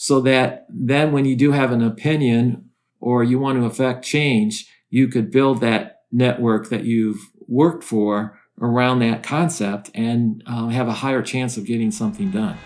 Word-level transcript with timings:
so 0.00 0.20
that 0.20 0.64
then 0.70 1.10
when 1.10 1.24
you 1.24 1.34
do 1.34 1.50
have 1.50 1.72
an 1.72 1.82
opinion 1.82 2.70
or 3.00 3.24
you 3.24 3.36
want 3.36 3.58
to 3.58 3.66
affect 3.66 4.04
change, 4.04 4.72
you 4.90 5.08
could 5.08 5.28
build 5.28 5.60
that 5.60 6.02
network 6.12 6.68
that 6.68 6.84
you've 6.84 7.18
worked 7.48 7.82
for 7.82 8.38
around 8.60 9.00
that 9.00 9.24
concept 9.24 9.90
and 9.94 10.40
uh, 10.46 10.68
have 10.68 10.86
a 10.86 10.92
higher 10.92 11.20
chance 11.20 11.56
of 11.56 11.66
getting 11.66 11.90
something 11.90 12.30
done. 12.30 12.56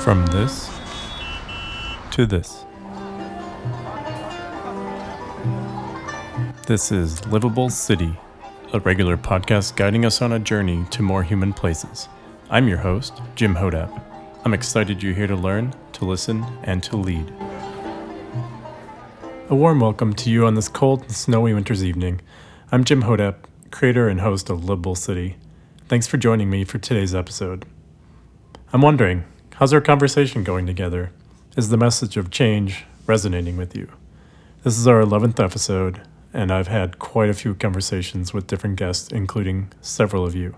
From 0.00 0.24
this 0.28 0.70
to 2.12 2.24
this. 2.24 2.64
This 6.66 6.90
is 6.90 7.26
Livable 7.26 7.68
City, 7.68 8.16
a 8.72 8.80
regular 8.80 9.18
podcast 9.18 9.76
guiding 9.76 10.06
us 10.06 10.22
on 10.22 10.32
a 10.32 10.38
journey 10.38 10.86
to 10.92 11.02
more 11.02 11.22
human 11.22 11.52
places. 11.52 12.08
I'm 12.48 12.68
your 12.68 12.78
host, 12.78 13.20
Jim 13.34 13.54
Hodap. 13.54 14.11
I'm 14.44 14.54
excited 14.54 15.04
you're 15.04 15.14
here 15.14 15.28
to 15.28 15.36
learn, 15.36 15.72
to 15.92 16.04
listen, 16.04 16.44
and 16.64 16.82
to 16.82 16.96
lead. 16.96 17.32
A 19.48 19.54
warm 19.54 19.78
welcome 19.78 20.12
to 20.14 20.30
you 20.30 20.46
on 20.46 20.56
this 20.56 20.68
cold 20.68 21.02
and 21.02 21.12
snowy 21.12 21.54
winter's 21.54 21.84
evening. 21.84 22.20
I'm 22.72 22.82
Jim 22.82 23.02
Hodap, 23.02 23.36
creator 23.70 24.08
and 24.08 24.20
host 24.20 24.50
of 24.50 24.64
Livable 24.64 24.96
City. 24.96 25.36
Thanks 25.86 26.08
for 26.08 26.16
joining 26.16 26.50
me 26.50 26.64
for 26.64 26.78
today's 26.78 27.14
episode. 27.14 27.64
I'm 28.72 28.82
wondering, 28.82 29.22
how's 29.54 29.72
our 29.72 29.80
conversation 29.80 30.42
going 30.42 30.66
together? 30.66 31.12
Is 31.56 31.68
the 31.68 31.76
message 31.76 32.16
of 32.16 32.32
change 32.32 32.84
resonating 33.06 33.56
with 33.56 33.76
you? 33.76 33.92
This 34.64 34.76
is 34.76 34.88
our 34.88 35.00
11th 35.00 35.38
episode, 35.38 36.00
and 36.34 36.50
I've 36.50 36.66
had 36.66 36.98
quite 36.98 37.30
a 37.30 37.34
few 37.34 37.54
conversations 37.54 38.34
with 38.34 38.48
different 38.48 38.74
guests, 38.74 39.12
including 39.12 39.72
several 39.80 40.26
of 40.26 40.34
you. 40.34 40.56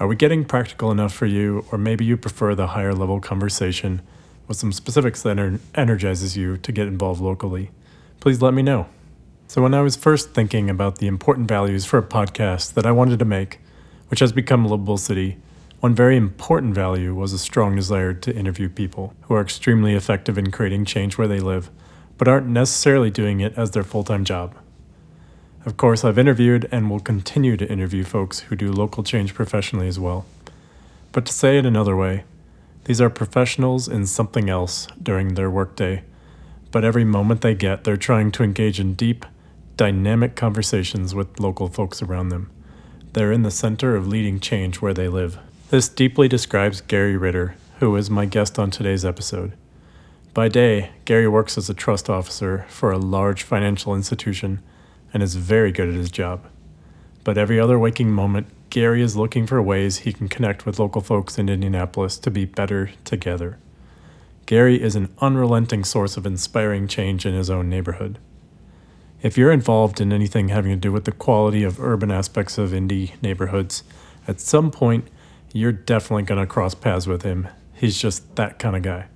Are 0.00 0.06
we 0.06 0.14
getting 0.14 0.44
practical 0.44 0.92
enough 0.92 1.12
for 1.12 1.26
you, 1.26 1.64
or 1.72 1.78
maybe 1.78 2.04
you 2.04 2.16
prefer 2.16 2.54
the 2.54 2.68
higher 2.68 2.94
level 2.94 3.18
conversation 3.18 4.00
with 4.46 4.56
some 4.56 4.72
specifics 4.72 5.22
that 5.22 5.40
er- 5.40 5.58
energizes 5.74 6.36
you 6.36 6.56
to 6.58 6.70
get 6.70 6.86
involved 6.86 7.20
locally? 7.20 7.72
Please 8.20 8.40
let 8.40 8.54
me 8.54 8.62
know. 8.62 8.86
So, 9.48 9.60
when 9.60 9.74
I 9.74 9.80
was 9.80 9.96
first 9.96 10.34
thinking 10.34 10.70
about 10.70 10.98
the 10.98 11.08
important 11.08 11.48
values 11.48 11.84
for 11.84 11.98
a 11.98 12.02
podcast 12.04 12.74
that 12.74 12.86
I 12.86 12.92
wanted 12.92 13.18
to 13.18 13.24
make, 13.24 13.58
which 14.06 14.20
has 14.20 14.30
become 14.30 14.64
Livable 14.64 14.98
City, 14.98 15.36
one 15.80 15.96
very 15.96 16.16
important 16.16 16.74
value 16.74 17.12
was 17.12 17.32
a 17.32 17.38
strong 17.38 17.74
desire 17.74 18.14
to 18.14 18.36
interview 18.36 18.68
people 18.68 19.14
who 19.22 19.34
are 19.34 19.40
extremely 19.40 19.94
effective 19.94 20.38
in 20.38 20.52
creating 20.52 20.84
change 20.84 21.18
where 21.18 21.26
they 21.28 21.40
live, 21.40 21.70
but 22.18 22.28
aren't 22.28 22.46
necessarily 22.46 23.10
doing 23.10 23.40
it 23.40 23.52
as 23.56 23.72
their 23.72 23.82
full 23.82 24.04
time 24.04 24.24
job. 24.24 24.54
Of 25.68 25.76
course, 25.76 26.02
I've 26.02 26.18
interviewed 26.18 26.66
and 26.72 26.88
will 26.88 26.98
continue 26.98 27.54
to 27.58 27.70
interview 27.70 28.02
folks 28.02 28.38
who 28.38 28.56
do 28.56 28.72
local 28.72 29.02
change 29.02 29.34
professionally 29.34 29.86
as 29.86 30.00
well. 30.00 30.24
But 31.12 31.26
to 31.26 31.32
say 31.34 31.58
it 31.58 31.66
another 31.66 31.94
way, 31.94 32.24
these 32.84 33.02
are 33.02 33.10
professionals 33.10 33.86
in 33.86 34.06
something 34.06 34.48
else 34.48 34.88
during 35.02 35.34
their 35.34 35.50
workday, 35.50 36.04
but 36.72 36.86
every 36.86 37.04
moment 37.04 37.42
they 37.42 37.54
get, 37.54 37.84
they're 37.84 37.98
trying 37.98 38.32
to 38.32 38.42
engage 38.42 38.80
in 38.80 38.94
deep, 38.94 39.26
dynamic 39.76 40.36
conversations 40.36 41.14
with 41.14 41.38
local 41.38 41.68
folks 41.68 42.00
around 42.00 42.30
them. 42.30 42.50
They're 43.12 43.30
in 43.30 43.42
the 43.42 43.50
center 43.50 43.94
of 43.94 44.08
leading 44.08 44.40
change 44.40 44.80
where 44.80 44.94
they 44.94 45.08
live. 45.08 45.38
This 45.68 45.90
deeply 45.90 46.28
describes 46.28 46.80
Gary 46.80 47.18
Reiter, 47.18 47.56
who 47.80 47.94
is 47.96 48.08
my 48.08 48.24
guest 48.24 48.58
on 48.58 48.70
today's 48.70 49.04
episode. 49.04 49.52
By 50.32 50.48
day, 50.48 50.92
Gary 51.04 51.28
works 51.28 51.58
as 51.58 51.68
a 51.68 51.74
trust 51.74 52.08
officer 52.08 52.64
for 52.70 52.90
a 52.90 52.96
large 52.96 53.42
financial 53.42 53.94
institution 53.94 54.62
and 55.12 55.22
is 55.22 55.34
very 55.34 55.72
good 55.72 55.88
at 55.88 55.94
his 55.94 56.10
job. 56.10 56.44
But 57.24 57.38
every 57.38 57.60
other 57.60 57.78
waking 57.78 58.10
moment, 58.10 58.48
Gary 58.70 59.02
is 59.02 59.16
looking 59.16 59.46
for 59.46 59.60
ways 59.62 59.98
he 59.98 60.12
can 60.12 60.28
connect 60.28 60.66
with 60.66 60.78
local 60.78 61.00
folks 61.00 61.38
in 61.38 61.48
Indianapolis 61.48 62.18
to 62.18 62.30
be 62.30 62.44
better 62.44 62.90
together. 63.04 63.58
Gary 64.46 64.80
is 64.80 64.96
an 64.96 65.08
unrelenting 65.18 65.84
source 65.84 66.16
of 66.16 66.26
inspiring 66.26 66.88
change 66.88 67.26
in 67.26 67.34
his 67.34 67.50
own 67.50 67.68
neighborhood. 67.68 68.18
If 69.20 69.36
you're 69.36 69.52
involved 69.52 70.00
in 70.00 70.12
anything 70.12 70.48
having 70.48 70.70
to 70.70 70.76
do 70.76 70.92
with 70.92 71.04
the 71.04 71.12
quality 71.12 71.64
of 71.64 71.80
urban 71.80 72.10
aspects 72.10 72.56
of 72.56 72.72
Indy 72.72 73.14
neighborhoods, 73.20 73.82
at 74.26 74.40
some 74.40 74.70
point 74.70 75.08
you're 75.52 75.72
definitely 75.72 76.22
going 76.22 76.40
to 76.40 76.46
cross 76.46 76.74
paths 76.74 77.06
with 77.06 77.22
him. 77.22 77.48
He's 77.74 77.98
just 77.98 78.36
that 78.36 78.58
kind 78.58 78.76
of 78.76 78.82
guy. 78.82 79.06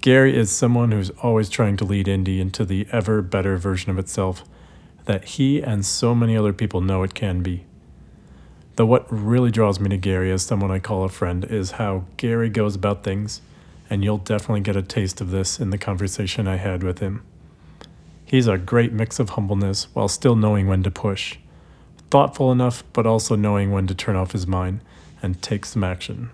Gary 0.00 0.36
is 0.36 0.50
someone 0.50 0.92
who's 0.92 1.10
always 1.22 1.48
trying 1.48 1.76
to 1.76 1.84
lead 1.84 2.08
Indy 2.08 2.40
into 2.40 2.64
the 2.64 2.86
ever 2.92 3.20
better 3.22 3.56
version 3.56 3.90
of 3.90 3.98
itself 3.98 4.44
that 5.08 5.24
he 5.24 5.62
and 5.62 5.86
so 5.86 6.14
many 6.14 6.36
other 6.36 6.52
people 6.52 6.82
know 6.82 7.02
it 7.02 7.14
can 7.14 7.42
be. 7.42 7.64
Though 8.76 8.84
what 8.84 9.10
really 9.10 9.50
draws 9.50 9.80
me 9.80 9.88
to 9.88 9.96
Gary 9.96 10.30
as 10.30 10.42
someone 10.42 10.70
I 10.70 10.80
call 10.80 11.02
a 11.02 11.08
friend 11.08 11.46
is 11.46 11.72
how 11.72 12.04
Gary 12.18 12.50
goes 12.50 12.76
about 12.76 13.04
things, 13.04 13.40
and 13.88 14.04
you'll 14.04 14.18
definitely 14.18 14.60
get 14.60 14.76
a 14.76 14.82
taste 14.82 15.22
of 15.22 15.30
this 15.30 15.58
in 15.58 15.70
the 15.70 15.78
conversation 15.78 16.46
I 16.46 16.56
had 16.56 16.82
with 16.82 16.98
him. 16.98 17.22
He's 18.26 18.46
a 18.46 18.58
great 18.58 18.92
mix 18.92 19.18
of 19.18 19.30
humbleness 19.30 19.88
while 19.94 20.08
still 20.08 20.36
knowing 20.36 20.68
when 20.68 20.82
to 20.82 20.90
push, 20.90 21.38
thoughtful 22.10 22.52
enough, 22.52 22.84
but 22.92 23.06
also 23.06 23.34
knowing 23.34 23.72
when 23.72 23.86
to 23.86 23.94
turn 23.94 24.14
off 24.14 24.32
his 24.32 24.46
mind 24.46 24.82
and 25.22 25.40
take 25.40 25.64
some 25.64 25.82
action. 25.82 26.28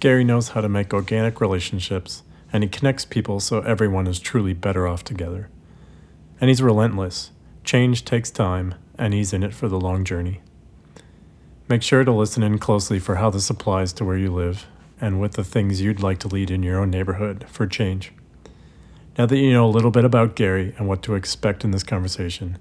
Gary 0.00 0.24
knows 0.24 0.48
how 0.48 0.60
to 0.60 0.68
make 0.68 0.92
organic 0.92 1.40
relationships, 1.40 2.24
and 2.52 2.64
he 2.64 2.68
connects 2.68 3.04
people 3.04 3.38
so 3.38 3.60
everyone 3.60 4.08
is 4.08 4.18
truly 4.18 4.54
better 4.54 4.88
off 4.88 5.04
together. 5.04 5.48
And 6.40 6.50
he's 6.50 6.60
relentless. 6.60 7.30
Change 7.64 8.04
takes 8.04 8.30
time, 8.30 8.74
and 8.98 9.14
he's 9.14 9.32
in 9.32 9.42
it 9.42 9.54
for 9.54 9.68
the 9.68 9.80
long 9.80 10.04
journey. 10.04 10.40
Make 11.68 11.82
sure 11.82 12.04
to 12.04 12.12
listen 12.12 12.42
in 12.42 12.58
closely 12.58 12.98
for 12.98 13.16
how 13.16 13.30
this 13.30 13.48
applies 13.48 13.92
to 13.94 14.04
where 14.04 14.16
you 14.16 14.32
live 14.32 14.66
and 15.00 15.20
with 15.20 15.32
the 15.32 15.44
things 15.44 15.80
you'd 15.80 16.02
like 16.02 16.18
to 16.20 16.28
lead 16.28 16.50
in 16.50 16.62
your 16.62 16.80
own 16.80 16.90
neighborhood 16.90 17.46
for 17.48 17.66
change. 17.66 18.12
Now 19.16 19.26
that 19.26 19.38
you 19.38 19.52
know 19.52 19.66
a 19.66 19.70
little 19.70 19.90
bit 19.90 20.04
about 20.04 20.36
Gary 20.36 20.74
and 20.76 20.88
what 20.88 21.02
to 21.02 21.14
expect 21.14 21.64
in 21.64 21.70
this 21.70 21.82
conversation, 21.82 22.58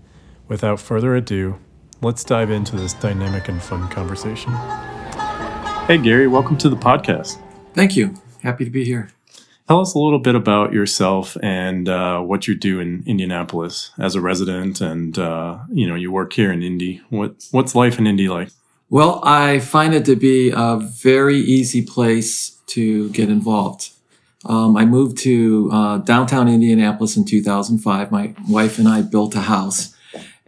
without 0.47 0.79
further 0.79 1.15
ado, 1.15 1.59
let's 2.01 2.23
dive 2.23 2.51
into 2.51 2.75
this 2.75 2.93
dynamic 2.93 3.47
and 3.47 3.61
fun 3.61 3.89
conversation. 3.89 4.51
Hey, 5.87 5.97
Gary, 5.97 6.27
welcome 6.27 6.57
to 6.57 6.69
the 6.69 6.75
podcast. 6.75 7.41
Thank 7.73 7.95
you. 7.95 8.15
Happy 8.43 8.65
to 8.65 8.71
be 8.71 8.85
here. 8.85 9.09
Tell 9.67 9.79
us 9.79 9.93
a 9.93 9.99
little 9.99 10.19
bit 10.19 10.35
about 10.35 10.73
yourself 10.73 11.37
and 11.41 11.87
uh, 11.87 12.19
what 12.19 12.47
you 12.47 12.55
do 12.55 12.79
in 12.79 13.03
Indianapolis 13.05 13.91
as 13.97 14.15
a 14.15 14.21
resident, 14.21 14.81
and 14.81 15.17
uh, 15.17 15.59
you 15.71 15.87
know 15.87 15.95
you 15.95 16.11
work 16.11 16.33
here 16.33 16.51
in 16.51 16.61
Indy. 16.61 17.01
What 17.09 17.45
what's 17.51 17.75
life 17.75 17.97
in 17.97 18.07
Indy 18.07 18.27
like? 18.27 18.49
Well, 18.89 19.21
I 19.23 19.59
find 19.59 19.93
it 19.93 20.03
to 20.05 20.17
be 20.17 20.51
a 20.53 20.77
very 20.77 21.37
easy 21.37 21.81
place 21.81 22.57
to 22.67 23.09
get 23.11 23.29
involved. 23.29 23.91
Um, 24.43 24.75
I 24.75 24.85
moved 24.85 25.17
to 25.19 25.69
uh, 25.71 25.97
downtown 25.99 26.49
Indianapolis 26.49 27.15
in 27.15 27.23
2005. 27.23 28.11
My 28.11 28.33
wife 28.49 28.79
and 28.79 28.87
I 28.87 29.03
built 29.03 29.35
a 29.35 29.41
house, 29.41 29.95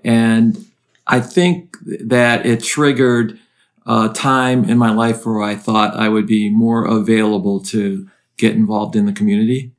and 0.03 0.65
I 1.07 1.21
think 1.21 1.77
that 1.85 2.45
it 2.45 2.63
triggered 2.63 3.39
a 3.85 4.09
time 4.09 4.69
in 4.69 4.77
my 4.77 4.91
life 4.91 5.25
where 5.25 5.41
I 5.41 5.55
thought 5.55 5.95
I 5.95 6.09
would 6.09 6.27
be 6.27 6.49
more 6.49 6.85
available 6.85 7.59
to 7.65 8.09
get 8.43 8.55
involved 8.55 8.95
in 8.95 9.05
the 9.05 9.13
community. 9.13 9.71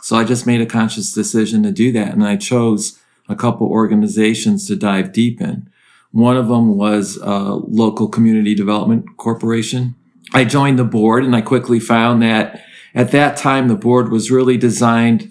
So 0.00 0.16
I 0.16 0.24
just 0.24 0.46
made 0.46 0.60
a 0.60 0.66
conscious 0.66 1.12
decision 1.12 1.62
to 1.64 1.72
do 1.72 1.90
that. 1.92 2.12
And 2.12 2.24
I 2.24 2.36
chose 2.36 2.98
a 3.28 3.34
couple 3.34 3.66
organizations 3.66 4.66
to 4.68 4.76
dive 4.76 5.12
deep 5.12 5.40
in. 5.40 5.68
One 6.12 6.36
of 6.36 6.48
them 6.48 6.76
was 6.76 7.16
a 7.16 7.54
local 7.54 8.08
community 8.08 8.54
development 8.54 9.16
corporation. 9.16 9.96
I 10.32 10.44
joined 10.44 10.78
the 10.78 10.84
board 10.84 11.24
and 11.24 11.34
I 11.34 11.40
quickly 11.40 11.80
found 11.80 12.22
that 12.22 12.62
at 12.94 13.10
that 13.10 13.36
time, 13.36 13.68
the 13.68 13.74
board 13.74 14.10
was 14.10 14.30
really 14.30 14.56
designed 14.56 15.30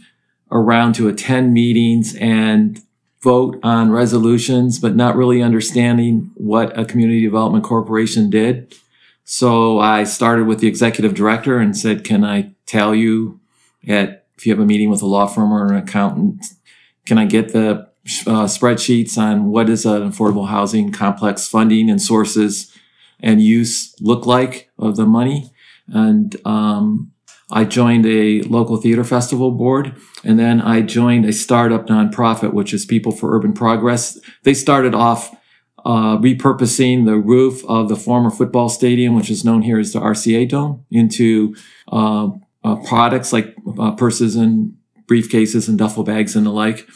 around 0.51 0.95
to 0.95 1.07
attend 1.07 1.53
meetings 1.53 2.15
and 2.15 2.81
vote 3.21 3.59
on 3.63 3.91
resolutions, 3.91 4.79
but 4.79 4.95
not 4.95 5.15
really 5.15 5.41
understanding 5.41 6.31
what 6.35 6.77
a 6.77 6.83
community 6.83 7.23
development 7.23 7.63
corporation 7.63 8.29
did. 8.29 8.75
So 9.33 9.79
I 9.79 10.03
started 10.03 10.45
with 10.45 10.59
the 10.59 10.67
executive 10.67 11.13
director 11.13 11.57
and 11.57 11.75
said, 11.75 12.03
can 12.03 12.25
I 12.25 12.51
tell 12.65 12.93
you 12.93 13.39
at, 13.87 14.25
if 14.37 14.45
you 14.45 14.51
have 14.51 14.59
a 14.59 14.65
meeting 14.65 14.89
with 14.89 15.01
a 15.01 15.05
law 15.05 15.25
firm 15.25 15.53
or 15.53 15.71
an 15.71 15.77
accountant, 15.77 16.43
can 17.05 17.17
I 17.17 17.23
get 17.23 17.53
the 17.53 17.87
uh, 18.27 18.45
spreadsheets 18.45 19.17
on 19.17 19.45
what 19.45 19.69
is 19.69 19.85
an 19.85 20.11
affordable 20.11 20.49
housing 20.49 20.91
complex 20.91 21.47
funding 21.47 21.89
and 21.89 22.01
sources 22.01 22.77
and 23.21 23.41
use 23.41 23.95
look 24.01 24.25
like 24.25 24.69
of 24.77 24.97
the 24.97 25.05
money? 25.05 25.49
And, 25.87 26.35
um, 26.45 27.13
I 27.53 27.63
joined 27.63 28.05
a 28.05 28.41
local 28.41 28.75
theater 28.77 29.05
festival 29.05 29.51
board, 29.51 29.95
and 30.25 30.37
then 30.39 30.59
I 30.61 30.81
joined 30.81 31.25
a 31.25 31.33
startup 31.33 31.87
nonprofit, 31.87 32.53
which 32.53 32.73
is 32.73 32.85
People 32.85 33.13
for 33.13 33.33
Urban 33.35 33.53
Progress. 33.53 34.19
They 34.43 34.53
started 34.53 34.93
off 34.93 35.33
uh, 35.85 36.17
repurposing 36.17 37.05
the 37.05 37.17
roof 37.17 37.63
of 37.65 37.89
the 37.89 37.95
former 37.95 38.29
football 38.29 38.69
stadium, 38.69 39.15
which 39.15 39.29
is 39.29 39.43
known 39.43 39.61
here 39.61 39.79
as 39.79 39.93
the 39.93 39.99
RCA 39.99 40.47
Dome, 40.49 40.85
into 40.91 41.55
uh, 41.91 42.29
uh, 42.63 42.75
products 42.87 43.33
like 43.33 43.55
uh, 43.79 43.91
purses 43.91 44.35
and 44.35 44.77
briefcases 45.05 45.67
and 45.67 45.77
duffel 45.77 46.03
bags 46.03 46.35
and 46.35 46.45
the 46.45 46.51
like. 46.51 46.87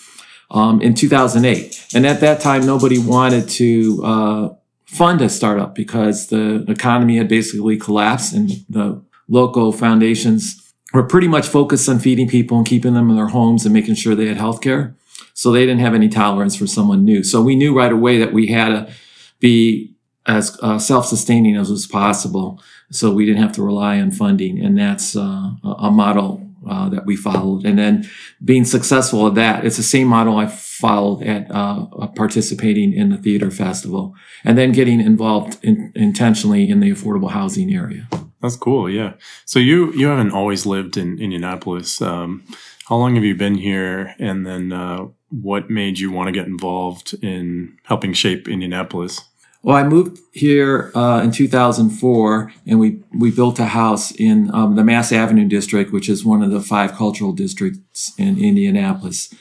Um, 0.52 0.80
in 0.82 0.94
2008, 0.94 1.88
and 1.96 2.06
at 2.06 2.20
that 2.22 2.40
time, 2.40 2.66
nobody 2.66 3.00
wanted 3.00 3.50
to 3.50 4.02
uh, 4.06 4.50
fund 4.86 5.22
a 5.22 5.30
startup 5.30 5.74
because 5.74 6.28
the 6.28 6.64
economy 6.70 7.18
had 7.18 7.28
basically 7.28 7.78
collapsed 7.78 8.34
and 8.34 8.52
the 8.70 9.02
local 9.28 9.72
foundations 9.72 10.72
were 10.94 11.04
pretty 11.04 11.28
much 11.28 11.48
focused 11.48 11.90
on 11.90 12.00
feeding 12.00 12.28
people 12.28 12.58
and 12.58 12.66
keeping 12.66 12.94
them 12.94 13.10
in 13.10 13.16
their 13.16 13.28
homes 13.28 13.66
and 13.66 13.74
making 13.74 13.96
sure 13.96 14.16
they 14.16 14.28
had 14.28 14.38
health 14.38 14.62
care. 14.62 14.96
So 15.34 15.52
they 15.52 15.66
didn't 15.66 15.82
have 15.82 15.94
any 15.94 16.10
tolerance 16.10 16.56
for 16.56 16.68
someone 16.68 17.04
new. 17.04 17.24
So 17.24 17.42
we 17.42 17.56
knew 17.56 17.76
right 17.76 17.92
away 17.92 18.18
that 18.20 18.34
we 18.34 18.48
had 18.48 18.70
to 18.70 18.94
be 19.40 19.96
as 20.26 20.58
uh, 20.62 20.80
self-sustaining 20.80 21.56
as 21.56 21.70
was 21.70 21.86
possible. 21.86 22.62
So 22.92 23.12
we 23.12 23.26
didn't 23.26 23.42
have 23.42 23.52
to 23.54 23.64
rely 23.64 24.00
on 24.00 24.12
funding. 24.12 24.64
And 24.64 24.78
that's 24.78 25.16
uh, 25.16 25.52
a 25.64 25.92
model 25.92 26.46
uh, 26.68 26.90
that 26.90 27.06
we 27.06 27.16
followed. 27.16 27.66
And 27.66 27.78
then 27.78 28.10
being 28.44 28.66
successful 28.66 29.28
at 29.28 29.36
that, 29.36 29.66
it's 29.66 29.78
the 29.78 29.84
same 29.84 30.08
model 30.08 30.38
I 30.38 30.48
followed 30.48 31.24
at 31.24 31.50
uh, 31.52 31.86
participating 32.16 32.94
in 32.94 33.10
the 33.10 33.18
theater 33.18 33.52
festival 33.52 34.16
and 34.44 34.58
then 34.58 34.72
getting 34.72 35.00
involved 35.00 35.64
in, 35.64 35.92
intentionally 35.96 36.68
in 36.70 36.80
the 36.80 36.92
affordable 36.92 37.32
housing 37.32 37.74
area. 37.74 38.08
That's 38.42 38.56
cool. 38.56 38.90
Yeah. 38.90 39.14
So 39.46 39.60
you 39.60 39.92
you 39.94 40.08
haven't 40.08 40.32
always 40.32 40.66
lived 40.66 40.98
in 40.98 41.18
Indianapolis. 41.20 42.02
Um, 42.02 42.44
how 42.88 42.98
long 42.98 43.16
have 43.16 43.24
you 43.24 43.36
been 43.36 43.56
here? 43.56 44.16
And 44.20 44.46
then 44.46 44.72
uh, 44.72 45.08
what 45.30 45.70
made 45.70 46.00
you 46.00 46.12
want 46.12 46.28
to 46.28 46.32
get 46.32 46.46
involved 46.46 47.16
in 47.24 47.78
helping 47.84 48.14
shape 48.14 48.48
Indianapolis? 48.48 49.22
Well, 49.64 49.76
I 49.76 49.84
moved 49.84 50.20
here 50.32 50.92
uh, 50.94 51.22
in 51.24 51.32
2004, 51.32 52.54
and 52.68 52.80
we 52.80 53.00
we 53.12 53.32
built 53.32 53.58
a 53.58 53.66
house 53.66 54.12
in 54.12 54.54
um, 54.54 54.76
the 54.76 54.84
Mass 54.84 55.12
Avenue 55.12 55.48
district, 55.48 55.92
which 55.92 56.08
is 56.08 56.24
one 56.24 56.44
of 56.44 56.52
the 56.52 56.62
five 56.62 56.94
cultural 56.94 57.34
districts 57.34 58.14
in 58.20 58.38
Indianapolis. 58.38 59.34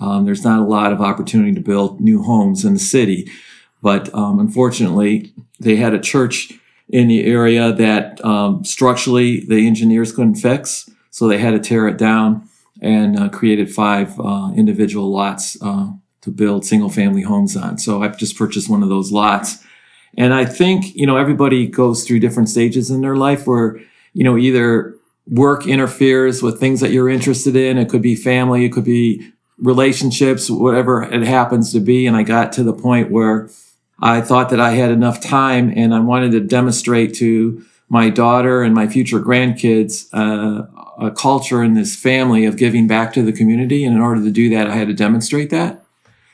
Um, 0.00 0.24
there's 0.24 0.44
not 0.44 0.60
a 0.60 0.64
lot 0.64 0.92
of 0.92 1.00
opportunity 1.00 1.52
to 1.54 1.60
build 1.60 2.00
new 2.00 2.22
homes 2.22 2.64
in 2.64 2.74
the 2.74 2.78
city, 2.78 3.28
but 3.82 4.14
um, 4.14 4.38
unfortunately, 4.38 5.32
they 5.58 5.74
had 5.74 5.94
a 5.94 6.00
church 6.00 6.52
in 6.88 7.08
the 7.08 7.24
area 7.24 7.72
that 7.72 8.24
um, 8.24 8.64
structurally 8.64 9.44
the 9.44 9.66
engineers 9.66 10.12
couldn't 10.12 10.36
fix, 10.36 10.88
so 11.10 11.26
they 11.26 11.38
had 11.38 11.50
to 11.50 11.58
tear 11.58 11.88
it 11.88 11.98
down 11.98 12.48
and 12.82 13.18
uh, 13.18 13.28
created 13.28 13.72
five 13.72 14.18
uh, 14.20 14.50
individual 14.56 15.10
lots 15.10 15.56
uh, 15.62 15.92
to 16.20 16.30
build 16.30 16.66
single 16.66 16.90
family 16.90 17.22
homes 17.22 17.56
on. 17.56 17.78
So 17.78 18.02
I've 18.02 18.18
just 18.18 18.36
purchased 18.36 18.68
one 18.68 18.82
of 18.82 18.88
those 18.88 19.12
lots. 19.12 19.64
And 20.18 20.34
I 20.34 20.44
think, 20.44 20.94
you 20.94 21.06
know, 21.06 21.16
everybody 21.16 21.66
goes 21.66 22.04
through 22.04 22.20
different 22.20 22.48
stages 22.48 22.90
in 22.90 23.00
their 23.00 23.16
life 23.16 23.46
where, 23.46 23.80
you 24.12 24.24
know, 24.24 24.36
either 24.36 24.94
work 25.26 25.66
interferes 25.66 26.42
with 26.42 26.58
things 26.58 26.80
that 26.80 26.90
you're 26.90 27.08
interested 27.08 27.56
in. 27.56 27.78
It 27.78 27.88
could 27.88 28.02
be 28.02 28.16
family, 28.16 28.64
it 28.64 28.72
could 28.72 28.84
be 28.84 29.32
relationships, 29.58 30.50
whatever 30.50 31.02
it 31.04 31.22
happens 31.22 31.72
to 31.72 31.80
be. 31.80 32.06
And 32.06 32.16
I 32.16 32.24
got 32.24 32.52
to 32.54 32.64
the 32.64 32.72
point 32.74 33.10
where 33.10 33.48
I 34.00 34.20
thought 34.20 34.50
that 34.50 34.60
I 34.60 34.72
had 34.72 34.90
enough 34.90 35.20
time 35.20 35.72
and 35.74 35.94
I 35.94 36.00
wanted 36.00 36.32
to 36.32 36.40
demonstrate 36.40 37.14
to 37.14 37.64
my 37.88 38.10
daughter 38.10 38.62
and 38.62 38.74
my 38.74 38.88
future 38.88 39.20
grandkids 39.20 40.08
uh, 40.12 40.66
a 41.06 41.10
culture 41.10 41.62
in 41.62 41.74
this 41.74 41.96
family 41.96 42.44
of 42.44 42.56
giving 42.56 42.86
back 42.86 43.12
to 43.12 43.22
the 43.22 43.32
community. 43.32 43.84
And 43.84 43.94
in 43.96 44.02
order 44.02 44.22
to 44.22 44.30
do 44.30 44.48
that, 44.50 44.68
I 44.68 44.76
had 44.76 44.88
to 44.88 44.94
demonstrate 44.94 45.50
that. 45.50 45.84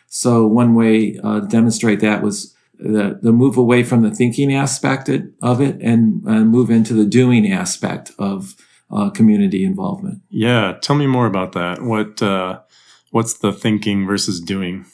So 0.08 0.46
one 0.46 0.74
way 0.74 1.18
uh, 1.22 1.40
to 1.40 1.46
demonstrate 1.46 2.00
that 2.00 2.22
was 2.22 2.54
the, 2.78 3.18
the 3.20 3.32
move 3.32 3.56
away 3.56 3.82
from 3.82 4.02
the 4.02 4.10
thinking 4.10 4.54
aspect 4.54 5.10
of 5.42 5.60
it 5.60 5.80
and, 5.80 6.22
and 6.24 6.48
move 6.48 6.70
into 6.70 6.94
the 6.94 7.04
doing 7.04 7.50
aspect 7.50 8.12
of 8.18 8.54
uh, 8.90 9.10
community 9.10 9.64
involvement. 9.64 10.22
Yeah, 10.30 10.78
tell 10.80 10.96
me 10.96 11.06
more 11.06 11.26
about 11.26 11.52
that. 11.52 11.82
What 11.82 12.22
uh, 12.22 12.60
what's 13.10 13.34
the 13.34 13.52
thinking 13.52 14.06
versus 14.06 14.40
doing? 14.40 14.86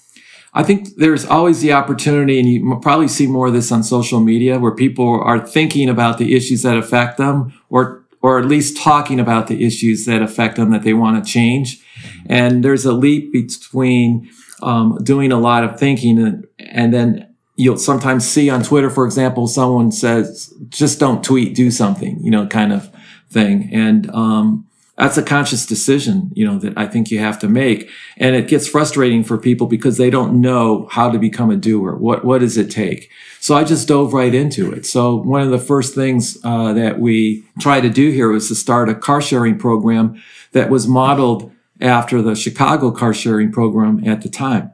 I 0.57 0.63
think 0.63 0.97
there's 0.97 1.25
always 1.25 1.61
the 1.61 1.73
opportunity, 1.73 2.39
and 2.39 2.49
you 2.49 2.79
probably 2.81 3.09
see 3.09 3.27
more 3.27 3.49
of 3.49 3.53
this 3.53 3.73
on 3.73 3.83
social 3.83 4.21
media, 4.21 4.59
where 4.59 4.75
people 4.75 5.21
are 5.21 5.45
thinking 5.45 5.89
about 5.89 6.19
the 6.19 6.35
issues 6.35 6.63
that 6.63 6.77
affect 6.77 7.19
them, 7.19 7.53
or 7.71 8.04
or 8.25 8.39
at 8.39 8.47
least 8.47 8.79
talking 8.79 9.21
about 9.21 9.49
the 9.49 9.67
issues 9.67 10.07
that 10.07 10.23
affect 10.23 10.57
them 10.57 10.71
that 10.71 10.83
they 10.83 10.95
want 10.95 11.23
to 11.23 11.31
change. 11.31 11.85
And 12.25 12.65
there's 12.65 12.87
a 12.87 12.93
leap 12.95 13.31
between 13.35 14.31
um, 14.63 14.99
doing 15.03 15.31
a 15.31 15.39
lot 15.39 15.63
of 15.63 15.79
thinking 15.79 16.19
and, 16.19 16.47
and 16.59 16.95
then 16.95 17.35
you'll 17.57 17.77
sometimes 17.77 18.27
see 18.27 18.49
on 18.49 18.63
Twitter, 18.63 18.89
for 18.89 19.05
example, 19.05 19.47
someone 19.47 19.93
says, 19.93 20.55
just 20.71 20.99
don't 20.99 21.23
tweet, 21.23 21.55
do 21.55 21.71
something, 21.71 22.19
you 22.25 22.31
know, 22.31 22.47
kind 22.47 22.73
of 22.73 22.91
thing. 23.29 23.69
And, 23.71 24.11
um, 24.15 24.67
that's 24.97 25.17
a 25.17 25.23
conscious 25.23 25.67
decision, 25.67 26.31
you 26.35 26.47
know, 26.47 26.59
that 26.59 26.79
I 26.79 26.87
think 26.87 27.11
you 27.11 27.19
have 27.19 27.39
to 27.41 27.49
make. 27.49 27.91
And 28.17 28.37
it 28.37 28.47
gets 28.47 28.69
frustrating 28.69 29.25
for 29.25 29.37
people 29.37 29.67
because 29.67 29.97
they 29.97 30.09
don't 30.09 30.41
know 30.41 30.87
how 30.91 31.11
to 31.11 31.19
become 31.19 31.51
a 31.51 31.57
doer. 31.57 31.97
What, 31.97 32.25
what 32.25 32.41
does 32.41 32.57
it 32.57 32.71
take? 32.71 33.11
So 33.41 33.57
I 33.57 33.65
just 33.65 33.89
dove 33.89 34.13
right 34.13 34.33
into 34.33 34.73
it. 34.73 34.87
So 34.87 35.17
one 35.17 35.43
of 35.43 35.51
the 35.51 35.59
first 35.59 35.97
things 35.97 36.39
uh, 36.45 36.73
that 36.75 37.01
we 37.01 37.45
tried 37.59 37.81
to 37.81 37.91
do 37.91 38.11
here 38.11 38.29
was 38.29 38.47
to 38.49 38.55
start 38.55 38.89
a 38.89 38.95
car 38.95 39.21
sharing 39.21 39.59
program 39.59 40.23
that 40.53 40.71
was 40.71 40.87
modeled 40.87 41.51
after 41.81 42.23
the 42.23 42.37
Chicago 42.37 42.93
car 42.93 43.13
sharing 43.13 43.51
program 43.51 44.07
at 44.07 44.23
the 44.23 44.29
time. 44.29 44.71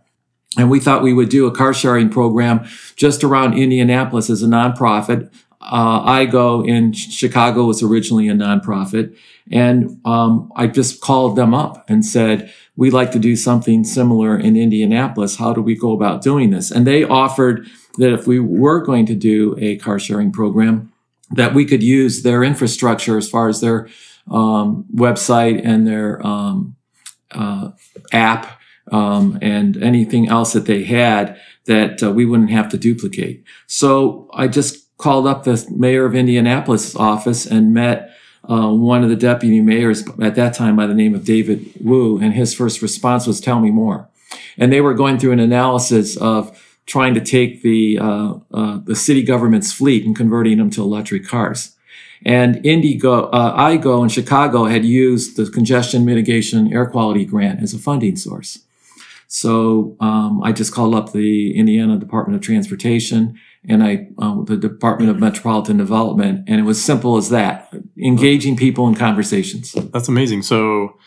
And 0.59 0.71
we 0.71 0.81
thought 0.81 1.03
we 1.03 1.15
would 1.15 1.31
do 1.31 1.47
a 1.47 1.55
car 1.55 1.73
sharing 1.73 2.11
program 2.11 2.69
just 2.95 3.25
around 3.25 3.55
Indianapolis 3.55 4.29
as 4.29 4.43
a 4.43 4.47
nonprofit 4.47 5.33
uh, 5.61 6.03
IGO 6.11 6.67
in 6.67 6.93
Chicago 6.93 7.65
was 7.65 7.83
originally 7.83 8.29
a 8.29 8.33
nonprofit. 8.33 9.17
And 9.51 10.01
um, 10.05 10.51
I 10.57 10.67
just 10.67 11.01
called 11.01 11.37
them 11.37 11.53
up 11.53 11.85
and 11.89 12.05
said, 12.05 12.53
we'd 12.77 12.93
like 12.93 13.13
to 13.13 13.19
do 13.19 13.37
something 13.37 13.85
similar 13.85 14.39
in 14.39 14.57
Indianapolis. 14.57 15.37
How 15.37 15.53
do 15.53 15.61
we 15.61 15.75
go 15.75 15.93
about 15.93 16.23
doing 16.23 16.51
this? 16.51 16.71
And 16.71 16.87
they 16.87 17.05
offered 17.05 17.67
that 17.99 18.13
if 18.13 18.27
we 18.27 18.39
were 18.39 18.81
going 18.81 19.07
to 19.07 19.15
do 19.15 19.57
a 19.59 19.77
car 19.77 19.99
sharing 19.99 20.33
program, 20.33 20.93
that 21.33 21.55
we 21.55 21.65
could 21.65 21.83
use 21.83 22.23
their 22.23 22.43
infrastructure 22.43 23.17
as 23.17 23.29
far 23.29 23.49
as 23.49 23.61
their 23.61 23.89
um, 24.31 24.87
website 24.95 25.61
and 25.65 25.87
their 25.87 26.25
um, 26.27 26.77
uh, 27.33 27.71
app 28.13 28.61
um, 28.91 29.39
and 29.41 29.81
anything 29.83 30.29
else 30.29 30.53
that 30.53 30.67
they 30.67 30.85
had 30.85 31.39
that 31.67 32.03
uh, 32.03 32.11
we 32.11 32.25
wouldn't 32.25 32.51
have 32.51 32.69
to 32.71 32.79
duplicate. 32.79 33.45
So 33.67 34.29
I 34.33 34.49
just 34.49 34.90
called 35.01 35.27
up 35.27 35.45
the 35.45 35.67
mayor 35.71 36.05
of 36.05 36.15
Indianapolis 36.15 36.95
office 36.95 37.47
and 37.47 37.75
met 37.75 38.11
uh, 38.49 38.69
one 38.69 39.03
of 39.03 39.11
the 39.11 39.17
deputy 39.17 39.61
mayors 39.61 40.05
at 40.21 40.35
that 40.35 40.55
time 40.55 40.77
by 40.77 40.87
the 40.87 40.95
name 40.95 41.15
of 41.15 41.25
David 41.25 41.73
Wu, 41.81 42.19
and 42.19 42.35
his 42.35 42.55
first 42.55 42.81
response 42.83 43.27
was, 43.27 43.41
"Tell 43.41 43.61
me 43.61 43.71
more." 43.71 44.09
And 44.57 44.73
they 44.73 44.81
were 44.81 44.95
going 44.95 45.19
through 45.19 45.33
an 45.33 45.41
analysis 45.41 46.17
of 46.17 46.59
trying 46.87 47.15
to 47.15 47.21
take 47.21 47.63
the 47.63 47.99
uh, 47.99 48.35
uh, 48.53 48.79
the 48.85 48.97
city 48.97 49.23
government's 49.23 49.73
fleet 49.73 50.05
and 50.05 50.17
converting 50.17 50.59
them 50.59 50.71
to 50.71 50.83
electric 50.83 51.27
cars. 51.27 51.77
And 52.25 52.65
Indigo, 52.67 53.31
uh, 53.31 53.57
IGO 53.57 54.03
in 54.03 54.09
Chicago 54.11 54.67
had 54.67 54.85
used 54.85 55.37
the 55.37 55.51
congestion 55.51 56.05
mitigation 56.05 56.73
air 56.73 56.87
quality 56.87 57.25
grant 57.25 57.63
as 57.63 57.73
a 57.73 57.79
funding 57.79 58.17
source. 58.17 58.59
So 59.27 59.97
um, 60.01 60.43
I 60.43 60.53
just 60.53 60.75
called 60.75 60.95
up 60.95 61.13
the 61.13 61.57
Indiana 61.57 61.97
Department 61.97 62.37
of 62.37 62.43
Transportation 62.43 63.39
and 63.69 63.83
I 63.83 64.09
uh, 64.19 64.43
the 64.43 64.57
Department 64.57 65.11
of 65.11 65.19
Metropolitan 65.19 65.77
Development, 65.77 66.45
and 66.47 66.61
it 66.61 66.65
was 66.65 66.83
simple 66.83 67.17
as 67.17 67.31
that: 67.31 67.73
engaging 67.99 68.57
people 68.57 68.89
in 68.89 68.95
conversations. 68.95 69.73
That's 69.73 70.09
amazing. 70.09 70.43
So 70.43 70.99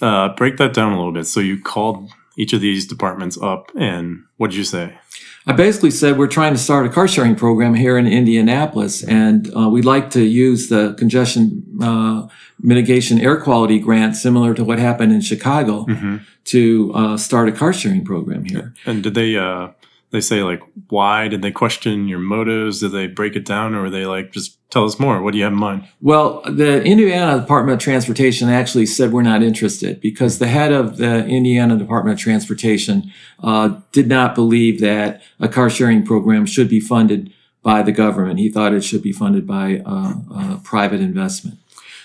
uh, 0.00 0.34
break 0.34 0.56
that 0.58 0.74
down 0.74 0.92
a 0.92 0.96
little 0.96 1.12
bit. 1.12 1.26
So 1.26 1.40
you 1.40 1.60
called 1.60 2.10
each 2.36 2.52
of 2.52 2.60
these 2.60 2.86
departments 2.86 3.38
up, 3.40 3.70
and 3.76 4.24
what 4.36 4.50
did 4.50 4.56
you 4.56 4.64
say? 4.64 4.98
I 5.44 5.52
basically 5.52 5.90
said 5.90 6.18
we're 6.18 6.28
trying 6.28 6.52
to 6.52 6.58
start 6.58 6.86
a 6.86 6.88
car 6.88 7.08
sharing 7.08 7.34
program 7.34 7.74
here 7.74 7.98
in 7.98 8.06
Indianapolis, 8.06 9.02
and 9.02 9.50
uh, 9.56 9.68
we'd 9.68 9.84
like 9.84 10.10
to 10.10 10.22
use 10.22 10.68
the 10.68 10.94
congestion 10.94 11.64
uh, 11.82 12.28
mitigation 12.60 13.20
air 13.20 13.40
quality 13.40 13.80
grant, 13.80 14.14
similar 14.14 14.54
to 14.54 14.62
what 14.62 14.78
happened 14.78 15.12
in 15.12 15.20
Chicago, 15.20 15.84
mm-hmm. 15.86 16.18
to 16.44 16.92
uh, 16.94 17.16
start 17.16 17.48
a 17.48 17.52
car 17.52 17.72
sharing 17.72 18.04
program 18.04 18.44
here. 18.44 18.72
And 18.86 19.02
did 19.02 19.14
they 19.14 19.36
uh, 19.36 19.70
they 20.12 20.20
say 20.20 20.42
like 20.42 20.62
why? 20.88 21.26
Did 21.28 21.42
they 21.42 21.50
question 21.50 22.06
your 22.06 22.18
motives? 22.18 22.80
Did 22.80 22.92
they 22.92 23.06
break 23.06 23.34
it 23.34 23.44
down, 23.44 23.74
or 23.74 23.82
were 23.82 23.90
they 23.90 24.06
like 24.06 24.30
just 24.30 24.58
tell 24.70 24.84
us 24.84 25.00
more? 25.00 25.20
What 25.20 25.32
do 25.32 25.38
you 25.38 25.44
have 25.44 25.52
in 25.52 25.58
mind? 25.58 25.88
Well, 26.00 26.42
the 26.42 26.82
Indiana 26.84 27.40
Department 27.40 27.74
of 27.74 27.80
Transportation 27.80 28.48
actually 28.48 28.86
said 28.86 29.12
we're 29.12 29.22
not 29.22 29.42
interested 29.42 30.00
because 30.00 30.38
the 30.38 30.46
head 30.46 30.70
of 30.70 30.98
the 30.98 31.26
Indiana 31.26 31.76
Department 31.76 32.18
of 32.18 32.20
Transportation 32.20 33.10
uh, 33.42 33.80
did 33.90 34.06
not 34.06 34.34
believe 34.34 34.80
that 34.80 35.22
a 35.40 35.48
car 35.48 35.68
sharing 35.70 36.04
program 36.04 36.46
should 36.46 36.68
be 36.68 36.80
funded 36.80 37.32
by 37.62 37.82
the 37.82 37.92
government. 37.92 38.38
He 38.38 38.50
thought 38.50 38.74
it 38.74 38.84
should 38.84 39.02
be 39.02 39.12
funded 39.12 39.46
by 39.46 39.82
uh, 39.86 40.14
uh, 40.34 40.58
private 40.62 41.00
investment. 41.00 41.58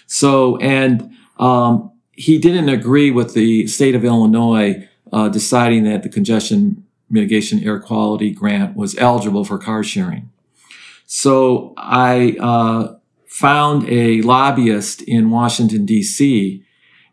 So, 0.05 0.57
and 0.57 1.11
um, 1.39 1.91
he 2.13 2.39
didn't 2.39 2.69
agree 2.69 3.11
with 3.11 3.33
the 3.33 3.67
state 3.67 3.95
of 3.95 4.05
Illinois 4.05 4.87
uh, 5.11 5.29
deciding 5.29 5.83
that 5.85 6.03
the 6.03 6.09
congestion 6.09 6.85
mitigation 7.09 7.63
air 7.63 7.79
quality 7.79 8.31
grant 8.31 8.75
was 8.75 8.97
eligible 8.97 9.43
for 9.43 9.57
car 9.57 9.83
sharing. 9.83 10.29
So 11.05 11.73
I 11.77 12.35
uh, 12.39 12.97
found 13.27 13.87
a 13.89 14.21
lobbyist 14.21 15.01
in 15.03 15.29
Washington, 15.29 15.85
D.C., 15.85 16.63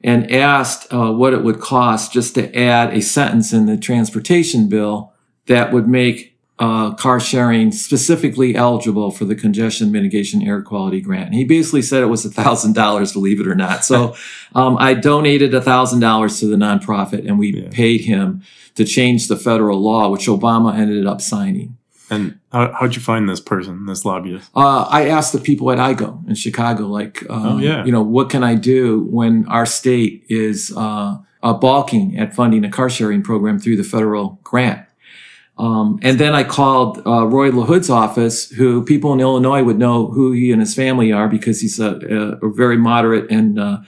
and 0.03 0.31
asked 0.31 0.93
uh, 0.93 1.11
what 1.13 1.33
it 1.33 1.43
would 1.43 1.61
cost 1.61 2.13
just 2.13 2.35
to 2.35 2.55
add 2.55 2.93
a 2.93 3.01
sentence 3.01 3.53
in 3.55 3.65
the 3.67 3.79
transportation 3.79 4.69
bill 4.69 5.13
that 5.47 5.73
would 5.73 5.89
make 5.89 6.34
uh, 6.59 6.95
car 6.95 7.19
sharing 7.19 7.73
specifically 7.73 8.55
eligible 8.55 9.11
for 9.11 9.25
the 9.25 9.35
congestion 9.35 9.91
mitigation 9.91 10.41
air 10.43 10.63
quality 10.63 11.01
grant. 11.01 11.27
And 11.27 11.35
he 11.35 11.45
basically 11.45 11.83
said 11.83 12.03
it 12.03 12.07
was 12.07 12.25
thousand 12.27 12.75
dollars, 12.75 13.13
believe 13.13 13.41
it 13.41 13.47
or 13.49 13.55
not. 13.57 13.85
So 13.85 14.15
um, 14.55 14.77
I 14.79 14.95
donated 14.95 15.53
thousand 15.63 16.01
dollars 16.01 16.39
to 16.41 16.47
the 16.47 16.57
nonprofit, 16.57 17.27
and 17.27 17.39
we 17.39 17.55
Yeah. 17.55 17.69
paid 17.71 18.03
him 18.03 18.43
to 18.77 18.85
change 18.85 19.29
the 19.29 19.37
federal 19.37 19.81
law, 19.81 20.09
which 20.11 20.27
Obama 20.27 20.77
ended 20.77 21.07
up 21.07 21.21
signing. 21.21 21.77
And 22.11 22.39
how, 22.53 22.71
how'd 22.79 22.95
you 22.95 23.01
find 23.03 23.29
this 23.29 23.41
person, 23.41 23.87
this 23.87 24.05
lobbyist? 24.05 24.51
Uh, 24.55 24.83
I 24.91 25.09
asked 25.09 25.33
the 25.33 25.39
people 25.41 25.71
at 25.73 25.79
IGO 25.79 26.29
in 26.29 26.35
Chicago, 26.35 26.87
like, 26.87 27.23
uh, 27.31 27.55
Oh, 27.55 27.59
yeah. 27.59 27.85
you 27.85 27.91
know, 27.93 28.03
what 28.03 28.29
can 28.31 28.45
I 28.45 28.55
do 28.57 29.01
when 29.11 29.47
our 29.49 29.65
state 29.65 30.25
is 30.29 30.73
uh, 30.77 31.17
uh, 31.43 31.55
balking 31.55 32.17
at 32.19 32.35
funding 32.35 32.65
a 32.65 32.69
car 32.71 32.91
sharing 32.91 33.23
program 33.23 33.59
through 33.59 33.77
the 33.79 33.85
federal 33.85 34.39
grant? 34.45 34.84
Um, 35.57 36.01
and 36.03 36.19
then 36.19 36.35
I 36.35 36.43
called 36.43 36.99
uh, 37.07 37.27
Ray 37.27 37.51
LaHood's 37.51 37.89
office, 37.89 38.51
who 38.51 38.85
people 38.85 39.13
in 39.13 39.21
Illinois 39.21 39.63
would 39.63 39.79
know 39.79 40.09
who 40.09 40.33
he 40.33 40.51
and 40.51 40.61
his 40.61 40.75
family 40.75 41.13
are 41.13 41.29
because 41.29 41.61
he's 41.61 41.79
a, 41.79 42.39
a, 42.43 42.47
a 42.47 42.53
very 42.53 42.77
moderate 42.77 43.31
and 43.31 43.59
uh, 43.59 43.79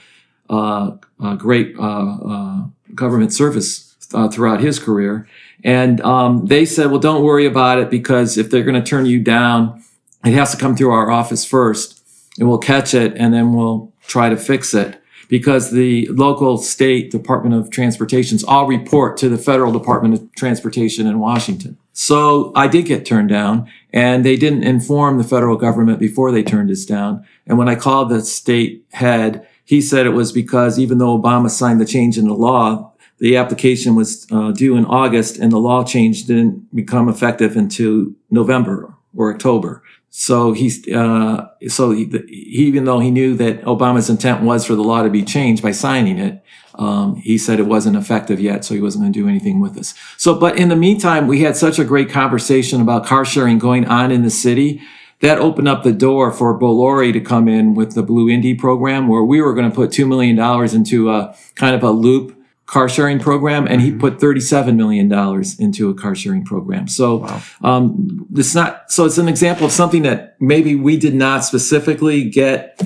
uh, 0.49 0.93
great 1.37 1.75
uh, 1.79 2.17
uh, 2.17 2.65
government 2.95 3.33
service 3.33 3.97
uh, 4.15 4.29
throughout 4.29 4.61
his 4.61 4.79
career. 4.79 5.29
And 5.65 6.01
um, 6.03 6.47
they 6.47 6.65
said, 6.65 6.91
well, 6.91 7.01
don't 7.01 7.25
worry 7.25 7.47
about 7.47 7.79
it 7.79 7.91
because 7.91 8.39
if 8.39 8.51
they're 8.51 8.63
going 8.63 8.81
to 8.81 8.89
turn 8.89 9.07
you 9.07 9.21
down, 9.21 9.83
it 10.25 10.33
has 10.35 10.53
to 10.53 10.57
come 10.57 10.77
through 10.77 10.93
our 10.93 11.11
office 11.11 11.45
first 11.45 12.03
and 12.39 12.49
we'll 12.49 12.59
catch 12.59 12.95
it 12.95 13.15
and 13.17 13.33
then 13.33 13.55
we'll 13.55 13.93
try 14.07 14.29
to 14.29 14.37
fix 14.37 14.75
it 14.75 15.01
because 15.29 15.71
the 15.71 16.07
local 16.09 16.59
state 16.59 17.11
department 17.11 17.55
of 17.55 17.71
transportations 17.71 18.45
all 18.45 18.67
report 18.67 19.17
to 19.19 19.29
the 19.29 19.39
federal 19.39 19.73
department 19.73 20.15
of 20.15 20.35
transportation 20.35 21.07
in 21.07 21.19
washington. 21.19 21.77
So 21.93 22.53
i 22.55 22.67
did 22.67 22.87
get 22.87 23.07
turned 23.07 23.29
down 23.29 23.71
and 23.93 24.25
they 24.25 24.37
didn't 24.37 24.65
inform 24.65 25.19
the 25.19 25.25
federal 25.25 25.57
government 25.57 25.99
before 25.99 26.31
they 26.31 26.43
turned 26.43 26.71
us 26.71 26.85
down. 26.85 27.27
And 27.47 27.59
when 27.59 27.69
i 27.69 27.75
called 27.75 28.11
the 28.11 28.23
state 28.23 28.85
head 28.93 29.47
he 29.67 29.81
said 29.81 30.07
it 30.07 30.11
was 30.11 30.33
because 30.33 30.79
even 30.79 30.99
though 30.99 31.19
obama 31.19 31.51
signed 31.51 31.81
the 31.81 31.85
change 31.85 32.17
in 32.17 32.27
the 32.27 32.35
law 32.35 32.93
the 33.19 33.37
application 33.37 33.95
was 33.95 34.27
uh, 34.31 34.53
due 34.53 34.77
in 34.77 34.87
august 34.87 35.37
and 35.39 35.53
the 35.53 35.59
law 35.59 35.85
change 35.85 36.25
didn't 36.25 36.75
become 36.75 37.09
effective 37.09 37.57
until 37.57 38.07
november 38.31 38.95
or 39.15 39.33
october 39.33 39.83
so 40.19 40.53
he's 40.53 40.89
uh, 40.89 41.47
so 41.69 41.91
he, 41.91 42.05
even 42.31 42.87
though 42.87 43.01
he 43.01 43.11
knew 43.11 43.35
that 43.35 43.61
Obama's 43.65 44.09
intent 44.09 44.41
was 44.41 44.65
for 44.65 44.75
the 44.75 44.83
law 44.83 45.03
to 45.03 45.11
be 45.11 45.23
changed 45.23 45.63
by 45.63 45.73
signing 45.73 46.19
it, 46.19 46.43
um, 46.77 47.17
he 47.17 47.37
said 47.37 47.61
it 47.61 47.67
wasn't 47.67 47.97
effective 47.97 48.41
yet, 48.41 48.65
so 48.65 48.73
he 48.73 48.81
wasn't 48.81 49.03
going 49.03 49.13
to 49.13 49.21
do 49.21 49.29
anything 49.29 49.61
with 49.61 49.75
this. 49.75 49.93
So, 50.17 50.35
but 50.35 50.59
in 50.59 50.71
the 50.71 50.75
meantime, 50.75 51.27
we 51.27 51.43
had 51.43 51.55
such 51.55 51.79
a 51.79 51.85
great 51.85 52.09
conversation 52.09 52.81
about 52.81 53.05
car 53.05 53.27
sharing 53.27 53.59
going 53.59 53.85
on 53.89 54.11
in 54.11 54.23
the 54.23 54.31
city 54.31 54.81
that 55.21 55.37
opened 55.37 55.69
up 55.69 55.83
the 55.83 55.93
door 55.93 56.33
for 56.33 56.59
Bolloré 56.59 57.13
to 57.13 57.21
come 57.21 57.47
in 57.47 57.75
with 57.75 57.95
the 57.95 58.03
Blue 58.03 58.31
Indy 58.31 58.55
program, 58.55 59.09
where 59.09 59.23
we 59.23 59.43
were 59.43 59.53
going 59.53 59.69
to 59.69 59.77
put 59.77 59.93
two 59.93 60.07
million 60.07 60.35
dollars 60.35 60.73
into 60.73 61.11
a 61.11 61.37
kind 61.57 61.75
of 61.77 61.83
a 61.83 61.91
loop 61.91 62.36
car 62.67 62.89
sharing 62.89 63.19
program, 63.21 63.67
and 63.67 63.81
he 63.81 63.93
put 63.93 64.21
thirty-seven 64.21 64.77
million 64.77 65.09
dollars 65.09 65.59
into 65.59 65.89
a 65.89 65.95
car 65.95 66.15
sharing 66.15 66.45
program. 66.45 66.89
So 66.89 67.19
Wow. 67.19 67.43
um, 67.63 68.27
it's 68.35 68.55
not 68.55 68.91
so. 68.91 69.05
It's 69.05 69.19
an 69.19 69.29
example 69.29 69.67
of 69.67 69.73
something 69.73 70.03
that 70.03 70.37
maybe 70.41 70.75
we 70.75 70.97
did 70.97 71.15
not 71.15 71.45
specifically 71.45 72.29
get 72.29 72.81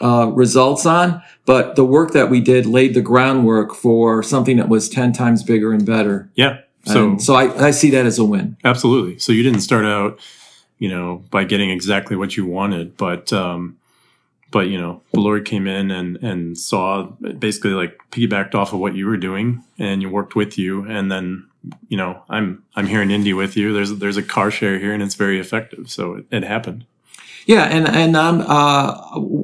uh, 0.00 0.30
results 0.34 0.84
on, 0.86 1.22
but 1.46 1.76
the 1.76 1.84
work 1.84 2.12
that 2.12 2.28
we 2.30 2.40
did 2.40 2.66
laid 2.66 2.94
the 2.94 3.02
groundwork 3.02 3.74
for 3.74 4.22
something 4.22 4.56
that 4.56 4.68
was 4.68 4.88
ten 4.88 5.12
times 5.12 5.42
bigger 5.44 5.72
and 5.72 5.86
better. 5.86 6.28
Yeah. 6.34 6.58
So, 6.86 7.10
And 7.10 7.22
so 7.22 7.34
I, 7.34 7.66
I 7.66 7.70
see 7.72 7.90
that 7.90 8.06
as 8.06 8.18
a 8.18 8.24
win. 8.24 8.56
absolutely. 8.64 9.18
So 9.18 9.32
you 9.32 9.42
didn't 9.42 9.60
start 9.60 9.84
out, 9.84 10.18
you 10.78 10.88
know, 10.88 11.22
by 11.30 11.44
getting 11.44 11.68
exactly 11.70 12.16
what 12.16 12.38
you 12.38 12.46
wanted, 12.46 12.96
but, 12.96 13.30
um, 13.34 13.76
but 14.50 14.68
you 14.68 14.80
know, 14.80 15.02
Bolloré 15.14 15.44
came 15.44 15.66
in 15.66 15.90
and 15.90 16.16
and 16.16 16.58
saw 16.58 17.04
basically 17.38 17.72
like 17.72 17.98
piggybacked 18.10 18.54
off 18.54 18.72
of 18.72 18.80
what 18.80 18.94
you 18.94 19.06
were 19.06 19.16
doing, 19.16 19.62
and 19.78 20.02
you 20.02 20.08
worked 20.08 20.34
with 20.34 20.58
you, 20.58 20.84
and 20.84 21.10
then 21.10 21.46
you 21.88 21.96
know, 21.96 22.22
I'm 22.28 22.62
I'm 22.74 22.86
here 22.86 23.02
in 23.02 23.10
Indy 23.10 23.32
with 23.32 23.56
you. 23.56 23.72
There's 23.72 23.98
there's 23.98 24.16
a 24.16 24.22
car 24.22 24.50
share 24.50 24.78
here, 24.78 24.92
and 24.92 25.02
it's 25.02 25.14
very 25.14 25.38
effective. 25.38 25.90
So 25.90 26.14
it, 26.14 26.24
it 26.30 26.44
happened. 26.44 26.84
Yeah, 27.46 27.64
and 27.64 27.88
and 27.88 28.16
um, 28.16 28.44
uh, 28.46 28.94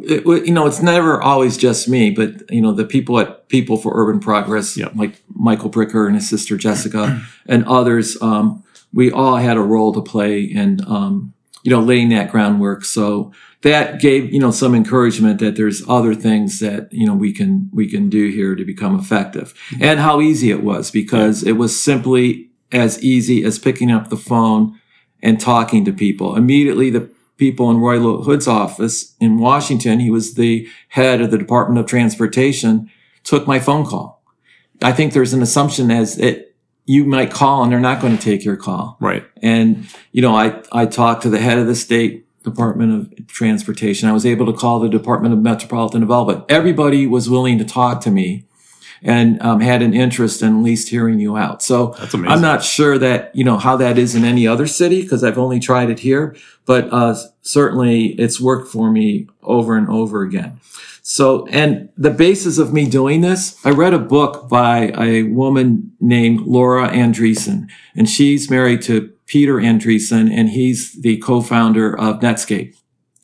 it, 0.05 0.25
you 0.47 0.53
know, 0.53 0.67
it's 0.67 0.83
never 0.83 1.21
always 1.21 1.57
just 1.57 1.89
me, 1.89 2.11
but 2.11 2.49
you 2.51 2.61
know, 2.61 2.73
the 2.73 2.85
people 2.85 3.19
at 3.19 3.49
People 3.49 3.77
for 3.77 3.93
Urban 3.95 4.21
Progress, 4.21 4.77
Yep. 4.77 4.93
like 4.97 5.23
Michael 5.35 5.71
Bricker 5.71 6.07
and 6.07 6.15
his 6.15 6.29
sister 6.29 6.57
Jessica, 6.57 7.23
and 7.47 7.65
others, 7.67 8.21
um, 8.21 8.63
we 8.93 9.11
all 9.11 9.37
had 9.37 9.57
a 9.57 9.63
role 9.63 9.93
to 9.93 10.03
play 10.03 10.43
in, 10.43 10.81
um, 10.87 11.33
you 11.63 11.71
know, 11.71 11.81
laying 11.81 12.09
that 12.11 12.31
groundwork. 12.31 12.85
So 12.85 13.33
that 13.66 14.00
gave 14.00 14.32
you 14.32 14.38
know 14.38 14.52
some 14.52 14.76
encouragement 14.76 15.40
that 15.40 15.56
there's 15.56 15.82
other 15.88 16.14
things 16.14 16.61
that 16.61 16.88
you 16.92 17.04
know 17.04 17.14
we 17.14 17.32
can 17.32 17.68
we 17.73 17.90
can 17.90 18.08
do 18.08 18.30
here 18.30 18.54
to 18.54 18.64
become 18.64 18.96
effective, 18.96 19.54
mm-hmm. 19.70 19.82
and 19.82 19.99
how 19.99 20.20
easy 20.20 20.50
it 20.50 20.62
was 20.62 20.92
because 20.92 21.42
it 21.42 21.52
was 21.52 21.82
simply 21.82 22.49
as 22.70 23.02
easy 23.02 23.44
as 23.44 23.58
picking 23.58 23.90
up 23.90 24.08
the 24.08 24.16
phone 24.16 24.80
and 25.20 25.40
talking 25.40 25.85
to 25.85 25.92
people 25.92 26.37
immediately. 26.37 26.90
The 26.90 27.11
people 27.38 27.68
in 27.70 27.78
Roy 27.78 27.99
Hood's 27.99 28.46
office 28.46 29.16
in 29.20 29.38
Washington, 29.38 29.99
he 29.99 30.11
was 30.11 30.35
the 30.35 30.68
head 30.90 31.20
of 31.20 31.32
the 31.32 31.38
Department 31.38 31.80
of 31.80 31.87
Transportation, 31.87 32.88
took 33.25 33.49
my 33.49 33.58
phone 33.58 33.85
call. 33.85 34.23
I 34.80 34.92
think 34.92 35.12
there's 35.12 35.32
an 35.32 35.42
assumption 35.42 35.90
as 35.90 36.18
it 36.18 36.54
you 36.85 37.04
might 37.04 37.32
call 37.32 37.64
and 37.64 37.73
they're 37.73 37.80
not 37.80 38.00
going 38.00 38.16
to 38.16 38.23
take 38.23 38.44
your 38.44 38.56
call. 38.56 38.96
Right. 39.00 39.25
And 39.42 39.88
you 40.12 40.23
know, 40.23 40.37
I 40.37 40.62
I 40.70 40.87
talked 40.87 41.23
to 41.23 41.30
the 41.30 41.40
head 41.40 41.58
of 41.58 41.66
the 41.66 41.75
state 41.75 42.25
Department 42.47 42.93
of 43.19 43.26
Transportation. 43.26 44.09
I 44.09 44.12
was 44.12 44.25
able 44.25 44.47
to 44.47 44.53
call 44.53 44.79
the 44.79 44.88
Department 44.88 45.35
of 45.35 45.41
Metropolitan 45.41 46.00
Development. 46.00 46.45
Everybody 46.49 47.07
was 47.07 47.29
willing 47.29 47.59
to 47.59 47.65
talk 47.65 48.00
to 48.03 48.11
me 48.11 48.47
and 49.03 49.41
um, 49.43 49.61
had 49.61 49.83
an 49.83 49.95
interest 49.95 50.43
in 50.43 50.57
at 50.57 50.62
least 50.62 50.88
hearing 50.88 51.21
you 51.21 51.37
out. 51.37 51.62
So 51.62 51.95
That's 51.99 52.15
amazing. 52.15 52.33
I'm 52.33 52.43
not 52.43 52.65
sure 52.65 52.99
that 52.99 53.35
you 53.35 53.45
know 53.45 53.59
how 53.59 53.76
that 53.76 53.99
is 53.99 54.15
in 54.15 54.25
any 54.25 54.47
other 54.47 54.67
city 54.67 55.03
because 55.03 55.23
I've 55.23 55.38
only 55.38 55.61
tried 55.61 55.91
it 55.91 56.00
here, 56.00 56.37
but 56.65 56.93
uh, 56.93 57.15
certainly 57.43 58.09
it's 58.19 58.41
worked 58.41 58.71
for 58.71 58.91
me 58.91 59.29
over 59.43 59.76
and 59.76 59.88
over 59.88 60.23
again. 60.23 60.61
So, 61.09 61.47
and 61.47 61.88
the 61.97 62.11
basis 62.11 62.59
of 62.59 62.73
me 62.73 62.91
doing 62.91 63.21
this, 63.21 63.65
I 63.65 63.71
read 63.71 63.95
a 63.95 63.99
book 63.99 64.49
by 64.49 64.93
a 64.99 65.23
woman 65.23 65.93
named 66.00 66.41
Laura 66.41 66.88
Andreessen, 66.88 67.71
and 67.95 68.11
she's 68.11 68.50
married 68.50 68.83
to 68.83 69.12
Peter 69.26 69.55
Andreessen, 69.55 70.29
and 70.33 70.49
he's 70.49 71.00
the 71.00 71.19
co-founder 71.19 71.97
of 71.97 72.19
Netscape. 72.19 72.75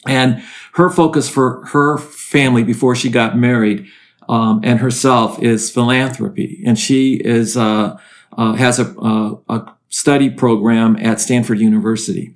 And 0.07 0.45
her 0.75 0.91
focus 0.91 1.29
for 1.29 1.67
her 1.67 1.99
family 1.99 2.62
before 2.62 2.95
she 2.95 3.11
got 3.11 3.37
married 3.37 3.88
um, 4.33 4.61
and 4.62 4.81
herself 4.81 5.43
is 5.43 5.71
philanthropy, 5.71 6.62
and 6.65 6.79
she 6.79 7.17
is 7.17 7.55
uh, 7.55 7.99
uh, 8.39 8.55
has 8.55 8.79
a, 8.79 8.87
a, 8.99 9.39
a 9.51 9.75
study 9.91 10.31
program 10.31 10.97
at 10.97 11.21
Stanford 11.21 11.59
University. 11.59 12.35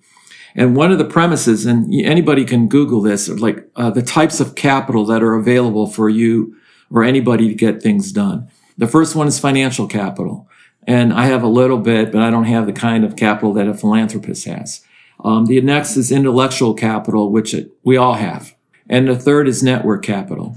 And 0.55 0.77
one 0.77 0.93
of 0.93 0.99
the 0.99 1.07
premises, 1.07 1.65
and 1.65 1.91
anybody 1.95 2.45
can 2.45 2.69
Google 2.69 3.01
this, 3.01 3.31
like 3.31 3.67
uh, 3.77 3.89
the 3.89 4.03
types 4.03 4.41
of 4.41 4.55
capital 4.55 5.07
that 5.07 5.23
are 5.23 5.37
available 5.37 5.87
for 5.87 6.11
you 6.11 6.57
or 6.91 7.03
anybody 7.03 7.49
to 7.49 7.55
get 7.55 7.83
things 7.83 8.13
done. 8.13 8.51
The 8.77 8.87
first 8.87 9.17
one 9.17 9.27
is 9.27 9.39
financial 9.39 9.87
capital. 9.87 10.49
And 10.87 11.15
I 11.15 11.27
have 11.27 11.43
a 11.43 11.49
little 11.49 11.79
bit, 11.79 12.13
but 12.13 12.21
I 12.21 12.31
don't 12.31 12.45
have 12.45 12.67
the 12.67 12.73
kind 12.75 13.05
of 13.05 13.17
capital 13.17 13.55
that 13.55 13.69
a 13.69 13.75
philanthropist 13.75 14.45
has. 14.45 14.83
Um, 15.25 15.47
the 15.47 15.61
next 15.63 15.97
is 15.97 16.13
intellectual 16.13 16.75
capital, 16.75 17.33
which 17.33 17.55
it, 17.55 17.71
we 17.83 17.97
all 17.97 18.15
have. 18.15 18.55
And 18.89 19.09
the 19.09 19.19
third 19.19 19.49
is 19.49 19.63
network 19.63 20.05
capital. 20.05 20.57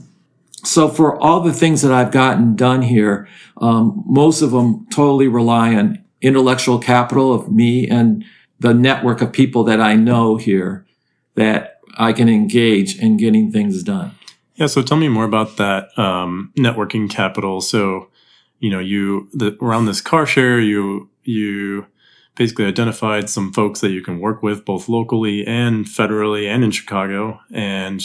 So 0.65 0.89
for 0.89 1.19
all 1.21 1.41
the 1.41 1.53
things 1.53 1.81
that 1.81 1.91
I've 1.91 2.11
gotten 2.11 2.55
done 2.55 2.81
here, 2.81 3.27
um, 3.57 4.03
most 4.05 4.41
of 4.41 4.51
them 4.51 4.87
totally 4.91 5.27
rely 5.27 5.75
on 5.75 6.03
intellectual 6.21 6.79
capital 6.79 7.33
of 7.33 7.51
me 7.51 7.87
and 7.87 8.25
the 8.59 8.73
network 8.73 9.21
of 9.21 9.31
people 9.31 9.63
that 9.65 9.79
I 9.79 9.95
know 9.95 10.35
here 10.35 10.85
that 11.35 11.79
I 11.97 12.13
can 12.13 12.29
engage 12.29 12.97
in 12.99 13.17
getting 13.17 13.51
things 13.51 13.83
done. 13.83 14.15
Yeah. 14.55 14.67
So 14.67 14.81
tell 14.81 14.97
me 14.97 15.07
more 15.07 15.23
about 15.23 15.57
that 15.57 15.97
um, 15.97 16.51
networking 16.57 17.09
capital. 17.09 17.61
So, 17.61 18.09
you 18.59 18.69
know, 18.69 18.79
you 18.79 19.29
the, 19.33 19.57
around 19.61 19.85
this 19.85 20.01
car 20.01 20.25
share, 20.25 20.59
you 20.59 21.09
you 21.23 21.85
basically 22.35 22.65
identified 22.65 23.29
some 23.29 23.53
folks 23.53 23.79
that 23.81 23.91
you 23.91 24.01
can 24.01 24.19
work 24.19 24.43
with 24.43 24.65
both 24.65 24.89
locally 24.89 25.45
and 25.45 25.85
federally 25.85 26.47
and 26.47 26.63
in 26.63 26.71
Chicago. 26.71 27.39
And 27.53 28.01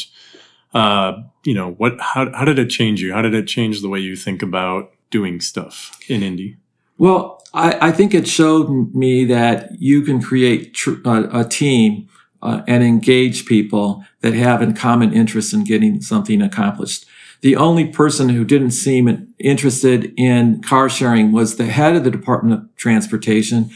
uh, 0.74 1.22
you 1.44 1.54
know, 1.54 1.72
what 1.72 2.00
how 2.00 2.30
how 2.32 2.44
did 2.44 2.58
it 2.58 2.68
change 2.68 3.00
you? 3.00 3.12
How 3.12 3.22
did 3.22 3.34
it 3.34 3.46
change 3.46 3.80
the 3.80 3.88
way 3.88 4.00
you 4.00 4.16
think 4.16 4.42
about 4.42 4.90
doing 5.10 5.40
stuff 5.40 5.96
in 6.08 6.22
Indy? 6.22 6.56
Well, 6.98 7.42
I, 7.52 7.88
I 7.88 7.92
think 7.92 8.14
it 8.14 8.28
showed 8.28 8.94
me 8.94 9.24
that 9.26 9.70
you 9.78 10.02
can 10.02 10.20
create 10.20 10.74
tr- 10.74 10.94
uh, 11.04 11.28
a 11.32 11.44
team 11.44 12.08
uh, 12.42 12.62
and 12.66 12.82
engage 12.82 13.46
people 13.46 14.04
that 14.20 14.34
have 14.34 14.62
in 14.62 14.74
common 14.74 15.12
interest 15.12 15.54
in 15.54 15.64
getting 15.64 16.00
something 16.00 16.42
accomplished. 16.42 17.06
The 17.40 17.56
only 17.56 17.86
person 17.86 18.30
who 18.30 18.44
didn't 18.44 18.70
seem 18.70 19.32
interested 19.38 20.12
in 20.16 20.62
car 20.62 20.88
sharing 20.88 21.32
was 21.32 21.56
the 21.56 21.66
head 21.66 21.94
of 21.94 22.04
the 22.04 22.10
Department 22.10 22.54
of 22.54 22.76
Transportation. 22.76 23.70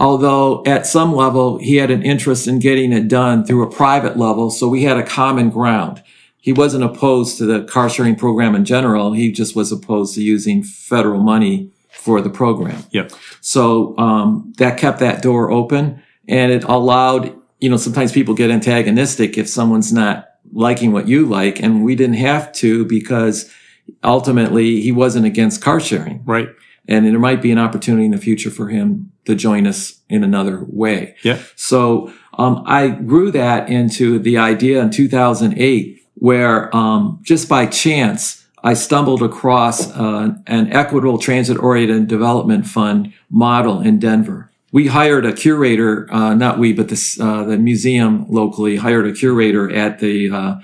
Although 0.00 0.64
at 0.64 0.86
some 0.86 1.14
level 1.14 1.58
he 1.58 1.76
had 1.76 1.90
an 1.90 2.02
interest 2.02 2.48
in 2.48 2.58
getting 2.58 2.90
it 2.90 3.06
done 3.06 3.44
through 3.44 3.62
a 3.62 3.70
private 3.70 4.16
level. 4.16 4.50
So 4.50 4.66
we 4.66 4.82
had 4.82 4.96
a 4.96 5.02
common 5.02 5.50
ground. 5.50 6.02
He 6.38 6.54
wasn't 6.54 6.84
opposed 6.84 7.36
to 7.36 7.44
the 7.44 7.64
car 7.64 7.90
sharing 7.90 8.16
program 8.16 8.54
in 8.54 8.64
general. 8.64 9.12
He 9.12 9.30
just 9.30 9.54
was 9.54 9.70
opposed 9.70 10.14
to 10.14 10.22
using 10.22 10.62
federal 10.62 11.20
money 11.20 11.70
for 11.90 12.22
the 12.22 12.30
program. 12.30 12.82
Yep. 12.92 13.12
So 13.42 13.96
um, 13.98 14.54
that 14.56 14.78
kept 14.78 15.00
that 15.00 15.20
door 15.20 15.50
open 15.50 16.02
and 16.26 16.50
it 16.50 16.64
allowed, 16.64 17.36
you 17.58 17.68
know, 17.68 17.76
sometimes 17.76 18.10
people 18.10 18.32
get 18.32 18.50
antagonistic 18.50 19.36
if 19.36 19.50
someone's 19.50 19.92
not 19.92 20.28
liking 20.50 20.92
what 20.92 21.08
you 21.08 21.26
like. 21.26 21.60
And 21.60 21.84
we 21.84 21.94
didn't 21.94 22.16
have 22.16 22.52
to 22.52 22.86
because 22.86 23.52
ultimately 24.02 24.80
he 24.80 24.92
wasn't 24.92 25.26
against 25.26 25.60
car 25.60 25.78
sharing. 25.78 26.24
Right. 26.24 26.48
And 26.88 27.04
there 27.04 27.18
might 27.18 27.42
be 27.42 27.52
an 27.52 27.58
opportunity 27.58 28.06
in 28.06 28.12
the 28.12 28.18
future 28.18 28.50
for 28.50 28.68
him 28.68 29.12
to 29.30 29.36
join 29.36 29.66
us 29.66 30.00
in 30.08 30.22
another 30.22 30.64
way. 30.68 31.16
Yeah. 31.22 31.38
So 31.56 32.12
um, 32.34 32.62
I 32.66 32.88
grew 32.88 33.30
that 33.30 33.68
into 33.68 34.18
the 34.18 34.38
idea 34.38 34.80
in 34.82 34.90
2008 34.90 36.00
where 36.14 36.74
um, 36.76 37.18
just 37.22 37.48
by 37.48 37.66
chance, 37.66 38.46
I 38.62 38.74
stumbled 38.74 39.22
across 39.22 39.90
uh, 39.90 40.34
an 40.46 40.72
equitable 40.72 41.18
transit 41.18 41.58
oriented 41.58 42.08
development 42.08 42.66
fund 42.66 43.14
model 43.30 43.80
in 43.80 43.98
Denver. 43.98 44.50
We 44.70 44.86
hired 44.86 45.24
a 45.24 45.32
curator, 45.32 46.12
uh, 46.12 46.34
not 46.34 46.58
we, 46.58 46.72
but 46.72 46.88
the, 46.88 47.18
uh, 47.20 47.44
the 47.44 47.58
museum 47.58 48.26
locally 48.28 48.76
hired 48.76 49.06
a 49.06 49.12
curator 49.12 49.70
at 49.70 49.98
the 49.98 50.30
uh, 50.30 50.54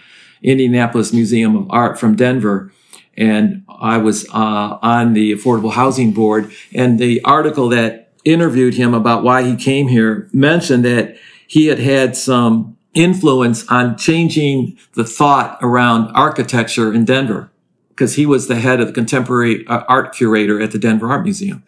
Indianapolis 0.43 1.13
Museum 1.13 1.57
of 1.57 1.67
Art 1.71 1.99
from 1.99 2.17
Denver. 2.17 2.71
And 3.17 3.65
I 3.69 3.97
was 3.97 4.29
uh, 4.29 4.79
on 4.83 5.15
the 5.15 5.33
Affordable 5.33 5.73
Housing 5.73 6.13
Board. 6.13 6.53
And 6.75 6.99
the 6.99 7.25
article 7.25 7.71
that 7.71 8.06
interviewed 8.26 8.75
him 8.75 8.92
about 8.92 9.23
why 9.23 9.42
he 9.42 9.56
came 9.56 9.88
here 9.88 10.28
mentioned 10.33 10.85
that 10.85 11.16
he 11.47 11.66
had 11.66 11.78
had 11.78 12.16
some 12.16 12.76
influence 12.92 13.66
on 13.68 13.97
changing 13.97 14.76
the 14.95 15.04
thought 15.04 15.59
around 15.62 16.11
architecture 16.14 16.92
in 16.92 17.04
Denver 17.04 17.50
because 17.90 18.16
he 18.16 18.26
was 18.26 18.49
the 18.49 18.56
head 18.56 18.80
of 18.80 18.88
the 18.88 18.92
contemporary 18.92 19.66
uh, 19.68 19.85
art 19.88 20.14
curator 20.14 20.61
at 20.61 20.73
the 20.73 20.78
Denver 20.78 21.09
Art 21.09 21.23
Museum. 21.23 21.62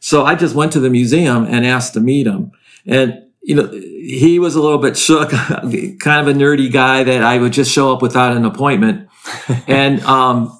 So 0.00 0.24
I 0.24 0.34
just 0.34 0.54
went 0.54 0.72
to 0.72 0.80
the 0.80 0.90
museum 0.90 1.44
and 1.44 1.66
asked 1.66 1.94
to 1.94 2.00
meet 2.00 2.26
him. 2.26 2.52
And, 2.86 3.24
you 3.42 3.54
know, 3.54 3.68
he 3.70 4.38
was 4.38 4.54
a 4.54 4.62
little 4.62 4.78
bit 4.78 4.96
shook, 4.96 5.30
kind 5.30 5.64
of 5.72 6.28
a 6.28 6.32
nerdy 6.32 6.72
guy 6.72 7.04
that 7.04 7.22
I 7.22 7.38
would 7.38 7.52
just 7.52 7.72
show 7.72 7.92
up 7.92 8.00
without 8.00 8.36
an 8.36 8.44
appointment. 8.44 9.08
and, 9.66 10.00
um, 10.02 10.57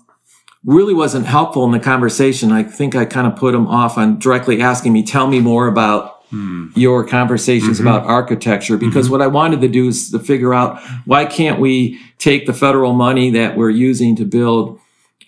really 0.64 0.94
wasn't 0.94 1.26
helpful 1.26 1.64
in 1.64 1.70
the 1.70 1.80
conversation. 1.80 2.52
I 2.52 2.62
think 2.62 2.94
I 2.94 3.04
kind 3.04 3.26
of 3.26 3.36
put 3.36 3.54
him 3.54 3.66
off 3.66 3.96
on 3.96 4.18
directly 4.18 4.60
asking 4.60 4.92
me, 4.92 5.02
tell 5.02 5.26
me 5.26 5.40
more 5.40 5.66
about 5.66 6.16
Hmm. 6.30 6.66
your 6.74 7.06
conversations 7.06 7.78
mm-hmm. 7.78 7.88
about 7.88 8.06
architecture 8.06 8.76
because 8.76 9.06
mm-hmm. 9.06 9.12
what 9.12 9.22
I 9.22 9.28
wanted 9.28 9.62
to 9.62 9.68
do 9.68 9.88
is 9.88 10.10
to 10.10 10.18
figure 10.18 10.52
out 10.52 10.78
why 11.06 11.24
can't 11.24 11.58
we 11.58 11.98
take 12.18 12.44
the 12.44 12.52
federal 12.52 12.92
money 12.92 13.30
that 13.30 13.56
we're 13.56 13.70
using 13.70 14.14
to 14.16 14.26
build 14.26 14.78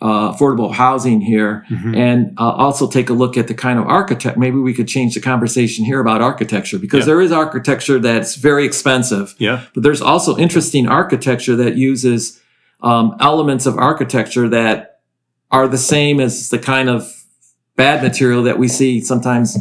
uh, 0.02 0.32
affordable 0.32 0.72
housing 0.72 1.20
here 1.20 1.64
mm-hmm. 1.70 1.94
and 1.94 2.34
uh, 2.38 2.50
also 2.50 2.86
take 2.86 3.08
a 3.08 3.12
look 3.12 3.36
at 3.36 3.48
the 3.48 3.54
kind 3.54 3.78
of 3.78 3.86
architect. 3.86 4.36
Maybe 4.36 4.58
we 4.58 4.74
could 4.74 4.88
change 4.88 5.14
the 5.14 5.20
conversation 5.20 5.84
here 5.84 6.00
about 6.00 6.20
architecture 6.20 6.78
because 6.78 7.00
yeah. 7.00 7.06
there 7.06 7.20
is 7.20 7.32
architecture 7.32 7.98
that's 7.98 8.34
very 8.34 8.64
expensive. 8.64 9.34
Yeah. 9.38 9.64
But 9.74 9.82
there's 9.82 10.02
also 10.02 10.36
interesting 10.36 10.86
architecture 10.86 11.56
that 11.56 11.76
uses 11.76 12.40
um, 12.82 13.16
elements 13.20 13.66
of 13.66 13.76
architecture 13.76 14.48
that 14.48 14.89
are 15.50 15.68
the 15.68 15.78
same 15.78 16.20
as 16.20 16.50
the 16.50 16.58
kind 16.58 16.88
of 16.88 17.10
bad 17.76 18.02
material 18.02 18.42
that 18.44 18.58
we 18.58 18.68
see 18.68 19.00
sometimes 19.00 19.56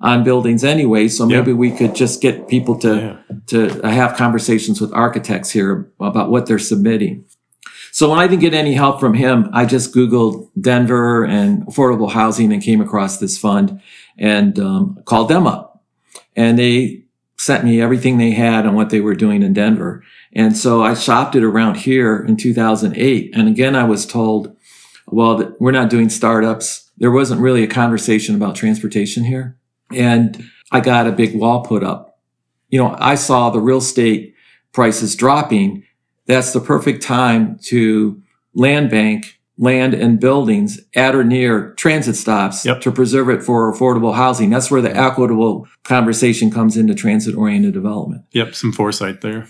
on 0.00 0.24
buildings 0.24 0.64
anyway. 0.64 1.08
So 1.08 1.26
maybe 1.26 1.50
yeah. 1.50 1.56
we 1.56 1.70
could 1.70 1.94
just 1.94 2.20
get 2.22 2.48
people 2.48 2.78
to 2.80 2.96
yeah. 2.96 3.36
to 3.48 3.80
have 3.82 4.16
conversations 4.16 4.80
with 4.80 4.92
architects 4.92 5.50
here 5.50 5.90
about 6.00 6.30
what 6.30 6.46
they're 6.46 6.58
submitting. 6.58 7.24
So 7.90 8.10
when 8.10 8.18
I 8.18 8.26
didn't 8.28 8.42
get 8.42 8.54
any 8.54 8.74
help 8.74 9.00
from 9.00 9.14
him, 9.14 9.48
I 9.52 9.64
just 9.64 9.94
Googled 9.94 10.48
Denver 10.60 11.24
and 11.24 11.66
affordable 11.66 12.12
housing 12.12 12.52
and 12.52 12.62
came 12.62 12.80
across 12.80 13.18
this 13.18 13.36
fund 13.36 13.80
and 14.16 14.58
um, 14.58 15.02
called 15.04 15.28
them 15.28 15.46
up. 15.46 15.82
And 16.36 16.58
they 16.58 17.04
sent 17.38 17.64
me 17.64 17.80
everything 17.80 18.18
they 18.18 18.32
had 18.32 18.66
on 18.66 18.74
what 18.74 18.90
they 18.90 19.00
were 19.00 19.14
doing 19.14 19.42
in 19.42 19.52
Denver. 19.52 20.04
And 20.32 20.56
so 20.56 20.82
I 20.82 20.94
shopped 20.94 21.34
it 21.34 21.42
around 21.42 21.76
here 21.76 22.22
in 22.22 22.36
2008. 22.36 23.30
And 23.34 23.48
again, 23.48 23.74
I 23.74 23.84
was 23.84 24.06
told, 24.06 24.56
well, 25.12 25.54
we're 25.58 25.72
not 25.72 25.90
doing 25.90 26.08
startups. 26.08 26.90
There 26.98 27.10
wasn't 27.10 27.40
really 27.40 27.62
a 27.62 27.68
conversation 27.68 28.34
about 28.34 28.56
transportation 28.56 29.24
here. 29.24 29.56
And 29.92 30.44
I 30.70 30.80
got 30.80 31.06
a 31.06 31.12
big 31.12 31.34
wall 31.34 31.62
put 31.62 31.82
up. 31.82 32.18
You 32.68 32.78
know, 32.78 32.96
I 32.98 33.14
saw 33.14 33.50
the 33.50 33.60
real 33.60 33.78
estate 33.78 34.34
prices 34.72 35.16
dropping 35.16 35.84
that's 36.26 36.52
the 36.52 36.60
perfect 36.60 37.02
time 37.02 37.58
to 37.64 38.22
land 38.54 38.90
bank 38.90 39.38
land 39.60 39.92
and 39.92 40.20
buildings 40.20 40.80
at 40.94 41.16
or 41.16 41.24
near 41.24 41.72
transit 41.74 42.14
stops 42.14 42.64
yep. 42.64 42.80
to 42.80 42.92
preserve 42.92 43.28
it 43.28 43.42
for 43.42 43.72
affordable 43.72 44.14
housing. 44.14 44.50
That's 44.50 44.70
where 44.70 44.80
the 44.80 44.96
equitable 44.96 45.66
conversation 45.82 46.50
comes 46.50 46.76
into 46.76 46.94
transit 46.94 47.34
oriented 47.34 47.74
development. 47.74 48.24
Yep, 48.30 48.54
some 48.54 48.72
foresight 48.72 49.20
there. 49.20 49.48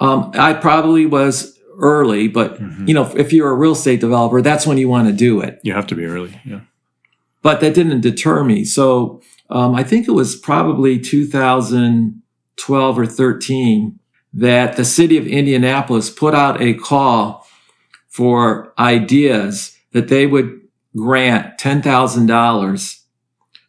Um, 0.00 0.30
I 0.34 0.54
probably 0.54 1.04
was 1.04 1.55
early, 1.78 2.28
but 2.28 2.60
mm-hmm. 2.60 2.88
you 2.88 2.94
know, 2.94 3.10
if 3.16 3.32
you're 3.32 3.50
a 3.50 3.54
real 3.54 3.72
estate 3.72 4.00
developer, 4.00 4.42
that's 4.42 4.66
when 4.66 4.78
you 4.78 4.88
want 4.88 5.08
to 5.08 5.12
do 5.12 5.40
it. 5.40 5.60
You 5.62 5.72
have 5.72 5.86
to 5.88 5.94
be 5.94 6.04
early, 6.04 6.40
yeah. 6.44 6.60
But 7.42 7.60
that 7.60 7.74
didn't 7.74 8.00
deter 8.00 8.42
me. 8.42 8.64
So 8.64 9.22
um, 9.50 9.74
I 9.74 9.84
think 9.84 10.08
it 10.08 10.12
was 10.12 10.34
probably 10.34 10.98
2012 10.98 12.98
or 12.98 13.06
13 13.06 14.00
that 14.32 14.76
the 14.76 14.84
city 14.84 15.16
of 15.16 15.26
Indianapolis 15.26 16.10
put 16.10 16.34
out 16.34 16.60
a 16.60 16.74
call 16.74 17.46
for 18.08 18.74
ideas 18.78 19.76
that 19.92 20.08
they 20.08 20.26
would 20.26 20.60
grant 20.96 21.58
$10,000 21.58 23.00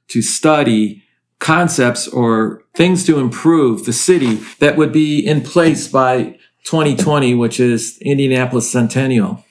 to 0.08 0.22
study 0.22 1.04
concepts 1.40 2.08
or 2.08 2.64
things 2.76 3.06
to 3.06 3.20
improve 3.20 3.86
the 3.86 3.94
city 3.94 4.36
that 4.60 4.76
would 4.76 4.92
be 4.92 5.20
in 5.20 5.42
place 5.42 5.88
by 5.88 6.37
2020, 6.68 7.34
which 7.34 7.62
is 7.62 7.98
Indianapolis 8.00 8.70
Centennial. 8.70 9.46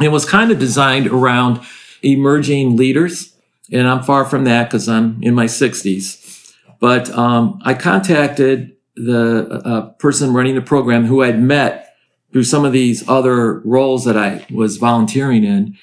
It 0.00 0.08
was 0.08 0.24
kind 0.24 0.50
of 0.50 0.58
designed 0.58 1.06
around 1.06 1.60
emerging 2.02 2.76
leaders. 2.76 3.36
And 3.70 3.86
I'm 3.86 4.02
far 4.02 4.24
from 4.24 4.44
that 4.44 4.64
because 4.64 4.88
I'm 4.88 5.22
in 5.22 5.34
my 5.34 5.44
60s. 5.44 6.54
But 6.80 7.10
um, 7.10 7.60
I 7.62 7.74
contacted 7.74 8.74
the 8.94 9.60
uh, 9.64 9.90
person 9.98 10.32
running 10.32 10.54
the 10.54 10.62
program 10.62 11.04
who 11.04 11.22
I'd 11.22 11.40
met 11.40 11.94
through 12.32 12.44
some 12.44 12.64
of 12.64 12.72
these 12.72 13.06
other 13.06 13.60
roles 13.60 14.06
that 14.06 14.16
I 14.16 14.46
was 14.50 14.78
volunteering 14.78 15.44
in. 15.44 15.76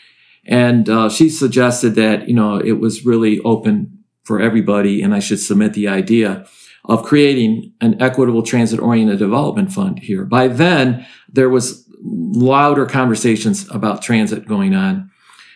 And 0.46 0.90
uh, 0.90 1.10
she 1.10 1.30
suggested 1.30 1.96
that, 1.96 2.28
you 2.28 2.34
know, 2.34 2.58
it 2.58 2.80
was 2.80 3.06
really 3.06 3.40
open 3.42 4.04
for 4.24 4.42
everybody 4.42 5.04
and 5.04 5.14
I 5.14 5.20
should 5.20 5.40
submit 5.40 5.74
the 5.74 5.88
idea 5.88 6.48
of 6.86 7.04
creating 7.04 7.74
an 7.82 8.02
equitable 8.02 8.44
transit 8.44 8.80
oriented 8.80 9.20
development 9.20 9.72
fund 9.72 10.00
here. 10.00 10.26
By 10.26 10.48
then, 10.48 11.06
there 11.30 11.50
was 11.50 11.88
louder 12.02 12.86
conversations 12.86 13.70
about 13.72 14.02
transit 14.02 14.46
going 14.46 14.76
on 14.76 15.10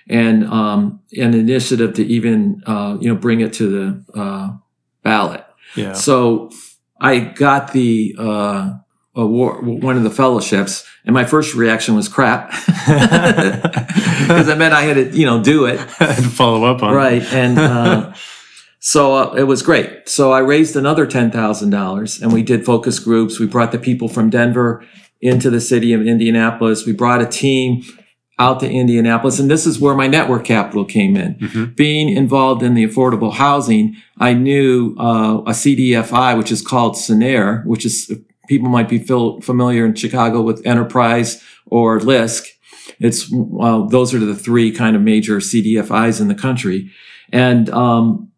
and 0.09 0.45
um, 0.45 1.01
an 1.17 1.33
initiative 1.33 1.93
to 1.95 2.05
even, 2.05 2.63
uh, 2.65 2.97
you 3.01 3.09
know, 3.09 3.19
bring 3.19 3.41
it 3.41 3.53
to 3.53 3.69
the 3.69 4.19
uh, 4.19 4.51
ballot. 5.03 5.45
Yeah. 5.75 5.93
So 5.93 6.51
I 6.99 7.19
got 7.19 7.73
the 7.73 8.15
uh, 8.17 8.73
award, 9.15 9.65
one 9.65 9.97
of 9.97 10.03
the 10.03 10.09
fellowships, 10.09 10.87
and 11.05 11.13
my 11.13 11.25
first 11.25 11.55
reaction 11.55 11.95
was 11.95 12.07
crap 12.07 12.49
because 12.67 14.47
it 14.47 14.57
meant 14.57 14.73
I 14.73 14.83
had 14.83 14.93
to, 14.95 15.17
you 15.17 15.25
know, 15.25 15.43
do 15.43 15.65
it 15.65 15.79
and 15.99 16.31
follow 16.31 16.63
up 16.65 16.83
on 16.83 16.93
right. 16.93 17.23
And 17.33 17.59
uh, 17.59 18.13
so 18.87 19.15
uh, 19.15 19.33
it 19.33 19.43
was 19.43 19.63
great. 19.63 20.07
So 20.07 20.31
I 20.31 20.39
raised 20.39 20.77
another 20.77 21.05
ten 21.05 21.29
thousand 21.29 21.71
dollars, 21.71 22.21
and 22.21 22.31
we 22.31 22.41
did 22.41 22.65
focus 22.65 22.99
groups. 22.99 23.37
We 23.37 23.45
brought 23.45 23.73
the 23.73 23.79
people 23.79 24.07
from 24.07 24.29
Denver 24.29 24.81
into 25.19 25.49
the 25.49 25.59
city 25.59 25.91
of 25.91 26.07
Indianapolis. 26.07 26.85
We 26.85 26.93
brought 26.93 27.21
a 27.21 27.25
team 27.25 27.83
out 28.39 28.61
to 28.61 28.69
Indianapolis. 28.69 29.39
And 29.39 29.51
this 29.51 29.67
is 29.67 29.77
where 29.77 29.93
my 29.93 30.07
network 30.07 30.45
capital 30.45 30.85
came 30.85 31.17
in. 31.17 31.35
Mm-hmm. 31.35 31.65
Being 31.73 32.07
involved 32.07 32.63
in 32.63 32.75
the 32.75 32.87
affordable 32.87 33.33
housing, 33.33 33.97
I 34.19 34.33
knew 34.33 34.95
uh, 34.97 35.39
a 35.39 35.51
CDFI, 35.51 36.37
which 36.37 36.51
is 36.51 36.61
called 36.61 36.95
Cinnaire, 36.95 37.65
which 37.65 37.83
is 37.83 38.09
people 38.47 38.69
might 38.69 38.87
be 38.87 38.99
familiar 38.99 39.85
in 39.85 39.95
Chicago 39.95 40.41
with 40.41 40.65
Enterprise 40.65 41.43
or 41.65 41.99
LISC. 41.99 42.45
It's 43.01 43.29
well, 43.29 43.85
those 43.85 44.13
are 44.13 44.19
the 44.19 44.33
three 44.33 44.71
kind 44.71 44.95
of 44.95 45.01
major 45.01 45.39
CDFIs 45.39 46.21
in 46.21 46.29
the 46.29 46.35
country. 46.35 46.89
And 47.33 47.69
um, 47.71 48.31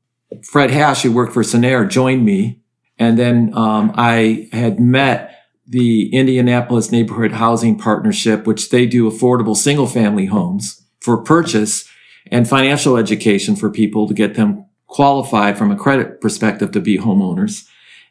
Fred 0.43 0.71
Hash, 0.71 1.03
who 1.03 1.11
worked 1.11 1.33
for 1.33 1.43
Cinnaire, 1.43 1.89
joined 1.89 2.25
me. 2.25 2.61
And 2.97 3.17
then 3.17 3.51
um, 3.53 3.91
I 3.95 4.49
had 4.51 4.79
met 4.79 5.35
the 5.65 6.13
Indianapolis 6.13 6.91
Neighborhood 6.91 7.33
Housing 7.33 7.77
Partnership, 7.77 8.45
which 8.45 8.69
they 8.69 8.85
do 8.85 9.09
affordable 9.09 9.55
single 9.55 9.87
family 9.87 10.25
homes 10.25 10.83
for 10.99 11.17
purchase 11.17 11.87
and 12.31 12.47
financial 12.47 12.97
education 12.97 13.55
for 13.55 13.69
people 13.69 14.07
to 14.07 14.13
get 14.13 14.35
them 14.35 14.65
qualified 14.87 15.57
from 15.57 15.71
a 15.71 15.75
credit 15.75 16.19
perspective 16.19 16.71
to 16.71 16.81
be 16.81 16.97
homeowners. 16.97 17.67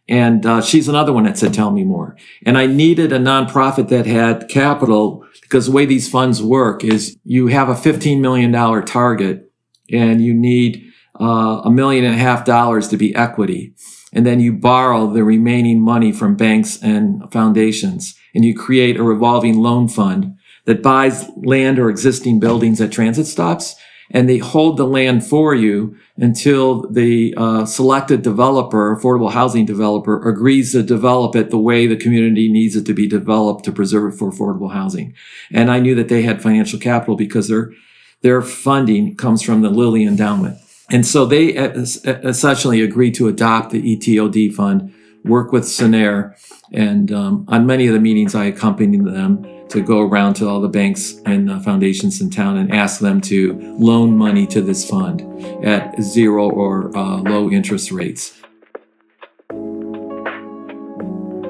And 0.09 0.47
uh, 0.47 0.63
she's 0.63 0.89
another 0.89 1.13
one 1.13 1.25
that 1.25 1.37
said, 1.37 1.53
tell 1.53 1.71
me 1.71 1.85
more. 1.85 2.17
And 2.47 2.57
I 2.57 2.67
needed 2.67 3.13
a 3.13 3.19
nonprofit 3.19 3.89
that 3.89 4.07
had 4.07 4.49
capital 4.49 5.27
because 5.43 5.67
the 5.67 5.73
way 5.73 5.85
these 5.85 6.09
funds 6.09 6.43
work 6.43 6.83
is 6.83 7.19
you 7.25 7.49
have 7.49 7.69
a 7.69 7.75
$15 7.75 8.21
million 8.21 8.53
target 8.87 9.53
and 9.91 10.23
you 10.23 10.33
need 10.33 10.88
uh, 11.21 11.63
a 11.65 11.71
million 11.71 12.05
and 12.05 12.15
a 12.15 12.19
half 12.19 12.45
dollars 12.45 12.89
to 12.89 12.97
be 12.97 13.15
equity. 13.15 13.75
And 14.13 14.25
then 14.25 14.41
you 14.41 14.53
borrow 14.53 15.07
the 15.07 15.25
remaining 15.25 15.81
money 15.81 16.13
from 16.13 16.37
banks 16.37 16.83
and 16.83 17.31
foundations 17.31 18.19
and 18.35 18.45
you 18.45 18.57
create 18.57 18.97
a 18.97 19.03
revolving 19.03 19.59
loan 19.59 19.89
fund 19.89 20.37
that 20.65 20.83
buys 20.83 21.29
land 21.37 21.79
or 21.79 21.91
existing 21.91 22.41
buildings 22.41 22.81
at 22.81 22.93
transit 22.93 23.27
stops 23.27 23.77
and 24.11 24.29
they 24.29 24.39
hold 24.39 24.77
the 24.77 24.87
land 24.87 25.25
for 25.25 25.55
you 25.55 25.97
until 26.17 26.89
the 26.91 27.35
uh, 27.37 27.65
selected 27.67 28.23
developer, 28.23 28.97
affordable 28.97 29.33
housing 29.33 29.67
developer, 29.67 30.27
agrees 30.29 30.73
to 30.73 30.83
develop 30.83 31.37
it 31.37 31.51
the 31.51 31.59
way 31.59 31.87
the 31.87 31.97
community 31.97 32.51
needs 32.51 32.75
it 32.75 32.87
to 32.87 32.95
be 32.95 33.07
developed 33.07 33.65
to 33.65 33.73
preserve 33.73 34.13
it 34.13 34.19
for 34.19 34.31
affordable 34.31 34.73
housing. 34.73 35.15
And 35.53 35.71
I 35.71 35.79
knew 35.81 35.95
that 35.95 36.09
they 36.09 36.23
had 36.23 36.43
financial 36.43 36.79
capital 36.79 37.17
because 37.17 37.49
their 37.49 37.73
their 38.21 38.43
funding 38.43 39.15
comes 39.15 39.43
from 39.43 39.63
the 39.63 39.71
Lilly 39.71 40.05
Endowment. 40.05 40.59
And 40.91 41.07
so 41.07 41.27
they 41.27 41.49
essentially 41.49 42.81
agreed 42.81 43.15
to 43.17 43.29
adopt 43.29 43.73
the 43.73 43.97
ETOD 43.97 44.55
fund, 44.55 44.95
work 45.25 45.53
with 45.53 45.65
Cinnaire, 45.65 46.35
and 46.73 47.13
um, 47.13 47.45
on 47.49 47.67
many 47.67 47.87
of 47.87 47.95
the 47.95 48.01
meetings 48.01 48.35
I 48.35 48.47
accompanied 48.47 49.05
them 49.05 49.45
to 49.69 49.83
go 49.83 50.01
around 50.01 50.35
to 50.35 50.49
all 50.49 50.61
the 50.61 50.69
banks 50.69 51.21
and 51.27 51.51
uh, 51.51 51.61
foundations 51.61 52.23
in 52.23 52.31
town 52.31 52.57
and 52.57 52.73
ask 52.73 53.01
them 53.01 53.21
to 53.21 53.53
loan 53.79 54.17
money 54.17 54.47
to 54.47 54.63
this 54.63 54.89
fund 54.89 55.23
at 55.63 56.01
zero 56.01 56.49
or 56.51 56.97
uh, 56.97 57.19
low 57.19 57.51
interest 57.51 57.93
rates. 57.93 58.35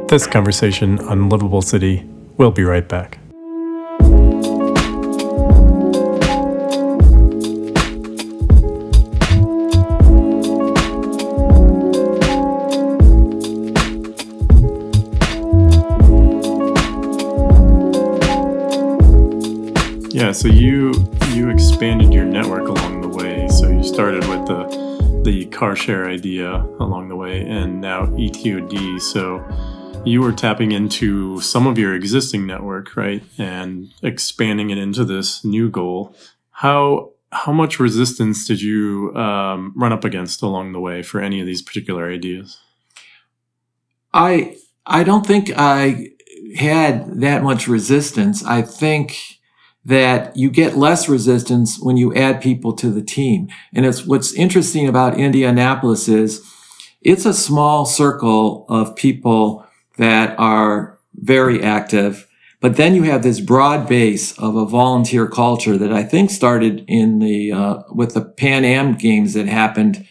This 0.08 0.26
conversation 0.26 0.98
on 1.00 1.28
Livable 1.28 1.62
City. 1.62 2.04
We'll 2.38 2.50
be 2.50 2.64
right 2.64 2.88
back. 2.88 3.18
Yeah, 20.28 20.32
so 20.32 20.48
you 20.48 20.92
you 21.32 21.48
expanded 21.48 22.12
your 22.12 22.26
network 22.26 22.68
along 22.68 23.00
the 23.00 23.08
way. 23.08 23.48
So 23.48 23.66
you 23.66 23.82
started 23.82 24.28
with 24.28 24.46
the 24.46 25.22
the 25.24 25.46
car 25.46 25.74
share 25.74 26.06
idea 26.06 26.56
along 26.80 27.08
the 27.08 27.16
way, 27.16 27.40
and 27.48 27.80
now 27.80 28.04
ETOD. 28.08 29.00
So 29.00 29.42
you 30.04 30.20
were 30.20 30.34
tapping 30.34 30.72
into 30.72 31.40
some 31.40 31.66
of 31.66 31.78
your 31.78 31.94
existing 31.94 32.46
network, 32.46 32.94
right, 32.94 33.22
and 33.38 33.88
expanding 34.02 34.68
it 34.68 34.76
into 34.76 35.02
this 35.02 35.46
new 35.46 35.70
goal. 35.70 36.14
How 36.50 37.12
how 37.32 37.52
much 37.52 37.80
resistance 37.80 38.46
did 38.46 38.60
you 38.60 39.16
um, 39.16 39.72
run 39.76 39.94
up 39.94 40.04
against 40.04 40.42
along 40.42 40.74
the 40.74 40.80
way 40.80 41.02
for 41.02 41.22
any 41.22 41.40
of 41.40 41.46
these 41.46 41.62
particular 41.62 42.12
ideas? 42.12 42.58
I 44.12 44.58
I 44.84 45.04
don't 45.04 45.26
think 45.26 45.52
I 45.56 46.10
had 46.54 47.22
that 47.22 47.42
much 47.42 47.66
resistance. 47.66 48.44
I 48.44 48.60
think 48.60 49.37
that 49.88 50.36
you 50.36 50.50
get 50.50 50.76
less 50.76 51.08
resistance 51.08 51.80
when 51.80 51.96
you 51.96 52.14
add 52.14 52.42
people 52.42 52.74
to 52.74 52.90
the 52.90 53.02
team. 53.02 53.48
And 53.72 53.86
it's 53.86 54.04
what's 54.04 54.34
interesting 54.34 54.86
about 54.86 55.18
Indianapolis 55.18 56.08
is 56.08 56.44
it's 57.00 57.24
a 57.24 57.32
small 57.32 57.86
circle 57.86 58.66
of 58.68 58.94
people 58.96 59.66
that 59.96 60.38
are 60.38 60.98
very 61.14 61.62
active. 61.62 62.28
But 62.60 62.76
then 62.76 62.94
you 62.94 63.04
have 63.04 63.22
this 63.22 63.40
broad 63.40 63.88
base 63.88 64.38
of 64.38 64.56
a 64.56 64.66
volunteer 64.66 65.26
culture 65.26 65.78
that 65.78 65.92
I 65.92 66.02
think 66.02 66.30
started 66.30 66.84
in 66.86 67.18
the 67.20 67.52
uh, 67.52 67.78
with 67.90 68.12
the 68.12 68.20
Pan 68.20 68.66
Am 68.66 68.94
games 68.94 69.32
that 69.32 69.46
happened 69.46 70.06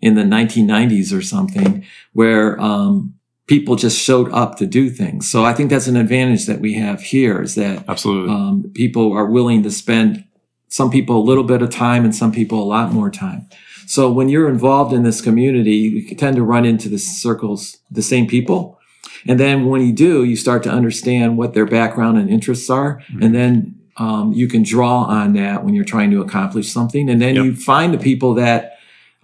in 0.00 0.16
the 0.16 0.22
1990s 0.22 1.16
or 1.16 1.22
something, 1.22 1.86
where 2.14 2.60
um, 2.60 3.13
people 3.46 3.76
just 3.76 4.00
showed 4.00 4.30
up 4.32 4.56
to 4.56 4.66
do 4.66 4.88
things. 4.88 5.30
So 5.30 5.44
I 5.44 5.52
think 5.52 5.70
that's 5.70 5.86
an 5.86 5.96
advantage 5.96 6.46
that 6.46 6.60
we 6.60 6.74
have 6.74 7.02
here 7.02 7.42
is 7.42 7.54
that 7.56 7.84
absolutely 7.88 8.34
um, 8.34 8.70
people 8.74 9.12
are 9.12 9.26
willing 9.26 9.62
to 9.64 9.70
spend 9.70 10.24
some 10.68 10.90
people 10.90 11.18
a 11.18 11.22
little 11.22 11.44
bit 11.44 11.62
of 11.62 11.70
time 11.70 12.04
and 12.04 12.14
some 12.14 12.32
people 12.32 12.62
a 12.62 12.64
lot 12.64 12.92
more 12.92 13.10
time. 13.10 13.46
So 13.86 14.10
when 14.10 14.30
you're 14.30 14.48
involved 14.48 14.94
in 14.94 15.02
this 15.02 15.20
community, 15.20 15.76
you 15.76 16.16
tend 16.16 16.36
to 16.36 16.42
run 16.42 16.64
into 16.64 16.88
the 16.88 16.98
circles, 16.98 17.78
the 17.90 18.02
same 18.02 18.26
people. 18.26 18.78
And 19.26 19.38
then 19.38 19.66
when 19.66 19.86
you 19.86 19.92
do, 19.92 20.24
you 20.24 20.36
start 20.36 20.62
to 20.64 20.70
understand 20.70 21.36
what 21.36 21.54
their 21.54 21.66
background 21.66 22.18
and 22.18 22.30
interests 22.30 22.70
are. 22.70 23.00
Mm-hmm. 23.00 23.22
And 23.22 23.34
then 23.34 23.80
um, 23.98 24.32
you 24.32 24.48
can 24.48 24.62
draw 24.62 25.04
on 25.04 25.34
that 25.34 25.64
when 25.64 25.74
you're 25.74 25.84
trying 25.84 26.10
to 26.10 26.22
accomplish 26.22 26.72
something. 26.72 27.08
And 27.10 27.20
then 27.20 27.36
yep. 27.36 27.44
you 27.44 27.54
find 27.54 27.92
the 27.92 27.98
people 27.98 28.34
that 28.34 28.73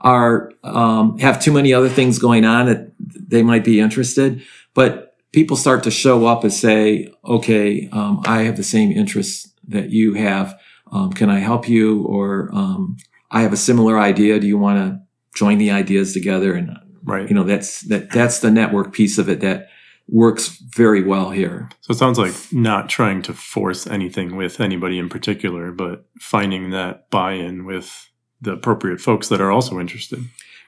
are 0.01 0.53
um, 0.65 1.19
have 1.19 1.43
too 1.43 1.53
many 1.53 1.73
other 1.73 1.89
things 1.89 2.19
going 2.19 2.45
on 2.45 2.67
that 2.67 2.93
they 2.99 3.43
might 3.43 3.65
be 3.65 3.81
interested, 3.81 4.43
but 4.75 5.17
people 5.33 5.57
start 5.57 5.83
to 5.85 5.91
show 5.91 6.27
up 6.27 6.43
and 6.43 6.53
say, 6.53 7.13
"Okay, 7.25 7.89
um, 7.93 8.23
I 8.27 8.43
have 8.43 8.57
the 8.57 8.63
same 8.63 8.91
interests 8.93 9.53
that 9.69 9.91
you 9.91 10.15
have. 10.15 10.59
Um, 10.93 11.13
can 11.13 11.31
I 11.31 11.39
help 11.39 11.69
you?" 11.69 12.03
Or 12.03 12.51
um, 12.53 12.97
"I 13.31 13.43
have 13.43 13.53
a 13.53 13.59
similar 13.59 13.99
idea. 13.99 14.41
Do 14.41 14.47
you 14.47 14.59
want 14.59 14.79
to 14.79 15.01
join 15.35 15.59
the 15.59 15.71
ideas 15.71 16.13
together?" 16.13 16.55
And 16.55 16.77
right, 17.05 17.29
you 17.29 17.35
know, 17.35 17.45
that's 17.45 17.83
that 17.83 18.11
that's 18.11 18.41
the 18.41 18.51
network 18.51 18.93
piece 18.93 19.19
of 19.19 19.29
it 19.29 19.41
that 19.41 19.69
works 20.09 20.49
very 20.75 21.03
well 21.03 21.31
here. 21.31 21.69
So 21.83 21.93
it 21.93 21.99
sounds 21.99 22.19
like 22.19 22.35
not 22.53 22.89
trying 22.89 23.23
to 23.23 23.33
force 23.33 23.87
anything 23.87 24.37
with 24.37 24.61
anybody 24.61 24.99
in 24.99 25.09
particular, 25.09 25.71
but 25.71 26.05
finding 26.19 26.71
that 26.71 27.09
buy-in 27.11 27.65
with 27.65 28.10
the 28.41 28.53
appropriate 28.53 29.01
folks 29.01 29.29
that 29.29 29.41
are 29.41 29.51
also 29.51 29.79
interested. 29.79 30.25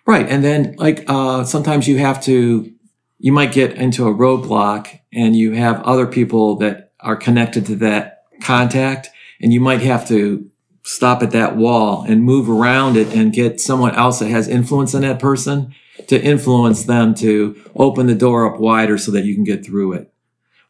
Right. 0.07 0.29
And 0.29 0.43
then 0.43 0.75
like 0.79 1.05
uh, 1.09 1.45
sometimes 1.45 1.87
you 1.89 1.99
have 1.99 2.23
to 2.25 2.73
you 3.19 3.33
might 3.33 3.53
get 3.53 3.75
into 3.75 4.09
a 4.09 4.15
roadblock 4.15 4.99
and 5.13 5.37
you 5.37 5.53
have 5.53 5.81
other 5.83 6.07
people 6.07 6.57
that 6.57 6.93
are 7.01 7.17
connected 7.17 7.65
to 7.67 7.77
that 7.77 8.25
contact 8.43 9.09
and 9.41 9.53
you 9.53 9.61
might 9.61 9.81
have 9.81 10.07
to 10.09 10.51
stop 10.85 11.23
at 11.23 11.31
that 11.31 11.57
wall 11.57 12.03
and 12.03 12.25
move 12.25 12.51
around 12.51 12.97
it 12.97 13.15
and 13.15 13.33
get 13.33 13.61
someone 13.61 13.95
else 13.95 14.19
that 14.19 14.29
has 14.29 14.49
influence 14.49 14.95
on 14.95 15.03
that 15.03 15.21
person 15.21 15.73
to 16.09 16.21
influence 16.21 16.85
them 16.85 17.15
to 17.15 17.63
open 17.77 18.07
the 18.07 18.15
door 18.15 18.53
up 18.53 18.61
wider 18.61 18.99
so 18.99 19.13
that 19.13 19.25
you 19.25 19.35
can 19.35 19.45
get 19.45 19.65
through 19.65 19.93
it 19.93 20.12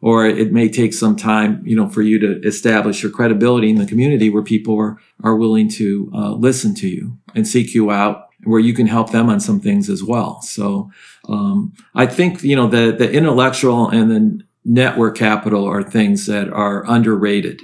or 0.03 0.27
it 0.27 0.53
may 0.53 0.69
take 0.69 0.93
some 0.93 1.15
time, 1.15 1.63
you 1.65 1.77
know, 1.77 1.89
for 1.89 2.03
you 2.03 2.19
to 2.19 2.47
establish 2.47 3.03
your 3.03 3.13
credibility 3.13 3.71
in 3.71 3.77
the 3.77 3.87
community 3.87 4.29
where 4.29 4.43
people 4.43 4.79
are, 4.79 4.99
are 5.23 5.37
willing 5.37 5.69
to 5.69 6.11
uh, 6.13 6.33
listen 6.33 6.75
to 6.75 6.89
you 6.89 7.17
and 7.37 7.47
seek 7.47 7.73
you 7.73 7.91
out 7.91 8.29
where 8.43 8.59
you 8.59 8.75
can 8.75 8.89
help 8.89 9.13
them 9.13 9.31
on 9.31 9.39
some 9.39 9.61
things 9.61 9.89
as 9.89 10.03
well. 10.03 10.43
So, 10.43 10.91
um, 11.29 11.73
I 11.95 12.07
think, 12.07 12.43
you 12.43 12.57
know, 12.57 12.67
the, 12.67 12.91
the 12.91 13.11
intellectual 13.11 13.89
and 13.89 14.11
the 14.11 14.45
network 14.65 15.17
capital 15.17 15.65
are 15.65 15.85
things 15.85 16.27
that 16.27 16.49
are 16.49 16.85
underrated. 16.91 17.63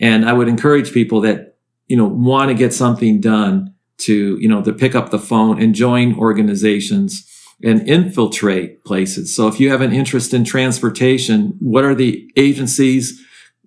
And 0.00 0.28
I 0.28 0.32
would 0.32 0.48
encourage 0.48 0.92
people 0.92 1.20
that, 1.20 1.56
you 1.86 1.96
know, 1.96 2.06
want 2.06 2.48
to 2.48 2.54
get 2.54 2.74
something 2.74 3.20
done 3.20 3.74
to, 3.98 4.36
you 4.40 4.48
know, 4.48 4.60
to 4.62 4.72
pick 4.72 4.96
up 4.96 5.10
the 5.10 5.20
phone 5.20 5.62
and 5.62 5.72
join 5.72 6.18
organizations 6.18 7.30
and 7.64 7.88
infiltrate 7.88 8.84
places. 8.84 9.34
So 9.34 9.48
if 9.48 9.58
you 9.58 9.70
have 9.70 9.80
an 9.80 9.92
interest 9.92 10.34
in 10.34 10.44
transportation, 10.44 11.56
what 11.60 11.84
are 11.84 11.94
the 11.94 12.30
agencies, 12.36 13.22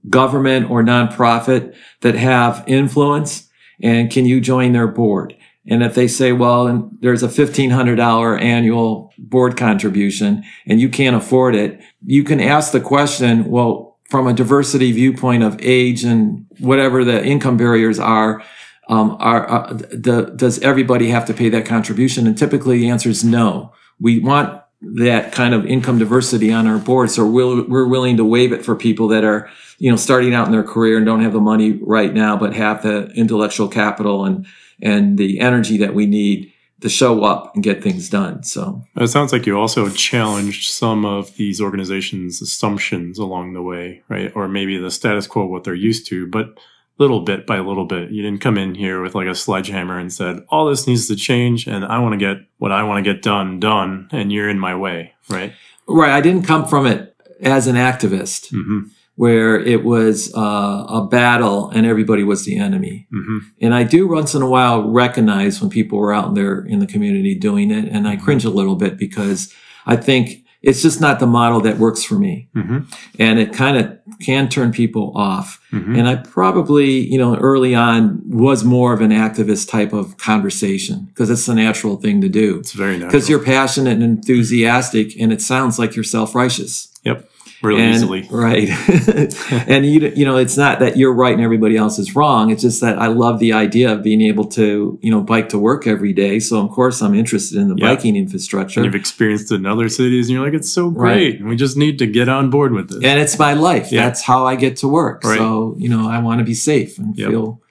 government 0.10 0.70
or 0.70 0.84
nonprofit 0.84 1.76
that 2.02 2.16
have 2.16 2.64
influence? 2.68 3.50
And 3.82 4.12
can 4.12 4.26
you 4.26 4.40
join 4.40 4.72
their 4.72 4.88
board? 4.88 5.36
And 5.70 5.84
if 5.84 5.96
they 5.96 6.08
say, 6.08 6.32
well, 6.32 6.90
there's 7.02 7.24
a 7.24 7.28
$1,500 7.28 8.42
annual 8.42 9.12
board 9.18 9.58
contribution 9.58 10.44
and 10.66 10.80
you 10.80 10.90
can't 10.90 11.16
afford 11.16 11.56
it, 11.56 11.82
you 12.06 12.24
can 12.24 12.40
ask 12.40 12.72
the 12.72 12.80
question, 12.80 13.50
well, 13.50 13.98
from 14.10 14.28
a 14.28 14.34
diversity 14.34 14.94
viewpoint 14.94 15.44
of 15.44 15.58
age 15.60 16.06
and 16.06 16.46
whatever 16.60 17.04
the 17.04 17.26
income 17.26 17.58
barriers 17.58 18.00
are, 18.00 18.42
um, 18.88 19.18
are, 19.20 19.50
uh, 19.50 19.74
the, 19.74 20.32
does 20.38 20.60
everybody 20.60 21.10
have 21.10 21.26
to 21.26 21.34
pay 21.34 21.50
that 21.50 21.66
contribution? 21.66 22.26
And 22.26 22.38
typically 22.38 22.78
the 22.78 22.90
answer 22.90 23.10
is 23.10 23.26
no 23.26 23.74
we 24.00 24.20
want 24.20 24.62
that 24.82 25.32
kind 25.32 25.54
of 25.54 25.66
income 25.66 25.98
diversity 25.98 26.52
on 26.52 26.68
our 26.68 26.78
board. 26.78 27.10
So 27.10 27.26
we're, 27.26 27.64
we're 27.68 27.88
willing 27.88 28.18
to 28.18 28.26
waive 28.26 28.54
it 28.54 28.64
for 28.64 28.76
people 28.76 29.08
that 29.10 29.24
are, 29.24 29.50
you 29.80 29.90
know, 29.90 29.98
starting 29.98 30.34
out 30.36 30.46
in 30.46 30.52
their 30.52 30.64
career 30.64 30.98
and 30.98 31.06
don't 31.06 31.24
have 31.24 31.34
the 31.34 31.42
money 31.42 31.74
right 31.82 32.14
now, 32.14 32.38
but 32.38 32.54
have 32.54 32.84
the 32.84 33.08
intellectual 33.16 33.68
capital 33.68 34.26
and, 34.26 34.46
and 34.82 35.18
the 35.18 35.40
energy 35.40 35.78
that 35.78 35.96
we 35.96 36.06
need 36.06 36.54
to 36.82 36.90
show 36.90 37.24
up 37.24 37.56
and 37.56 37.64
get 37.64 37.82
things 37.82 38.08
done. 38.08 38.44
So 38.44 38.84
it 38.96 39.08
sounds 39.08 39.34
like 39.34 39.48
you 39.48 39.58
also 39.58 39.90
challenged 39.90 40.70
some 40.70 41.06
of 41.06 41.36
these 41.36 41.60
organizations' 41.60 42.40
assumptions 42.40 43.18
along 43.18 43.54
the 43.54 43.64
way, 43.64 44.04
right? 44.10 44.32
Or 44.36 44.48
maybe 44.48 44.78
the 44.78 44.92
status 44.92 45.26
quo, 45.26 45.46
what 45.46 45.64
they're 45.64 45.74
used 45.74 46.06
to, 46.10 46.28
but 46.28 46.60
little 47.00 47.22
bit 47.22 47.46
by 47.46 47.60
little 47.60 47.86
bit. 47.86 48.12
You 48.12 48.22
didn't 48.24 48.42
come 48.42 48.58
in 48.58 48.76
here 48.76 49.02
with 49.02 49.16
like 49.16 49.28
a 49.28 49.36
sledgehammer 49.36 50.00
and 50.00 50.12
said, 50.12 50.44
all 50.50 50.68
this 50.68 50.88
needs 50.88 51.08
to 51.08 51.16
change 51.16 51.68
and 51.68 51.86
I 51.86 52.00
want 52.00 52.14
to 52.14 52.18
get 52.18 52.38
what 52.58 52.72
I 52.72 52.84
want 52.84 53.04
to 53.04 53.14
get 53.14 53.22
done, 53.22 53.60
done, 53.60 54.10
and 54.12 54.32
you're 54.32 54.50
in 54.50 54.60
my 54.60 54.76
way, 54.76 55.14
right? 55.30 55.54
Right. 55.88 56.12
I 56.12 56.22
didn't 56.22 56.44
come 56.44 56.66
from 56.66 56.86
it 56.86 57.16
as 57.42 57.68
an 57.68 57.76
activist 57.76 58.50
hmm 58.50 58.80
where 59.18 59.60
it 59.60 59.84
was 59.84 60.32
uh, 60.36 60.86
a 60.88 61.08
battle 61.08 61.72
and 61.72 61.88
everybody 61.88 62.24
was 62.24 62.46
the 62.46 62.56
enemy. 62.56 63.08
hmm 63.12 63.40
And 63.60 63.74
I 63.74 63.84
do 63.84 64.08
once 64.08 64.36
in 64.36 64.44
a 64.44 64.50
while 64.50 64.88
recognize 64.92 65.60
when 65.60 65.72
people 65.72 65.98
were 65.98 66.14
out 66.14 66.36
there 66.36 66.60
in 66.60 66.78
the 66.78 66.86
community 66.86 67.34
doing 67.34 67.72
it. 67.72 67.86
And 67.86 68.08
I 68.08 68.16
cringe 68.16 68.46
a 68.46 68.52
little 68.52 68.76
bit 68.76 68.96
because 68.96 69.52
I 69.88 69.96
think 69.96 70.46
it's 70.68 70.82
just 70.82 71.00
not 71.00 71.20
the 71.20 71.26
model 71.26 71.62
that 71.62 71.78
works 71.78 72.04
for 72.04 72.16
me. 72.20 72.50
hmm 72.54 72.80
And 73.18 73.40
it 73.40 73.54
kind 73.54 73.78
of 73.78 73.98
can 74.20 74.50
turn 74.50 74.72
people 74.72 75.14
off. 75.16 75.60
hmm 75.72 75.96
And 75.96 76.08
I 76.08 76.16
probably, 76.18 76.92
you 77.14 77.18
know, 77.18 77.36
early 77.38 77.74
on 77.74 78.22
was 78.26 78.64
more 78.64 78.92
of 78.94 79.02
an 79.02 79.12
activist 79.12 79.70
type 79.70 79.94
of 79.94 80.18
conversation 80.18 81.06
because 81.06 81.30
it's 81.30 81.48
a 81.48 81.56
natural 81.56 81.96
thing 81.96 82.20
to 82.22 82.30
do. 82.30 82.60
It's 82.60 82.74
very 82.74 82.94
natural. 82.98 83.10
Because 83.12 83.30
you're 83.30 83.44
passionate 83.44 83.94
and 83.94 84.04
enthusiastic 84.04 85.08
and 85.20 85.32
it 85.32 85.42
sounds 85.42 85.80
like 85.80 85.96
you're 85.96 86.04
self-righteous. 86.04 86.94
Yep. 87.04 87.30
Real 87.64 87.78
And- 87.80 87.96
easily. 87.96 88.28
Right. 88.32 88.70
and 89.68 89.86
you, 89.86 90.12
you 90.16 90.26
know, 90.26 90.38
it's 90.38 90.58
not 90.58 90.80
that 90.80 90.98
you're 90.98 91.14
right 91.14 91.34
and 91.34 91.42
everybody 91.42 91.76
else 91.78 91.98
is 92.00 92.16
wrong. 92.16 92.52
It's 92.52 92.62
just 92.62 92.82
that 92.82 93.00
I 93.00 93.08
love 93.08 93.40
the 93.40 93.54
idea 93.54 93.92
of 93.94 94.04
being 94.04 94.22
able 94.22 94.46
to, 94.50 95.00
you 95.02 95.12
know, 95.12 95.22
bike 95.22 95.50
to 95.50 95.58
work 95.60 95.88
every 95.88 96.14
day. 96.14 96.40
So 96.40 96.64
of 96.64 96.72
course 96.72 97.02
I'm 97.02 97.16
interested 97.16 97.58
in 97.58 97.70
the 97.70 97.76
Yeah. 97.78 97.96
biking 97.96 98.16
infrastructure. 98.16 98.80
And 98.82 98.86
you've 98.86 98.96
experienced 98.96 99.52
it 99.52 99.56
in 99.56 99.66
other 99.66 99.90
cities 99.90 100.28
and 100.28 100.36
you're 100.36 100.46
like, 100.46 100.54
it's 100.54 100.70
so 100.70 100.88
Right. 100.88 101.14
great. 101.14 101.40
And 101.40 101.50
we 101.50 101.56
just 101.56 101.78
need 101.78 101.98
to 102.00 102.06
get 102.08 102.30
on 102.30 102.50
board 102.50 102.74
with 102.74 102.90
this. 102.90 103.04
and 103.04 103.20
it's 103.20 103.38
my 103.40 103.54
life. 103.54 103.92
Yeah. 103.92 104.04
That's 104.06 104.22
how 104.22 104.46
I 104.46 104.56
get 104.56 104.78
to 104.78 104.88
work. 104.88 105.24
Right. 105.24 105.38
So, 105.38 105.76
you 105.80 105.90
know, 105.90 106.08
I 106.10 106.20
want 106.20 106.40
to 106.40 106.46
be 106.46 106.54
safe 106.54 106.98
and 107.00 107.18
Yep. 107.18 107.30
feel, 107.30 107.62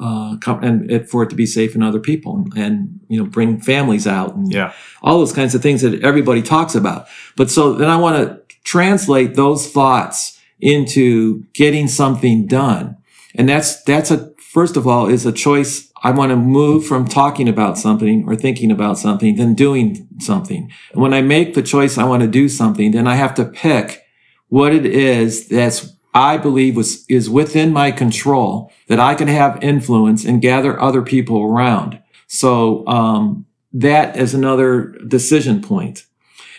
uh, 0.00 0.36
com- 0.40 0.62
and 0.62 0.90
it, 0.90 1.08
for 1.08 1.22
it 1.22 1.30
to 1.30 1.36
be 1.36 1.46
safe 1.46 1.74
in 1.74 1.82
other 1.82 2.00
people 2.00 2.36
and, 2.36 2.52
and, 2.56 3.00
you 3.08 3.18
know, 3.18 3.24
bring 3.28 3.60
families 3.60 4.06
out 4.06 4.34
and 4.34 4.52
yeah. 4.52 4.72
all 5.02 5.18
those 5.18 5.32
kinds 5.32 5.54
of 5.54 5.62
things 5.62 5.82
that 5.82 6.02
everybody 6.02 6.42
talks 6.42 6.74
about. 6.74 7.06
But 7.36 7.50
so 7.50 7.72
then 7.74 7.88
I 7.88 7.96
want 7.96 8.16
to 8.16 8.40
translate 8.66 9.36
those 9.36 9.70
thoughts 9.70 10.38
into 10.60 11.44
getting 11.54 11.86
something 11.86 12.46
done. 12.46 12.96
And 13.36 13.48
that's, 13.48 13.82
that's 13.84 14.10
a, 14.10 14.34
first 14.40 14.76
of 14.76 14.86
all, 14.86 15.06
is 15.06 15.24
a 15.24 15.32
choice. 15.32 15.92
I 16.02 16.10
want 16.10 16.30
to 16.30 16.36
move 16.36 16.84
from 16.84 17.06
talking 17.06 17.48
about 17.48 17.78
something 17.78 18.24
or 18.26 18.34
thinking 18.34 18.72
about 18.72 18.98
something 18.98 19.36
than 19.36 19.54
doing 19.54 20.08
something. 20.18 20.70
And 20.92 21.00
when 21.00 21.14
I 21.14 21.22
make 21.22 21.54
the 21.54 21.62
choice, 21.62 21.96
I 21.96 22.04
want 22.04 22.22
to 22.22 22.28
do 22.28 22.48
something, 22.48 22.90
then 22.90 23.06
I 23.06 23.14
have 23.14 23.34
to 23.34 23.44
pick 23.44 24.02
what 24.48 24.74
it 24.74 24.84
is 24.84 25.48
that's 25.48 25.92
I 26.12 26.38
believe 26.38 26.76
was 26.76 27.04
is 27.08 27.28
within 27.28 27.72
my 27.72 27.90
control 27.90 28.72
that 28.88 28.98
I 28.98 29.14
can 29.14 29.28
have 29.28 29.62
influence 29.62 30.24
and 30.24 30.40
gather 30.40 30.80
other 30.80 31.02
people 31.02 31.42
around. 31.42 32.00
So 32.26 32.86
um, 32.86 33.44
that 33.74 34.16
is 34.16 34.32
another 34.32 34.96
decision 35.06 35.60
point. 35.60 36.06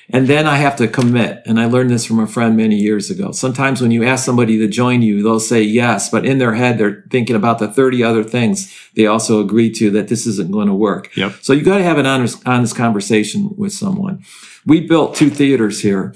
And 0.09 0.27
then 0.27 0.47
I 0.47 0.55
have 0.55 0.77
to 0.77 0.87
commit. 0.87 1.43
And 1.45 1.59
I 1.59 1.65
learned 1.65 1.89
this 1.89 2.05
from 2.05 2.19
a 2.19 2.27
friend 2.27 2.55
many 2.55 2.75
years 2.75 3.09
ago. 3.09 3.31
Sometimes 3.31 3.81
when 3.81 3.91
you 3.91 4.05
ask 4.05 4.23
somebody 4.23 4.57
to 4.57 4.67
join 4.67 5.01
you, 5.01 5.21
they'll 5.21 5.39
say 5.39 5.61
yes, 5.61 6.09
but 6.09 6.25
in 6.25 6.37
their 6.37 6.53
head, 6.53 6.77
they're 6.77 7.03
thinking 7.09 7.35
about 7.35 7.59
the 7.59 7.67
30 7.67 8.03
other 8.03 8.23
things 8.23 8.73
they 8.95 9.05
also 9.05 9.41
agree 9.41 9.69
to 9.71 9.91
that 9.91 10.07
this 10.07 10.25
isn't 10.25 10.51
going 10.51 10.67
to 10.67 10.73
work. 10.73 11.15
Yep. 11.17 11.33
So 11.41 11.51
you 11.51 11.61
got 11.61 11.79
to 11.79 11.83
have 11.83 11.97
an 11.97 12.05
honest, 12.05 12.41
honest 12.47 12.75
conversation 12.75 13.53
with 13.57 13.73
someone. 13.73 14.23
We 14.65 14.87
built 14.87 15.15
two 15.15 15.29
theaters 15.29 15.81
here. 15.81 16.15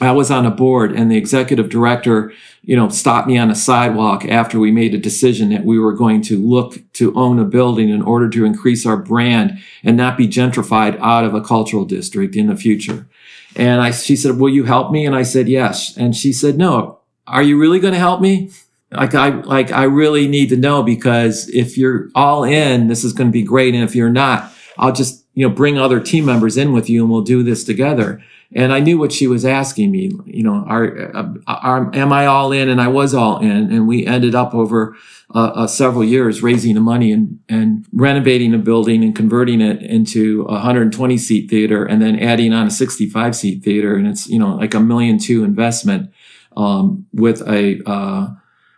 I 0.00 0.10
was 0.10 0.30
on 0.30 0.44
a 0.44 0.50
board 0.50 0.92
and 0.92 1.10
the 1.10 1.16
executive 1.16 1.68
director, 1.68 2.32
you 2.66 2.74
know, 2.76 2.88
stopped 2.88 3.28
me 3.28 3.36
on 3.36 3.50
a 3.50 3.54
sidewalk 3.54 4.24
after 4.24 4.58
we 4.58 4.70
made 4.70 4.94
a 4.94 4.98
decision 4.98 5.50
that 5.50 5.64
we 5.64 5.78
were 5.78 5.92
going 5.92 6.22
to 6.22 6.38
look 6.38 6.80
to 6.94 7.14
own 7.14 7.38
a 7.38 7.44
building 7.44 7.90
in 7.90 8.00
order 8.00 8.28
to 8.30 8.44
increase 8.44 8.86
our 8.86 8.96
brand 8.96 9.58
and 9.82 9.96
not 9.96 10.16
be 10.16 10.26
gentrified 10.26 10.98
out 11.00 11.24
of 11.24 11.34
a 11.34 11.42
cultural 11.42 11.84
district 11.84 12.34
in 12.36 12.46
the 12.46 12.56
future. 12.56 13.06
And 13.54 13.82
I, 13.82 13.90
she 13.90 14.16
said, 14.16 14.38
will 14.38 14.48
you 14.48 14.64
help 14.64 14.90
me? 14.90 15.04
And 15.04 15.14
I 15.14 15.22
said, 15.22 15.48
yes. 15.48 15.96
And 15.96 16.16
she 16.16 16.32
said, 16.32 16.56
no, 16.56 17.00
are 17.26 17.42
you 17.42 17.58
really 17.58 17.80
going 17.80 17.94
to 17.94 18.00
help 18.00 18.20
me? 18.20 18.50
Like 18.90 19.14
I, 19.14 19.28
like 19.28 19.70
I 19.70 19.84
really 19.84 20.26
need 20.26 20.48
to 20.48 20.56
know 20.56 20.82
because 20.82 21.48
if 21.50 21.76
you're 21.76 22.08
all 22.14 22.44
in, 22.44 22.88
this 22.88 23.04
is 23.04 23.12
going 23.12 23.28
to 23.28 23.32
be 23.32 23.42
great. 23.42 23.74
And 23.74 23.84
if 23.84 23.94
you're 23.94 24.10
not, 24.10 24.52
I'll 24.78 24.92
just, 24.92 25.24
you 25.34 25.46
know, 25.46 25.54
bring 25.54 25.78
other 25.78 26.00
team 26.00 26.24
members 26.24 26.56
in 26.56 26.72
with 26.72 26.88
you 26.88 27.02
and 27.02 27.10
we'll 27.12 27.22
do 27.22 27.42
this 27.42 27.64
together. 27.64 28.22
And 28.52 28.72
I 28.72 28.80
knew 28.80 28.98
what 28.98 29.12
she 29.12 29.26
was 29.26 29.44
asking 29.44 29.90
me, 29.90 30.12
you 30.26 30.42
know, 30.42 30.64
are, 30.68 31.16
uh, 31.16 31.28
are, 31.46 31.94
am 31.94 32.12
I 32.12 32.26
all 32.26 32.52
in? 32.52 32.68
And 32.68 32.80
I 32.80 32.88
was 32.88 33.14
all 33.14 33.40
in. 33.40 33.72
And 33.72 33.88
we 33.88 34.06
ended 34.06 34.34
up 34.34 34.54
over 34.54 34.96
uh, 35.34 35.52
uh, 35.54 35.66
several 35.66 36.04
years 36.04 36.42
raising 36.42 36.74
the 36.74 36.80
money 36.80 37.10
and, 37.10 37.40
and 37.48 37.84
renovating 37.92 38.54
a 38.54 38.58
building 38.58 39.02
and 39.02 39.14
converting 39.16 39.60
it 39.60 39.82
into 39.82 40.42
a 40.42 40.52
120 40.52 41.18
seat 41.18 41.50
theater 41.50 41.84
and 41.84 42.00
then 42.00 42.18
adding 42.18 42.52
on 42.52 42.66
a 42.66 42.70
65 42.70 43.34
seat 43.34 43.64
theater. 43.64 43.96
And 43.96 44.06
it's, 44.06 44.28
you 44.28 44.38
know, 44.38 44.54
like 44.56 44.74
a 44.74 44.80
million 44.80 45.18
two 45.18 45.42
investment, 45.42 46.12
um, 46.56 47.06
with 47.12 47.40
a, 47.48 47.80
uh, 47.86 48.28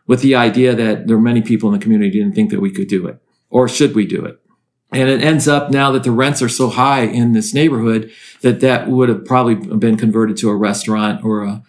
with 0.07 0.23
the 0.23 0.35
idea 0.35 0.75
that 0.75 1.07
there 1.07 1.17
are 1.17 1.21
many 1.21 1.43
people 1.43 1.69
in 1.69 1.79
the 1.79 1.83
community 1.83 2.11
didn't 2.11 2.35
think 2.35 2.51
that 2.51 2.61
we 2.61 2.71
could 2.71 2.89
do 2.89 3.07
it 3.07 3.19
or 3.51 3.69
should 3.69 3.95
we 3.95 4.07
do 4.07 4.25
it. 4.25 4.41
And 4.97 5.11
it 5.11 5.23
ends 5.23 5.47
up 5.47 5.71
now 5.71 5.93
that 5.93 6.05
the 6.05 6.11
rents 6.11 6.41
are 6.41 6.49
so 6.49 6.71
high 6.71 7.03
in 7.03 7.33
this 7.33 7.53
neighborhood 7.53 8.11
that 8.41 8.61
that 8.61 8.89
would 8.89 9.11
have 9.11 9.27
probably 9.27 9.55
been 9.55 9.99
converted 9.99 10.39
to 10.39 10.49
a 10.49 10.57
restaurant 10.57 11.23
or 11.23 11.45
a, 11.45 11.63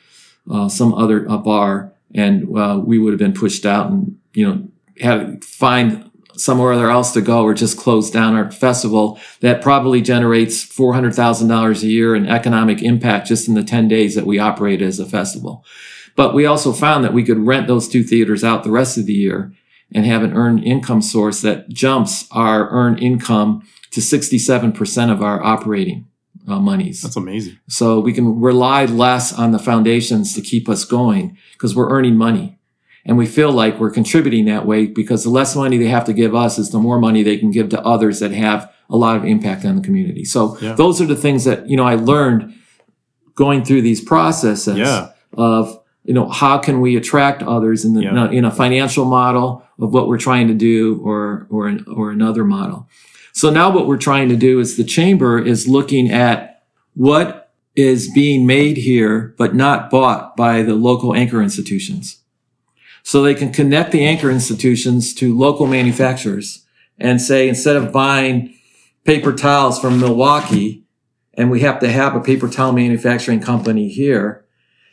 uh, 0.49 0.69
some 0.69 0.93
other 0.93 1.19
bar, 1.19 1.91
and 2.15 2.47
uh, 2.57 2.79
we 2.81 2.97
would 2.97 3.11
have 3.11 3.19
been 3.19 3.33
pushed 3.33 3.65
out 3.65 3.91
and 3.91 4.17
you 4.33 4.47
know 4.47 4.65
have 5.01 5.43
find 5.43 6.09
somewhere 6.37 6.89
else 6.89 7.11
to 7.11 7.19
go 7.19 7.43
or 7.43 7.53
just 7.53 7.77
close 7.77 8.09
down 8.09 8.33
our 8.33 8.49
festival 8.49 9.19
that 9.41 9.61
probably 9.61 10.01
generates 10.01 10.63
four 10.63 10.93
hundred 10.93 11.13
thousand 11.13 11.49
dollars 11.49 11.83
a 11.83 11.87
year 11.87 12.15
in 12.15 12.29
economic 12.29 12.81
impact 12.81 13.27
just 13.27 13.49
in 13.49 13.55
the 13.55 13.63
ten 13.63 13.89
days 13.89 14.15
that 14.15 14.25
we 14.25 14.39
operate 14.39 14.81
as 14.81 14.99
a 14.99 15.05
festival. 15.05 15.65
But 16.15 16.33
we 16.33 16.45
also 16.45 16.71
found 16.71 17.03
that 17.03 17.13
we 17.13 17.25
could 17.25 17.39
rent 17.39 17.67
those 17.67 17.89
two 17.89 18.03
theaters 18.03 18.41
out 18.41 18.63
the 18.63 18.71
rest 18.71 18.97
of 18.97 19.05
the 19.05 19.13
year 19.13 19.51
and 19.93 20.05
have 20.05 20.23
an 20.23 20.33
earned 20.33 20.63
income 20.63 21.01
source 21.01 21.41
that 21.41 21.69
jumps 21.69 22.27
our 22.31 22.69
earned 22.69 22.99
income 22.99 23.63
to 23.91 24.01
67% 24.01 25.11
of 25.11 25.21
our 25.21 25.43
operating 25.43 26.07
uh, 26.47 26.59
monies. 26.59 27.01
That's 27.01 27.15
amazing. 27.15 27.57
So 27.67 27.99
we 27.99 28.13
can 28.13 28.39
rely 28.39 28.85
less 28.85 29.33
on 29.33 29.51
the 29.51 29.59
foundations 29.59 30.33
to 30.35 30.41
keep 30.41 30.67
us 30.69 30.85
going 30.85 31.37
because 31.53 31.75
we're 31.75 31.89
earning 31.89 32.15
money. 32.15 32.59
And 33.05 33.17
we 33.17 33.25
feel 33.25 33.51
like 33.51 33.79
we're 33.79 33.91
contributing 33.91 34.45
that 34.45 34.65
way 34.65 34.85
because 34.85 35.23
the 35.23 35.29
less 35.29 35.55
money 35.55 35.77
they 35.77 35.87
have 35.87 36.03
to 36.05 36.13
give 36.13 36.35
us 36.35 36.57
is 36.59 36.71
the 36.71 36.79
more 36.79 36.99
money 36.99 37.23
they 37.23 37.37
can 37.37 37.51
give 37.51 37.69
to 37.69 37.81
others 37.81 38.19
that 38.19 38.31
have 38.31 38.69
a 38.89 38.97
lot 38.97 39.15
of 39.15 39.23
impact 39.23 39.63
on 39.65 39.77
the 39.77 39.81
community. 39.81 40.25
So 40.25 40.57
Yeah. 40.61 40.73
those 40.73 41.01
are 41.01 41.05
the 41.05 41.15
things 41.15 41.45
that, 41.45 41.69
you 41.69 41.77
know, 41.77 41.85
I 41.85 41.95
learned 41.95 42.53
going 43.35 43.63
through 43.63 43.81
these 43.83 44.01
processes 44.01 44.77
Yeah. 44.77 45.09
of, 45.33 45.79
you 46.03 46.13
know, 46.13 46.27
how 46.29 46.57
can 46.57 46.81
we 46.81 46.95
attract 46.97 47.41
others 47.43 47.85
in 47.85 47.93
the, 47.93 48.01
Yeah. 48.03 48.29
in 48.29 48.43
a 48.43 48.51
financial 48.51 49.05
model 49.05 49.63
of 49.79 49.93
what 49.93 50.07
we're 50.07 50.17
trying 50.17 50.47
to 50.47 50.53
do 50.53 50.99
or, 51.03 51.47
or, 51.49 51.77
or 51.87 52.11
another 52.11 52.43
model. 52.43 52.87
So 53.33 53.49
now 53.49 53.69
what 53.69 53.85
we're 53.85 53.97
trying 53.97 54.29
to 54.29 54.35
do 54.35 54.59
is 54.59 54.77
the 54.77 54.83
chamber 54.83 55.39
is 55.39 55.67
looking 55.67 56.11
at 56.11 56.63
what 56.95 57.51
is 57.75 58.11
being 58.11 58.47
made 58.47 58.77
here, 58.77 59.35
but 59.37 59.53
not 59.53 59.91
bought 59.91 60.35
by 60.35 60.63
the 60.63 60.73
local 60.73 61.13
anchor 61.13 61.41
institutions. 61.41 62.23
So 63.03 63.21
they 63.21 63.35
can 63.35 63.53
connect 63.53 63.91
the 63.91 64.03
anchor 64.03 64.31
institutions 64.31 65.13
to 65.15 65.37
local 65.37 65.67
manufacturers 65.67 66.65
and 66.97 67.21
say, 67.21 67.47
instead 67.47 67.75
of 67.75 67.91
buying 67.91 68.55
paper 69.03 69.31
towels 69.31 69.79
from 69.79 69.99
Milwaukee, 69.99 70.83
and 71.35 71.51
we 71.51 71.59
have 71.59 71.79
to 71.81 71.91
have 71.91 72.15
a 72.15 72.19
paper 72.19 72.49
towel 72.49 72.71
manufacturing 72.71 73.39
company 73.39 73.87
here, 73.87 74.43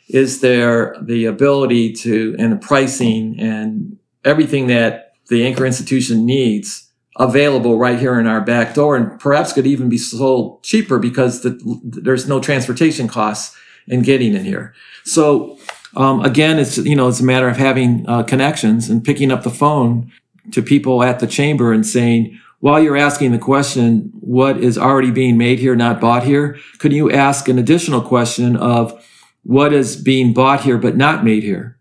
is 0.07 0.41
there 0.41 0.95
the 1.01 1.25
ability 1.25 1.91
to, 1.93 2.35
and 2.37 2.53
the 2.53 2.57
pricing 2.57 3.39
and 3.39 3.97
everything 4.25 4.67
that 4.67 5.13
the 5.29 5.45
anchor 5.45 5.65
institution 5.65 6.25
needs 6.25 6.89
available 7.17 7.77
right 7.77 7.97
here 7.97 8.19
in 8.19 8.27
our 8.27 8.41
back 8.41 8.73
door 8.73 8.95
and 8.97 9.19
perhaps 9.19 9.53
could 9.53 9.65
even 9.65 9.87
be 9.87 9.97
sold 9.97 10.61
cheaper 10.63 10.99
because 10.99 11.41
the, 11.41 11.79
there's 11.83 12.27
no 12.27 12.41
transportation 12.41 13.07
costs 13.07 13.55
in 13.87 14.01
getting 14.01 14.35
it 14.35 14.43
here. 14.43 14.73
So 15.05 15.57
um, 15.95 16.21
again, 16.21 16.59
it's 16.59 16.77
you 16.77 16.95
know 16.95 17.07
it's 17.07 17.21
a 17.21 17.25
matter 17.25 17.47
of 17.47 17.57
having 17.57 18.07
uh, 18.07 18.23
connections 18.23 18.89
and 18.89 19.03
picking 19.03 19.31
up 19.31 19.43
the 19.43 19.49
phone 19.49 20.11
to 20.51 20.61
people 20.61 21.03
at 21.03 21.19
the 21.19 21.27
chamber 21.27 21.71
and 21.71 21.85
saying, 21.85 22.39
while 22.59 22.81
you're 22.81 22.97
asking 22.97 23.31
the 23.31 23.39
question, 23.39 24.11
what 24.19 24.57
is 24.57 24.77
already 24.77 25.11
being 25.11 25.37
made 25.37 25.59
here, 25.59 25.75
not 25.75 26.01
bought 26.01 26.23
here, 26.23 26.57
could 26.79 26.91
you 26.91 27.11
ask 27.11 27.47
an 27.47 27.59
additional 27.59 28.01
question 28.01 28.55
of 28.55 29.05
what 29.43 29.71
is 29.73 29.95
being 29.95 30.33
bought 30.33 30.61
here 30.61 30.77
but 30.77 30.97
not 30.97 31.23
made 31.23 31.43
here? 31.43 31.74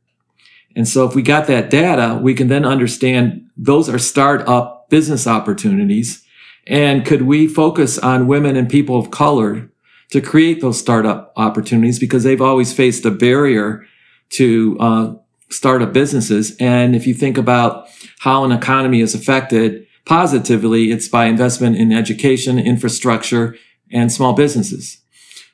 And 0.77 0.89
so 0.89 1.07
if 1.07 1.15
we 1.15 1.23
got 1.23 1.47
that 1.47 1.71
data, 1.71 2.19
we 2.21 2.35
can 2.35 2.49
then 2.49 2.65
understand 2.65 3.49
those 3.57 3.89
are 3.89 3.99
startup 3.99 4.89
business 4.91 5.27
opportunities. 5.27 6.25
And 6.67 7.05
could 7.05 7.23
we 7.23 7.47
focus 7.47 7.99
on 7.99 8.27
women 8.27 8.57
and 8.57 8.69
people 8.69 8.99
of 8.99 9.11
color 9.11 9.71
to 10.11 10.21
create 10.21 10.61
those 10.61 10.79
startup 10.79 11.33
opportunities 11.37 11.99
because 11.99 12.23
they've 12.23 12.41
always 12.41 12.73
faced 12.73 13.05
a 13.05 13.11
barrier 13.11 13.85
to 14.31 14.77
uh, 14.81 15.15
startup 15.51 15.93
businesses. 15.93 16.57
And 16.59 16.95
if 16.95 17.07
you 17.07 17.15
think 17.15 17.39
about 17.39 17.89
how 18.21 18.45
an 18.45 18.53
economy 18.53 19.01
is 19.01 19.15
affected 19.15 19.87
positively, 20.05 20.91
it's 20.91 21.09
by 21.09 21.27
investment 21.27 21.77
in 21.77 21.93
education, 21.93 22.59
infrastructure, 22.59 23.57
and 23.91 24.13
small 24.13 24.33
businesses. 24.33 24.99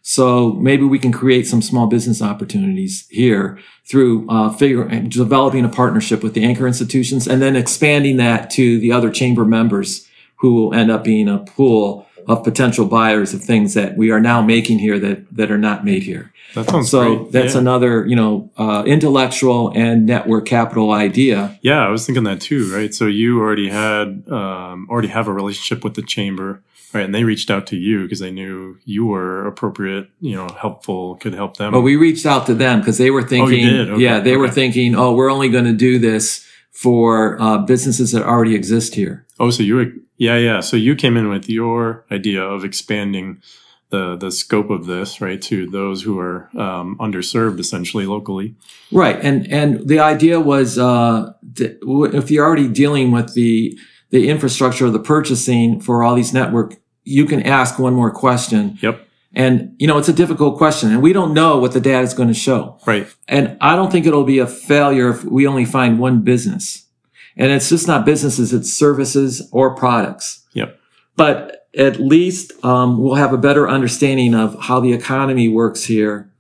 So 0.03 0.53
maybe 0.55 0.85
we 0.85 0.99
can 0.99 1.13
create 1.13 1.47
some 1.47 1.63
small 1.63 1.87
business 1.87 2.23
opportunities 2.23 3.07
here 3.11 3.59
through 3.85 4.29
uh, 4.31 4.51
figure, 4.51 4.85
developing 5.03 5.65
a 5.65 5.69
partnership 5.69 6.23
with 6.23 6.35
the 6.35 6.45
anchor 6.45 6.67
institutions 6.67 7.27
and 7.29 7.43
then 7.43 7.55
expanding 7.57 8.17
that 8.17 8.51
to 8.51 8.79
the 8.81 8.93
other 8.93 9.11
chamber 9.11 9.45
members 9.45 10.09
who 10.37 10.55
will 10.55 10.75
end 10.75 10.91
up 10.91 11.05
being 11.05 11.29
a 11.29 11.39
pool 11.39 12.07
of 12.27 12.45
potential 12.45 12.87
buyers 12.87 13.35
of 13.35 13.43
things 13.43 13.75
that 13.75 13.97
we 13.97 14.11
are 14.11 14.21
now 14.21 14.41
making 14.41 14.79
here 14.79 14.99
that, 14.99 15.25
that 15.35 15.51
are 15.51 15.59
not 15.59 15.85
made 15.85 16.03
here. 16.03 16.33
That 16.55 16.69
sounds 16.69 16.91
So 16.91 17.17
great. 17.17 17.33
that's 17.33 17.55
yeah. 17.55 17.61
another, 17.61 18.07
you 18.07 18.17
know, 18.17 18.51
uh, 18.57 18.83
intellectual 18.87 19.73
and 19.75 20.07
network 20.07 20.47
capital 20.47 20.93
idea. 20.93 21.59
Yeah, 21.63 21.87
I 21.87 21.91
was 21.91 22.07
thinking 22.07 22.25
that 22.25 22.41
too, 22.41 22.73
right? 22.75 22.95
So 22.95 23.07
you 23.07 23.41
already 23.41 23.69
had 23.69 24.25
um, 24.29 24.87
already 24.91 25.09
have 25.09 25.29
a 25.29 25.33
relationship 25.33 25.85
with 25.85 25.95
the 25.95 26.03
chamber, 26.03 26.63
right? 26.93 27.05
And 27.05 27.15
they 27.15 27.25
reached 27.25 27.51
out 27.51 27.67
to 27.69 27.77
you 27.77 28.03
because 28.03 28.19
they 28.21 28.31
knew 28.31 28.79
you 28.85 29.07
were 29.07 29.47
appropriate, 29.47 30.09
you 30.21 30.35
know, 30.37 30.49
helpful, 30.61 31.17
could 31.17 31.35
help 31.35 31.57
them. 31.57 31.73
But 31.73 31.83
we 31.83 31.97
reached 31.97 32.27
out 32.27 32.47
to 32.47 32.55
them 32.55 32.81
because 32.81 32.99
they 32.99 33.11
were 33.11 33.23
thinking, 33.23 33.67
did? 33.67 33.91
Okay, 33.91 34.03
yeah, 34.03 34.21
they 34.21 34.37
were 34.37 34.51
thinking, 34.51 34.95
oh, 34.95 35.13
we're 35.15 35.31
only 35.31 35.49
going 35.49 35.65
to 35.67 35.73
do 35.73 35.99
this 35.99 36.47
for 36.73 37.41
uh, 37.41 37.59
businesses 37.59 38.13
that 38.13 38.23
already 38.23 38.55
exist 38.55 38.95
here. 38.95 39.27
oh, 39.39 39.51
so 39.51 39.63
you, 39.63 39.75
were- 39.77 39.93
yeah, 40.17 40.37
yeah. 40.39 40.61
So 40.61 40.77
you 40.77 40.95
came 40.95 41.17
in 41.17 41.29
with 41.29 41.49
your 41.49 42.05
idea 42.11 42.43
of 42.43 42.65
expanding 42.65 43.41
the 43.91 44.15
the 44.17 44.31
scope 44.31 44.71
of 44.71 44.87
this, 44.87 45.21
right, 45.21 45.43
to 45.43 45.69
those 45.69 46.03
who 46.03 46.17
are 46.19 46.49
um, 46.57 46.97
underserved, 46.99 47.59
essentially 47.59 48.07
locally. 48.07 48.55
Right, 48.93 49.19
and 49.21 49.51
and 49.51 49.89
the 49.89 49.99
idea 49.99 50.39
was 50.39 50.79
uh, 50.79 51.33
if 51.57 52.31
you're 52.31 52.47
already 52.47 52.69
dealing 52.69 53.11
with 53.11 53.35
the 53.35 53.77
the 54.11 54.29
infrastructure 54.29 54.87
of 54.87 54.93
the 54.93 54.99
purchasing 55.01 55.81
for 55.81 56.03
all 56.03 56.15
these 56.15 56.33
network, 56.33 56.77
you 57.05 57.25
can 57.25 57.43
ask 57.43 57.79
one 57.79 57.95
more 57.95 58.11
question, 58.11 58.79
Yep. 58.83 59.07
and 59.35 59.75
you 59.79 59.87
know 59.87 59.99
it's 59.99 60.09
a 60.09 60.13
difficult 60.13 60.59
question, 60.59 60.91
and 60.93 61.03
we 61.03 61.13
don't 61.13 61.33
know 61.33 61.59
what 61.59 61.73
the 61.73 61.81
data 61.81 62.01
is 62.03 62.15
going 62.15 62.29
to 62.29 62.35
show. 62.35 62.79
Right. 62.87 63.07
And 63.29 63.57
I 63.61 63.77
don't 63.77 63.91
think 63.91 64.07
it'll 64.07 64.25
be 64.25 64.39
a 64.39 64.47
failure 64.47 65.11
if 65.11 65.25
we 65.25 65.47
only 65.47 65.65
find 65.65 65.99
one 65.99 66.21
business. 66.23 66.87
And 67.37 67.53
it's 67.53 67.69
just 67.69 67.87
not 67.87 68.05
businesses, 68.05 68.53
it's 68.53 68.71
services 68.73 69.49
or 69.53 69.75
products. 69.75 70.45
Yep. 70.53 70.79
But 71.17 71.67
at 71.79 72.01
least 72.01 72.53
um, 72.65 73.01
we'll 73.01 73.15
have 73.15 73.33
a 73.33 73.39
better 73.39 73.69
understanding 73.69 74.35
of 74.35 74.57
how 74.61 74.81
the 74.81 74.93
economy 74.93 75.49
works 75.49 75.85
here 75.85 76.31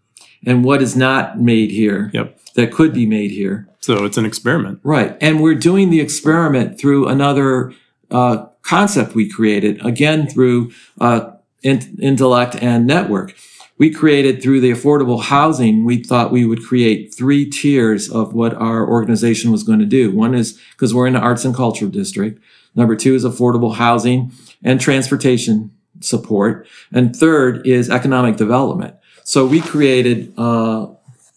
and 0.44 0.64
what 0.64 0.82
is 0.82 0.96
not 0.96 1.38
made 1.40 1.70
here 1.70 2.10
Yep. 2.12 2.39
That 2.54 2.72
could 2.72 2.92
be 2.92 3.06
made 3.06 3.30
here. 3.30 3.68
So 3.80 4.04
it's 4.04 4.18
an 4.18 4.26
experiment. 4.26 4.80
Right. 4.82 5.16
And 5.20 5.42
we're 5.42 5.54
doing 5.54 5.90
the 5.90 6.00
experiment 6.00 6.78
through 6.78 7.08
another 7.08 7.72
uh, 8.10 8.46
concept 8.62 9.14
we 9.14 9.28
created, 9.28 9.84
again, 9.84 10.28
through 10.28 10.72
uh, 11.00 11.32
in- 11.62 11.98
intellect 12.00 12.56
and 12.56 12.86
network. 12.86 13.34
We 13.78 13.90
created 13.90 14.42
through 14.42 14.60
the 14.60 14.72
affordable 14.72 15.22
housing, 15.22 15.86
we 15.86 16.02
thought 16.02 16.30
we 16.30 16.44
would 16.44 16.62
create 16.62 17.14
three 17.14 17.48
tiers 17.48 18.10
of 18.10 18.34
what 18.34 18.52
our 18.54 18.86
organization 18.86 19.50
was 19.50 19.62
going 19.62 19.78
to 19.78 19.86
do. 19.86 20.14
One 20.14 20.34
is 20.34 20.60
because 20.72 20.92
we're 20.92 21.06
in 21.06 21.14
the 21.14 21.20
arts 21.20 21.46
and 21.46 21.54
culture 21.54 21.86
district. 21.86 22.42
Number 22.74 22.94
two 22.94 23.14
is 23.14 23.24
affordable 23.24 23.76
housing 23.76 24.32
and 24.62 24.78
transportation 24.78 25.70
support. 26.00 26.68
And 26.92 27.16
third 27.16 27.66
is 27.66 27.88
economic 27.88 28.36
development. 28.36 28.96
So 29.24 29.46
we 29.46 29.62
created 29.62 30.34
uh, 30.36 30.88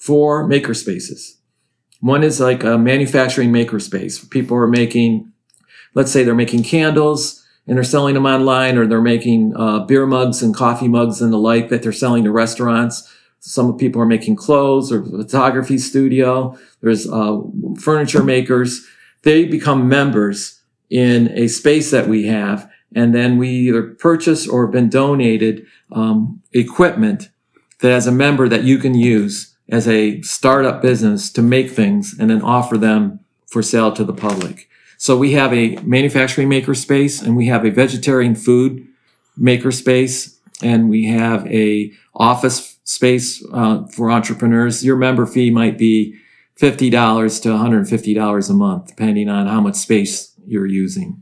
four 0.03 0.45
makerspaces. 0.45 1.37
One 2.01 2.23
is 2.23 2.41
like 2.41 2.65
a 2.65 2.77
manufacturing 2.77 3.53
makerspace. 3.53 4.29
People 4.29 4.57
are 4.57 4.67
making, 4.67 5.31
let's 5.93 6.11
say 6.11 6.23
they're 6.23 6.35
making 6.35 6.63
candles 6.63 7.41
and 7.65 7.77
they're 7.77 7.85
selling 7.85 8.15
them 8.15 8.25
online, 8.25 8.77
or 8.77 8.85
they're 8.85 8.99
making 8.99 9.53
uh, 9.55 9.79
beer 9.85 10.05
mugs 10.05 10.43
and 10.43 10.53
coffee 10.53 10.89
mugs 10.89 11.21
and 11.21 11.31
the 11.31 11.37
like 11.37 11.69
that 11.69 11.83
they're 11.83 11.93
selling 11.93 12.25
to 12.25 12.31
restaurants. 12.31 13.09
Some 13.39 13.77
people 13.77 14.01
are 14.01 14.05
making 14.05 14.35
clothes 14.35 14.91
or 14.91 15.05
photography 15.05 15.77
studio. 15.77 16.57
There's 16.81 17.09
uh, 17.09 17.39
furniture 17.79 18.23
makers. 18.23 18.85
They 19.21 19.45
become 19.45 19.87
members 19.87 20.61
in 20.89 21.31
a 21.31 21.47
space 21.47 21.91
that 21.91 22.09
we 22.09 22.25
have, 22.25 22.69
and 22.93 23.15
then 23.15 23.37
we 23.37 23.47
either 23.47 23.83
purchase 23.83 24.45
or 24.49 24.65
have 24.65 24.73
been 24.73 24.89
donated 24.89 25.65
um, 25.93 26.41
equipment 26.51 27.29
that 27.79 27.93
as 27.93 28.05
a 28.05 28.11
member 28.11 28.49
that 28.49 28.63
you 28.63 28.77
can 28.77 28.95
use 28.95 29.52
as 29.69 29.88
a 29.88 30.21
startup 30.21 30.82
business 30.82 31.32
to 31.32 31.41
make 31.41 31.71
things 31.71 32.15
and 32.17 32.30
then 32.30 32.41
offer 32.41 32.78
them 32.78 33.19
for 33.47 33.62
sale 33.62 33.91
to 33.91 34.04
the 34.04 34.13
public. 34.13 34.69
So 34.97 35.17
we 35.17 35.34
have 35.34 35.54
a 35.54 35.78
manufacturing 35.78 36.49
maker 36.49 36.73
space 36.73 37.21
and 37.21 37.36
we 37.36 37.47
have 37.47 37.65
a 37.65 37.71
vegetarian 37.71 38.36
food 38.36 38.88
maker 39.38 39.71
space 39.71 40.39
and 40.62 40.89
we 40.89 41.06
have 41.08 41.45
a 41.47 41.91
office 42.15 42.78
space 42.84 43.43
uh, 43.54 43.86
for 43.88 44.12
entrepreneurs. 44.12 44.84
Your 44.86 44.95
member 44.95 45.26
fee 45.26 45.49
might 45.49 45.78
be 45.78 46.15
$50 46.60 47.41
to 47.41 47.49
$150 47.49 48.49
a 48.49 48.54
month, 48.54 48.88
depending 48.88 49.30
on 49.30 49.47
how 49.47 49.60
much 49.60 49.76
space 49.76 50.34
you're 50.45 50.67
using. 50.67 51.21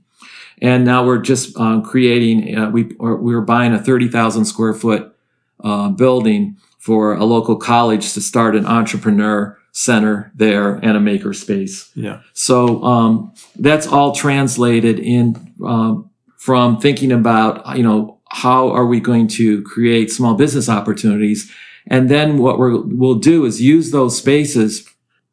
And 0.62 0.86
now 0.86 1.06
we're 1.06 1.18
just 1.18 1.58
uh, 1.58 1.82
creating, 1.82 2.56
uh, 2.56 2.70
we, 2.70 2.94
or 3.00 3.16
we 3.16 3.34
were 3.34 3.42
buying 3.42 3.74
a 3.74 3.80
30,000 3.80 4.46
square 4.46 4.74
foot 4.74 5.16
uh, 5.64 5.90
building 5.90 6.58
for 6.82 7.14
a 7.14 7.26
local 7.26 7.56
college 7.56 8.14
to 8.14 8.20
start 8.20 8.56
an 8.56 8.66
entrepreneur 8.66 9.56
center 9.72 10.32
there 10.34 10.78
and 10.78 10.98
a 10.98 11.00
maker 11.00 11.32
space. 11.32 11.92
Yeah. 11.94 12.22
So 12.34 12.84
um, 12.84 13.34
that's 13.56 13.86
all 13.86 14.14
translated 14.14 14.98
in 14.98 15.54
um, 15.64 16.10
from 16.38 16.80
thinking 16.80 17.12
about 17.12 17.78
you 17.78 17.84
know 17.84 18.18
how 18.32 18.70
are 18.70 18.88
we 18.88 19.00
going 19.00 19.28
to 19.28 19.62
create 19.62 20.12
small 20.12 20.34
business 20.34 20.68
opportunities, 20.68 21.52
and 21.86 22.10
then 22.10 22.40
what 22.40 22.58
we're, 22.58 22.82
we'll 22.82 23.20
do 23.20 23.46
is 23.46 23.62
use 23.62 23.92
those 23.92 24.18
spaces 24.18 24.90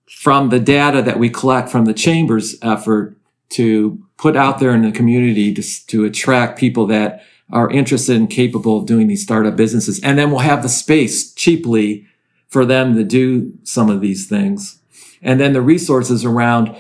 from 0.06 0.50
the 0.50 0.61
data 0.61 1.00
that 1.00 1.18
we 1.18 1.30
collect 1.30 1.70
from 1.70 1.87
the 1.87 1.94
chambers 1.94 2.56
effort 2.61 3.16
to 3.50 4.02
put 4.18 4.37
out 4.37 4.58
there 4.58 4.74
in 4.74 4.82
the 4.82 4.92
community 4.92 5.54
to, 5.54 5.62
to 5.87 6.04
attract 6.04 6.58
people 6.58 6.87
that 6.87 7.22
are 7.50 7.70
interested 7.70 8.16
and 8.16 8.28
capable 8.28 8.78
of 8.78 8.87
doing 8.87 9.06
these 9.06 9.22
startup 9.22 9.56
businesses. 9.56 10.00
And 10.00 10.18
then 10.18 10.30
we'll 10.30 10.40
have 10.40 10.62
the 10.62 10.68
space 10.68 11.32
cheaply 11.32 12.06
for 12.48 12.64
them 12.64 12.94
to 12.96 13.04
do 13.04 13.52
some 13.62 13.90
of 13.90 14.00
these 14.00 14.28
things. 14.28 14.80
And 15.22 15.40
then 15.40 15.52
the 15.52 15.62
resources 15.62 16.24
around, 16.24 16.76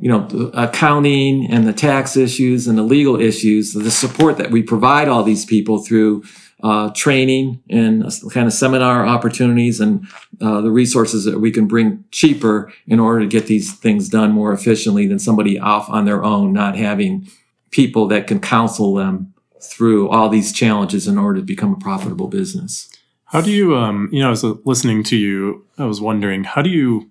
you 0.00 0.10
know, 0.10 0.50
accounting 0.54 1.50
and 1.50 1.66
the 1.66 1.72
tax 1.72 2.16
issues 2.16 2.66
and 2.66 2.76
the 2.76 2.82
legal 2.82 3.20
issues, 3.20 3.72
the 3.72 3.90
support 3.90 4.38
that 4.38 4.50
we 4.50 4.62
provide 4.62 5.08
all 5.08 5.22
these 5.22 5.44
people 5.44 5.78
through 5.78 6.24
uh, 6.62 6.90
training 6.94 7.62
and 7.68 8.02
kind 8.32 8.46
of 8.46 8.52
seminar 8.52 9.06
opportunities 9.06 9.80
and 9.80 10.06
uh, 10.40 10.60
the 10.60 10.70
resources 10.70 11.24
that 11.24 11.38
we 11.38 11.50
can 11.50 11.66
bring 11.66 12.04
cheaper 12.10 12.72
in 12.86 12.98
order 12.98 13.20
to 13.20 13.26
get 13.26 13.46
these 13.46 13.74
things 13.74 14.08
done 14.08 14.32
more 14.32 14.52
efficiently 14.52 15.06
than 15.06 15.18
somebody 15.18 15.58
off 15.58 15.88
on 15.90 16.06
their 16.06 16.24
own, 16.24 16.52
not 16.52 16.76
having 16.76 17.28
people 17.70 18.08
that 18.08 18.26
can 18.26 18.40
counsel 18.40 18.94
them 18.94 19.34
through 19.62 20.08
all 20.08 20.28
these 20.28 20.52
challenges 20.52 21.06
in 21.06 21.18
order 21.18 21.40
to 21.40 21.46
become 21.46 21.72
a 21.72 21.78
profitable 21.78 22.28
business. 22.28 22.88
How 23.26 23.40
do 23.40 23.50
you, 23.50 23.76
um, 23.76 24.08
you 24.12 24.20
know, 24.20 24.28
I 24.28 24.30
was 24.30 24.44
listening 24.44 25.02
to 25.04 25.16
you, 25.16 25.64
I 25.78 25.84
was 25.84 26.00
wondering, 26.00 26.44
how 26.44 26.62
do 26.62 26.70
you 26.70 27.10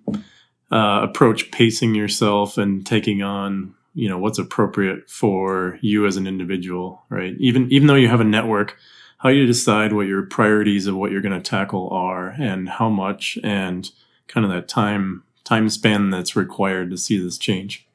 uh, 0.72 1.00
approach 1.02 1.50
pacing 1.50 1.94
yourself 1.94 2.58
and 2.58 2.86
taking 2.86 3.22
on, 3.22 3.74
you 3.94 4.08
know, 4.08 4.18
what's 4.18 4.38
appropriate 4.38 5.08
for 5.10 5.78
you 5.82 6.06
as 6.06 6.16
an 6.16 6.26
individual, 6.26 7.02
right? 7.08 7.34
Even 7.38 7.70
even 7.70 7.86
though 7.86 7.94
you 7.94 8.08
have 8.08 8.20
a 8.20 8.24
network, 8.24 8.76
how 9.18 9.30
do 9.30 9.36
you 9.36 9.46
decide 9.46 9.92
what 9.92 10.06
your 10.06 10.22
priorities 10.22 10.86
of 10.86 10.96
what 10.96 11.10
you're 11.10 11.22
going 11.22 11.40
to 11.40 11.50
tackle 11.50 11.88
are 11.90 12.34
and 12.38 12.68
how 12.68 12.88
much 12.88 13.38
and 13.44 13.90
kind 14.28 14.44
of 14.44 14.52
that 14.52 14.68
time 14.68 15.22
time 15.44 15.68
span 15.68 16.10
that's 16.10 16.34
required 16.36 16.90
to 16.90 16.98
see 16.98 17.18
this 17.18 17.38
change? 17.38 17.85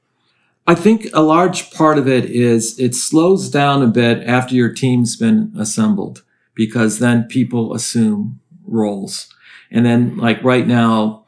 I 0.71 0.75
think 0.75 1.09
a 1.11 1.21
large 1.21 1.69
part 1.71 1.97
of 1.97 2.07
it 2.07 2.23
is 2.23 2.79
it 2.79 2.95
slows 2.95 3.49
down 3.49 3.83
a 3.83 3.87
bit 3.87 4.25
after 4.25 4.55
your 4.55 4.71
team's 4.71 5.17
been 5.17 5.53
assembled 5.59 6.23
because 6.55 6.99
then 6.99 7.25
people 7.25 7.73
assume 7.73 8.39
roles. 8.63 9.27
And 9.69 9.85
then, 9.85 10.15
like 10.15 10.41
right 10.45 10.65
now, 10.65 11.25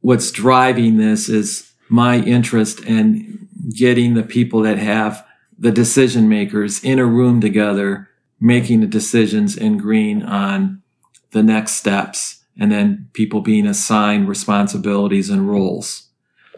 what's 0.00 0.32
driving 0.32 0.96
this 0.96 1.28
is 1.28 1.70
my 1.88 2.16
interest 2.16 2.80
in 2.80 3.46
getting 3.72 4.14
the 4.14 4.24
people 4.24 4.62
that 4.62 4.78
have 4.78 5.24
the 5.56 5.70
decision 5.70 6.28
makers 6.28 6.82
in 6.82 6.98
a 6.98 7.06
room 7.06 7.40
together, 7.40 8.08
making 8.40 8.80
the 8.80 8.88
decisions 8.88 9.56
in 9.56 9.78
green 9.78 10.20
on 10.24 10.82
the 11.30 11.44
next 11.44 11.74
steps, 11.74 12.42
and 12.58 12.72
then 12.72 13.08
people 13.12 13.40
being 13.40 13.68
assigned 13.68 14.28
responsibilities 14.28 15.30
and 15.30 15.48
roles. 15.48 16.09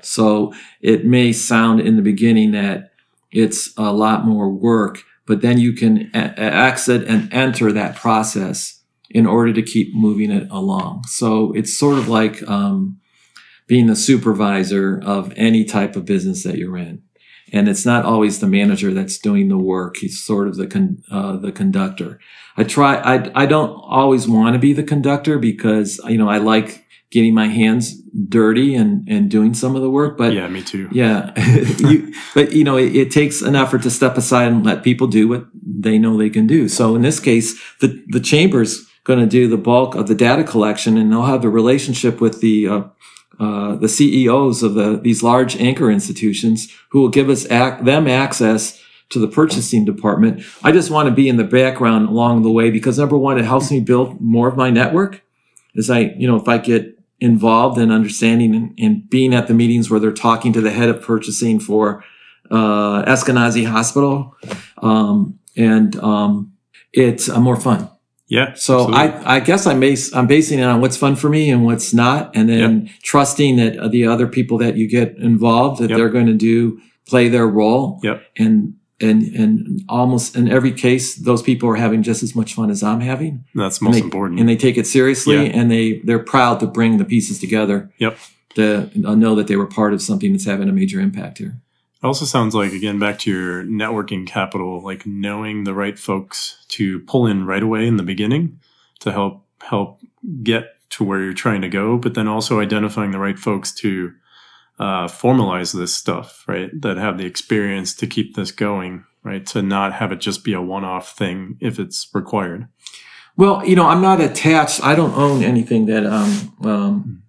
So 0.04 0.52
it 0.80 1.04
may 1.04 1.32
sound 1.32 1.80
in 1.80 1.96
the 1.96 2.02
beginning 2.02 2.52
that 2.52 2.92
it's 3.30 3.72
a 3.76 3.92
lot 3.92 4.26
more 4.26 4.50
work, 4.50 5.02
but 5.26 5.40
then 5.40 5.58
you 5.58 5.72
can 5.72 6.10
a- 6.14 6.38
exit 6.38 7.06
and 7.08 7.32
enter 7.32 7.72
that 7.72 7.96
process 7.96 8.82
in 9.10 9.26
order 9.26 9.52
to 9.52 9.62
keep 9.62 9.94
moving 9.94 10.30
it 10.30 10.48
along. 10.50 11.04
So 11.04 11.52
it's 11.52 11.76
sort 11.76 11.98
of 11.98 12.08
like 12.08 12.46
um, 12.48 12.98
being 13.66 13.86
the 13.86 13.96
supervisor 13.96 15.00
of 15.04 15.32
any 15.36 15.64
type 15.64 15.96
of 15.96 16.04
business 16.04 16.44
that 16.44 16.56
you're 16.56 16.76
in. 16.76 17.02
And 17.54 17.68
it's 17.68 17.84
not 17.84 18.06
always 18.06 18.40
the 18.40 18.46
manager 18.46 18.94
that's 18.94 19.18
doing 19.18 19.48
the 19.48 19.58
work. 19.58 19.98
He's 19.98 20.22
sort 20.22 20.48
of 20.48 20.56
the 20.56 20.66
con- 20.66 21.02
uh, 21.10 21.36
the 21.36 21.52
conductor. 21.52 22.18
I 22.56 22.64
try. 22.64 22.96
I 22.96 23.30
I 23.42 23.46
don't 23.46 23.70
always 23.70 24.26
want 24.26 24.54
to 24.54 24.58
be 24.58 24.72
the 24.72 24.82
conductor 24.82 25.38
because 25.38 26.00
you 26.08 26.16
know 26.16 26.30
I 26.30 26.38
like 26.38 26.81
getting 27.12 27.34
my 27.34 27.46
hands 27.46 27.94
dirty 28.28 28.74
and 28.74 29.06
and 29.08 29.30
doing 29.30 29.54
some 29.54 29.76
of 29.76 29.82
the 29.82 29.90
work. 29.90 30.18
But 30.18 30.32
yeah, 30.32 30.48
me 30.48 30.62
too. 30.62 30.88
yeah, 30.90 31.32
you, 31.78 32.12
but 32.34 32.52
you 32.52 32.64
know 32.64 32.76
it, 32.76 32.96
it 32.96 33.10
takes 33.10 33.42
an 33.42 33.54
effort 33.54 33.82
to 33.82 33.90
step 33.90 34.16
aside 34.16 34.48
and 34.48 34.64
let 34.64 34.82
people 34.82 35.06
do 35.06 35.28
what 35.28 35.46
they 35.54 35.98
know 35.98 36.16
they 36.16 36.30
can 36.30 36.46
do. 36.46 36.68
So 36.68 36.96
in 36.96 37.02
this 37.02 37.20
case, 37.20 37.60
the 37.80 38.02
the 38.08 38.20
chamber's 38.20 38.88
going 39.04 39.20
to 39.20 39.26
do 39.26 39.48
the 39.48 39.56
bulk 39.56 39.94
of 39.94 40.08
the 40.08 40.14
data 40.14 40.44
collection, 40.44 40.96
and 40.96 41.12
they'll 41.12 41.22
have 41.22 41.42
the 41.42 41.48
relationship 41.48 42.20
with 42.20 42.40
the 42.40 42.68
uh, 42.68 42.82
uh, 43.38 43.76
the 43.76 43.88
CEOs 43.88 44.62
of 44.62 44.74
the 44.74 44.98
these 44.98 45.22
large 45.22 45.56
anchor 45.56 45.90
institutions 45.90 46.72
who 46.90 47.00
will 47.00 47.08
give 47.08 47.28
us 47.28 47.44
ac- 47.46 47.82
them 47.84 48.06
access 48.08 48.80
to 49.10 49.18
the 49.18 49.28
purchasing 49.28 49.84
department. 49.84 50.42
I 50.64 50.72
just 50.72 50.90
want 50.90 51.08
to 51.08 51.14
be 51.14 51.28
in 51.28 51.36
the 51.36 51.44
background 51.44 52.08
along 52.08 52.42
the 52.42 52.50
way 52.50 52.70
because 52.70 52.98
number 52.98 53.16
one, 53.18 53.38
it 53.38 53.44
helps 53.44 53.70
me 53.70 53.80
build 53.80 54.20
more 54.20 54.48
of 54.48 54.56
my 54.56 54.70
network. 54.70 55.22
As 55.76 55.90
I, 55.90 56.00
you 56.16 56.26
know, 56.26 56.36
if 56.36 56.48
I 56.48 56.58
get 56.58 56.91
involved 57.22 57.78
in 57.78 57.90
understanding 57.90 58.54
and, 58.54 58.74
and 58.78 59.08
being 59.08 59.32
at 59.34 59.46
the 59.46 59.54
meetings 59.54 59.88
where 59.88 60.00
they're 60.00 60.12
talking 60.12 60.52
to 60.52 60.60
the 60.60 60.70
head 60.70 60.88
of 60.88 61.00
purchasing 61.00 61.60
for 61.60 62.04
uh, 62.50 63.02
Eskenazi 63.04 63.64
Hospital, 63.66 64.36
um, 64.82 65.38
and 65.56 65.96
um, 66.00 66.52
it's 66.92 67.28
uh, 67.28 67.40
more 67.40 67.56
fun. 67.56 67.88
Yeah. 68.28 68.54
So 68.54 68.92
absolutely. 68.92 69.26
I, 69.26 69.36
I 69.36 69.40
guess 69.40 69.66
I'm 69.66 69.80
base, 69.80 70.14
I'm 70.14 70.26
basing 70.26 70.58
it 70.58 70.64
on 70.64 70.80
what's 70.80 70.96
fun 70.96 71.16
for 71.16 71.28
me 71.28 71.50
and 71.50 71.64
what's 71.64 71.92
not, 71.94 72.34
and 72.34 72.48
then 72.48 72.90
trusting 73.02 73.56
that 73.56 73.90
the 73.90 74.06
other 74.06 74.26
people 74.26 74.58
that 74.58 74.76
you 74.76 74.88
get 74.88 75.16
involved 75.18 75.80
that 75.80 75.90
Yep. 75.90 75.96
they're 75.98 76.08
going 76.08 76.26
to 76.26 76.34
do 76.34 76.80
play 77.06 77.28
their 77.28 77.46
role. 77.46 78.00
Yep. 78.02 78.22
And 78.38 78.74
and 79.02 79.22
and 79.34 79.82
almost 79.88 80.36
in 80.36 80.48
every 80.48 80.72
case, 80.72 81.16
those 81.16 81.42
people 81.42 81.68
are 81.68 81.76
having 81.76 82.02
just 82.02 82.22
as 82.22 82.34
much 82.34 82.54
fun 82.54 82.70
as 82.70 82.82
I'm 82.82 83.00
having. 83.00 83.44
that's 83.54 83.78
And 83.78 83.88
most 83.88 83.94
they, 83.98 84.00
important. 84.02 84.40
And 84.40 84.48
they 84.48 84.56
take 84.56 84.76
it 84.78 84.86
seriously, 84.86 85.36
Yeah. 85.36 85.52
and 85.60 85.70
they 85.70 86.00
they're 86.04 86.18
proud 86.18 86.60
to 86.60 86.66
bring 86.66 86.98
the 86.98 87.04
pieces 87.04 87.38
together. 87.38 87.90
Yep. 87.98 88.18
To 88.54 88.90
know 88.94 89.34
that 89.34 89.46
they 89.46 89.56
were 89.56 89.66
part 89.66 89.94
of 89.94 90.02
something 90.02 90.32
that's 90.32 90.44
having 90.44 90.68
a 90.68 90.72
major 90.72 91.00
impact 91.00 91.38
here. 91.38 91.56
It 92.02 92.06
also 92.06 92.24
sounds 92.24 92.54
like 92.54 92.72
again 92.72 92.98
back 92.98 93.18
to 93.20 93.30
your 93.30 93.64
networking 93.64 94.26
capital, 94.26 94.82
like 94.82 95.06
knowing 95.06 95.64
the 95.64 95.72
right 95.74 95.98
folks 95.98 96.64
to 96.68 97.00
pull 97.00 97.26
in 97.26 97.46
right 97.46 97.62
away 97.62 97.86
in 97.86 97.96
the 97.96 98.02
beginning 98.02 98.58
to 99.00 99.10
help 99.12 99.46
help 99.62 100.00
get 100.42 100.64
to 100.90 101.04
where 101.04 101.20
you're 101.22 101.32
trying 101.32 101.62
to 101.62 101.68
go, 101.68 101.96
but 101.96 102.12
then 102.14 102.28
also 102.28 102.60
identifying 102.60 103.12
the 103.12 103.18
right 103.18 103.38
folks 103.38 103.72
to 103.72 104.12
uh, 104.82 105.06
formalize 105.06 105.72
this 105.72 105.94
stuff, 105.94 106.44
right? 106.48 106.68
That 106.80 106.96
have 106.96 107.16
the 107.16 107.24
experience 107.24 107.94
to 107.94 108.06
keep 108.08 108.34
this 108.34 108.50
going, 108.50 109.04
right? 109.22 109.46
To 109.46 109.62
not 109.62 109.92
have 109.92 110.10
it 110.10 110.20
just 110.20 110.42
be 110.42 110.54
a 110.54 110.60
one-off 110.60 111.16
thing 111.16 111.56
if 111.60 111.78
it's 111.78 112.08
required. 112.12 112.66
Well, 113.36 113.64
you 113.64 113.76
know, 113.76 113.86
I'm 113.86 114.02
not 114.02 114.20
attached. 114.20 114.82
I 114.82 114.96
don't 114.96 115.16
own 115.16 115.44
anything 115.44 115.86
that 115.86 116.04
I'm 116.04 116.66
um, 116.66 117.22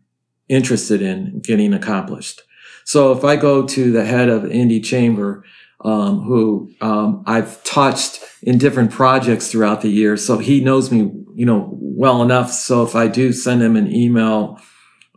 interested 0.50 1.04
in 1.04 1.42
getting 1.42 1.76
accomplished. 1.76 2.42
So 2.86 3.12
if 3.12 3.24
I 3.24 3.36
go 3.36 3.68
to 3.68 3.92
the 3.92 4.04
head 4.04 4.30
of 4.30 4.50
Indy 4.50 4.82
Chamber, 4.82 5.46
um, 5.86 6.22
who 6.22 6.72
um, 6.82 7.24
I've 7.28 7.64
touched 7.64 8.20
in 8.42 8.58
different 8.58 8.90
projects 8.90 9.52
throughout 9.52 9.82
the 9.82 9.90
year, 9.90 10.18
so 10.18 10.40
he 10.40 10.60
knows 10.60 10.92
me, 10.92 11.12
you 11.36 11.46
know, 11.46 11.70
well 11.72 12.24
enough. 12.24 12.52
So 12.52 12.82
if 12.82 12.96
I 12.96 13.08
do 13.08 13.32
send 13.32 13.62
him 13.62 13.76
an 13.76 13.94
email 13.94 14.60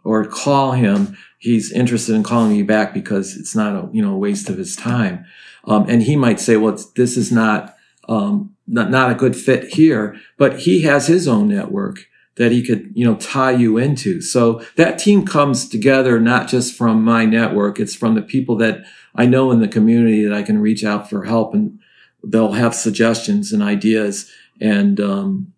or 0.05 0.27
call 0.27 0.73
him, 0.73 1.17
he's 1.39 1.73
interested 1.73 2.15
in 2.15 2.23
calling 2.23 2.53
me 2.53 2.63
back 2.63 2.95
because 2.95 3.37
it's 3.37 3.55
not 3.55 3.75
a 3.75 3.89
you 3.93 4.03
know 4.03 4.17
waste 4.17 4.49
of 4.49 4.59
his 4.59 4.77
time. 4.77 5.25
Um, 5.65 5.89
and 5.89 6.03
he 6.03 6.15
might 6.15 6.39
say, 6.39 6.57
well, 6.57 6.79
this 6.95 7.17
is 7.17 7.33
not 7.33 7.77
um, 8.09 8.55
not, 8.67 8.91
not 8.91 9.11
a 9.11 9.15
good 9.15 9.37
fit 9.37 9.75
here, 9.75 10.17
but 10.37 10.61
he 10.61 10.83
has 10.83 11.07
his 11.07 11.27
own 11.29 11.49
network 11.49 12.07
that 12.37 12.53
he 12.53 12.63
could, 12.63 12.93
you 12.95 13.05
know, 13.05 13.17
tie 13.17 13.53
you 13.53 13.79
into. 13.79 14.21
So 14.21 14.63
that 14.77 14.99
team 14.99 15.25
comes 15.25 15.69
together 15.69 16.21
not 16.21 16.49
just 16.49 16.75
from 16.75 17.03
my 17.03 17.25
network, 17.25 17.81
it's 17.81 17.95
from 17.95 18.15
the 18.15 18.23
people 18.23 18.57
that 18.57 18.85
I 19.15 19.27
know 19.27 19.51
in 19.51 19.61
the 19.61 19.69
community 19.69 20.23
that 20.25 20.35
I 20.35 20.43
can 20.43 20.61
reach 20.61 20.85
out 20.85 21.09
for 21.09 21.25
help 21.25 21.55
and 21.55 21.79
they'll 22.23 22.53
have 22.53 22.75
suggestions 22.75 23.53
and 23.53 23.63
ideas 23.63 24.31
and 24.61 25.01
um, 25.01 25.53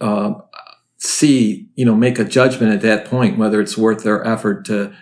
uh, 0.00 0.34
see, 0.98 1.68
you 1.76 1.84
know, 1.84 1.94
make 1.94 2.18
a 2.18 2.24
judgment 2.24 2.72
at 2.72 2.80
that 2.82 3.04
point 3.04 3.38
whether 3.38 3.60
it's 3.60 3.78
worth 3.78 4.02
their 4.02 4.24
effort 4.26 4.64
to 4.66 4.92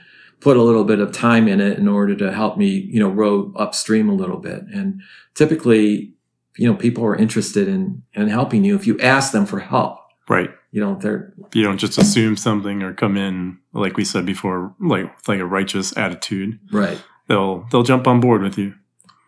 put 0.41 0.57
a 0.57 0.63
little 0.63 0.85
bit 0.85 1.01
of 1.01 1.13
time 1.13 1.49
in 1.49 1.61
it 1.61 1.79
in 1.79 1.89
order 1.89 2.15
to 2.15 2.31
help 2.33 2.59
me, 2.59 2.67
you 2.91 3.01
know, 3.01 3.09
row 3.09 3.53
upstream 3.57 4.09
a 4.09 4.15
little 4.15 4.37
bit. 4.37 4.63
And 4.73 5.01
typically, 5.35 6.13
you 6.59 6.71
know, 6.71 6.77
people 6.77 7.05
are 7.05 7.17
interested 7.17 7.69
in 7.69 8.03
in 8.15 8.29
helping 8.29 8.65
you 8.65 8.75
if 8.77 8.87
you 8.87 8.99
ask 9.01 9.33
them 9.33 9.47
for 9.47 9.61
help. 9.61 9.99
Right. 10.29 10.51
You 10.73 10.81
know, 10.83 10.97
they're 11.01 11.33
You 11.55 11.63
don't 11.63 11.79
just 11.79 11.97
assume 11.99 12.37
something 12.37 12.83
or 12.83 12.93
come 12.93 13.17
in, 13.17 13.59
like 13.73 13.97
we 13.97 14.05
said 14.05 14.27
before, 14.27 14.75
like 14.81 15.07
like 15.29 15.41
a 15.41 15.47
righteous 15.47 15.97
attitude. 15.97 16.59
right. 16.71 17.03
They'll 17.29 17.67
they'll 17.73 17.83
jump 17.83 18.07
on 18.07 18.21
board 18.21 18.43
with 18.43 18.57
you. 18.59 18.75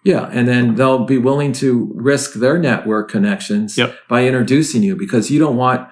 Yeah, 0.05 0.29
and 0.33 0.47
then 0.47 0.77
they'll 0.77 1.05
be 1.05 1.19
willing 1.19 1.53
to 1.55 1.91
risk 1.95 2.35
their 2.35 2.57
network 2.59 3.11
connections 3.11 3.77
Yep. 3.77 3.95
by 4.09 4.25
introducing 4.27 4.83
you 4.83 4.95
because 4.95 5.31
you 5.31 5.39
don't 5.41 5.57
want 5.57 5.89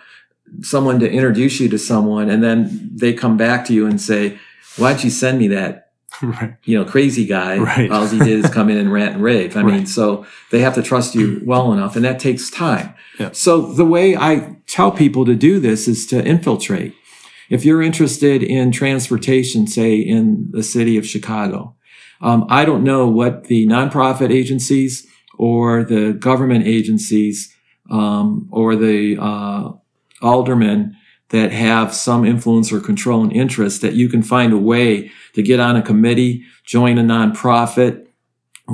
someone 0.63 1.01
to 1.01 1.11
introduce 1.11 1.61
you 1.61 1.69
to 1.69 1.79
someone 1.79 2.31
and 2.31 2.43
then 2.43 2.91
they 2.95 3.13
come 3.13 3.37
back 3.37 3.65
to 3.67 3.73
you 3.73 3.87
and 3.87 4.01
say, 4.01 4.39
"Why 4.77 4.93
don't 4.93 5.05
you 5.05 5.11
send 5.11 5.39
me 5.39 5.49
that 5.49 5.91
right. 6.23 6.57
you 6.65 6.79
know 6.79 6.85
crazy 6.85 7.27
guy? 7.27 7.59
Right. 7.59 7.91
All 7.91 8.07
he 8.07 8.19
did 8.19 8.45
is 8.45 8.51
come 8.51 8.69
in 8.69 8.79
and 8.79 8.93
rant 8.93 9.15
and 9.15 9.23
rave." 9.23 9.57
I 9.57 9.63
mean, 9.71 9.87
so 9.87 10.27
they 10.51 10.61
have 10.61 10.75
to 10.75 10.83
trust 10.83 11.15
you 11.15 11.43
well 11.45 11.73
enough, 11.73 11.97
and 11.97 12.05
that 12.05 12.19
takes 12.19 12.51
time. 12.51 12.95
Yeah. 13.19 13.31
So 13.33 13.73
the 13.73 13.85
way 13.85 14.17
I 14.17 14.57
tell 14.67 14.91
people 14.91 15.25
to 15.25 15.35
do 15.35 15.61
this 15.61 15.89
is 15.89 16.07
to 16.09 16.25
infiltrate. 16.25 16.95
If 17.49 17.65
you're 17.65 17.83
interested 17.83 18.43
in 18.43 18.73
transportation, 18.73 19.67
say 19.67 19.97
in 19.97 20.51
the 20.51 20.65
city 20.65 20.99
of 20.99 21.07
Chicago, 21.07 21.77
um, 22.21 22.47
I 22.49 22.65
don't 22.65 22.83
know 22.83 23.09
what 23.09 23.45
the 23.45 23.67
nonprofit 23.67 24.33
agencies 24.33 25.07
or 25.39 25.85
the 25.85 26.13
government 26.13 26.67
agencies 26.67 27.55
um, 27.91 28.49
or 28.51 28.75
the 28.75 29.17
uh, 29.21 29.73
aldermen 30.23 30.97
that 31.31 31.53
have 31.53 31.93
some 31.93 32.25
influence 32.25 32.73
or 32.73 32.81
control 32.81 33.23
and 33.23 33.33
interest 33.33 33.83
that 33.83 33.95
you 33.95 34.09
can 34.09 34.23
find 34.23 34.53
a 34.53 34.59
way 34.59 35.11
to 35.35 35.43
get 35.43 35.59
on 35.59 35.77
a 35.77 35.83
committee, 35.83 36.45
join 36.65 36.99
a 36.99 37.03
nonprofit, 37.03 38.07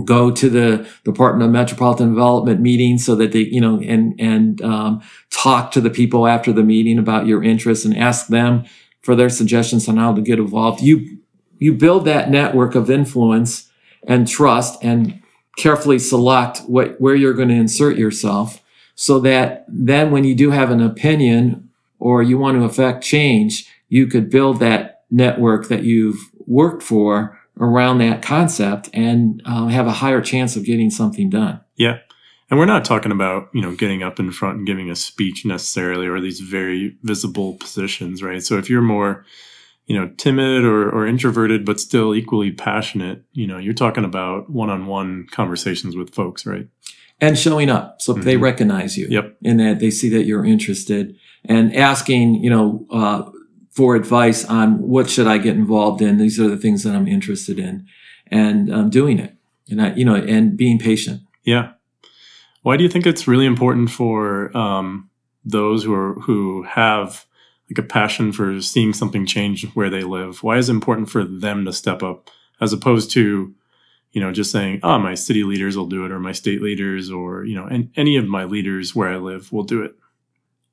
go 0.04 0.30
to 0.30 0.48
the 0.48 0.88
Department 1.04 1.46
of 1.46 1.52
Metropolitan 1.52 2.10
Development 2.10 2.60
meeting 2.60 2.98
so 2.98 3.14
that 3.16 3.32
they, 3.32 3.40
you 3.40 3.60
know, 3.60 3.80
and 3.80 4.18
and 4.18 4.60
um, 4.62 5.02
talk 5.30 5.70
to 5.72 5.80
the 5.80 5.90
people 5.90 6.26
after 6.26 6.52
the 6.52 6.62
meeting 6.62 6.98
about 6.98 7.26
your 7.26 7.42
interests 7.42 7.84
and 7.84 7.96
ask 7.96 8.28
them 8.28 8.64
for 9.02 9.14
their 9.14 9.28
suggestions 9.28 9.88
on 9.88 9.96
how 9.96 10.14
to 10.14 10.22
get 10.22 10.38
involved. 10.38 10.82
You 10.82 11.18
you 11.58 11.72
build 11.72 12.04
that 12.06 12.30
network 12.30 12.74
of 12.74 12.90
influence 12.90 13.70
and 14.06 14.26
trust 14.26 14.82
and 14.82 15.22
carefully 15.58 15.98
select 15.98 16.58
what 16.60 17.00
where 17.00 17.14
you're 17.14 17.34
going 17.34 17.48
to 17.48 17.54
insert 17.54 17.96
yourself 17.96 18.61
so 18.94 19.18
that 19.20 19.64
then 19.68 20.10
when 20.10 20.24
you 20.24 20.34
do 20.34 20.50
have 20.50 20.70
an 20.70 20.82
opinion 20.82 21.68
or 21.98 22.22
you 22.22 22.38
want 22.38 22.56
to 22.56 22.64
affect 22.64 23.04
change 23.04 23.68
you 23.88 24.06
could 24.06 24.30
build 24.30 24.58
that 24.60 25.02
network 25.10 25.68
that 25.68 25.82
you've 25.82 26.30
worked 26.46 26.82
for 26.82 27.38
around 27.58 27.98
that 27.98 28.22
concept 28.22 28.88
and 28.92 29.42
uh, 29.44 29.66
have 29.66 29.86
a 29.86 29.92
higher 29.92 30.20
chance 30.20 30.56
of 30.56 30.64
getting 30.64 30.90
something 30.90 31.28
done 31.30 31.60
Yeah. 31.76 31.98
And 32.52 32.58
we're 32.58 32.66
not 32.66 32.84
talking 32.84 33.12
about, 33.12 33.48
you 33.54 33.62
know, 33.62 33.74
getting 33.74 34.02
up 34.02 34.20
in 34.20 34.30
front 34.30 34.58
and 34.58 34.66
giving 34.66 34.90
a 34.90 34.94
speech 34.94 35.46
necessarily 35.46 36.06
or 36.06 36.20
these 36.20 36.40
very 36.40 36.98
visible 37.02 37.54
positions, 37.54 38.22
right? 38.22 38.42
So 38.42 38.58
if 38.58 38.68
you're 38.68 38.82
more, 38.82 39.24
you 39.86 39.98
know, 39.98 40.10
timid 40.18 40.62
or, 40.62 40.90
or 40.90 41.06
introverted, 41.06 41.64
but 41.64 41.80
still 41.80 42.14
equally 42.14 42.50
passionate, 42.50 43.22
you 43.32 43.46
know, 43.46 43.56
you're 43.56 43.72
talking 43.72 44.04
about 44.04 44.50
one 44.50 44.68
on 44.68 44.84
one 44.84 45.26
conversations 45.30 45.96
with 45.96 46.14
folks, 46.14 46.44
right? 46.44 46.68
And 47.22 47.38
showing 47.38 47.70
up 47.70 48.02
so 48.02 48.12
they 48.12 48.36
Mhm. 48.36 48.42
recognize 48.42 48.98
you 48.98 49.06
Yep. 49.08 49.36
and 49.44 49.58
that 49.60 49.78
they 49.80 49.90
see 49.90 50.08
that 50.10 50.24
you're 50.26 50.44
interested 50.44 51.14
and 51.44 51.74
asking 51.74 52.42
you 52.44 52.50
know 52.50 52.84
uh, 52.90 53.22
for 53.70 53.96
advice 53.96 54.44
on 54.44 54.68
what 54.92 55.08
should 55.08 55.26
i 55.34 55.38
get 55.38 55.56
involved 55.56 56.02
in 56.02 56.18
these 56.18 56.38
are 56.38 56.48
the 56.48 56.58
things 56.64 56.82
that 56.84 56.94
i'm 56.94 57.08
interested 57.08 57.58
in 57.58 57.86
and 58.26 58.70
um, 58.74 58.90
doing 58.90 59.18
it 59.18 59.32
and 59.70 59.80
I, 59.80 59.94
you 59.94 60.04
know 60.04 60.16
and 60.16 60.56
being 60.56 60.78
patient 60.78 61.20
Yeah. 61.44 61.66
Why 62.64 62.76
do 62.76 62.84
you 62.84 62.90
think 62.92 63.06
it's 63.06 63.26
really 63.26 63.46
important 63.54 63.90
for 63.90 64.56
um, 64.56 65.08
those 65.44 65.82
who 65.84 65.92
are 65.94 66.14
who 66.26 66.62
have 66.62 67.24
like 67.68 67.78
a 67.84 67.88
passion 67.98 68.30
for 68.32 68.60
seeing 68.60 68.92
something 68.92 69.26
change 69.26 69.64
where 69.74 69.90
they 69.90 70.04
live? 70.04 70.42
Why 70.44 70.58
is 70.58 70.68
it 70.68 70.72
important 70.78 71.10
for 71.10 71.24
them 71.24 71.64
to 71.64 71.72
step 71.72 72.02
up 72.04 72.30
as 72.60 72.72
opposed 72.72 73.10
to, 73.16 73.52
you 74.12 74.20
know, 74.20 74.32
just 74.32 74.50
saying, 74.52 74.80
"Oh, 74.82 74.98
my 74.98 75.14
city 75.14 75.44
leaders 75.44 75.76
will 75.76 75.86
do 75.86 76.04
it," 76.04 76.12
or 76.12 76.20
my 76.20 76.32
state 76.32 76.62
leaders, 76.62 77.10
or 77.10 77.44
you 77.44 77.54
know, 77.54 77.66
and 77.66 77.90
any 77.96 78.16
of 78.16 78.26
my 78.26 78.44
leaders 78.44 78.94
where 78.94 79.08
I 79.08 79.16
live 79.16 79.52
will 79.52 79.64
do 79.64 79.82
it. 79.82 79.94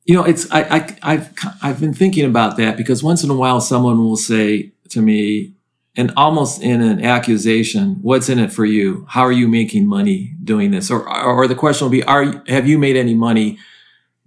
you 0.05 0.15
know, 0.15 0.23
it's 0.23 0.49
I, 0.51 0.61
I 0.63 0.97
I've 1.03 1.29
I've 1.61 1.79
been 1.79 1.93
thinking 1.93 2.25
about 2.25 2.57
that 2.57 2.77
because 2.77 3.03
once 3.03 3.23
in 3.23 3.29
a 3.29 3.35
while 3.35 3.61
someone 3.61 3.99
will 3.99 4.17
say 4.17 4.71
to 4.89 5.01
me, 5.01 5.53
and 5.95 6.11
almost 6.17 6.61
in 6.61 6.81
an 6.81 7.03
accusation, 7.05 7.97
"What's 8.01 8.29
in 8.29 8.39
it 8.39 8.51
for 8.51 8.65
you? 8.65 9.05
How 9.09 9.21
are 9.21 9.31
you 9.31 9.47
making 9.47 9.87
money 9.87 10.35
doing 10.43 10.71
this?" 10.71 10.89
Or 10.91 11.07
or 11.07 11.47
the 11.47 11.55
question 11.55 11.85
will 11.85 11.91
be, 11.91 12.03
"Are 12.03 12.43
have 12.47 12.67
you 12.67 12.77
made 12.79 12.95
any 12.95 13.13
money 13.15 13.57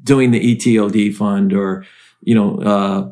doing 0.03 0.31
the 0.31 0.41
ETOD 0.57 1.15
fund 1.15 1.53
or 1.53 1.85
you 2.23 2.35
know?" 2.35 2.59
Uh, 2.59 3.11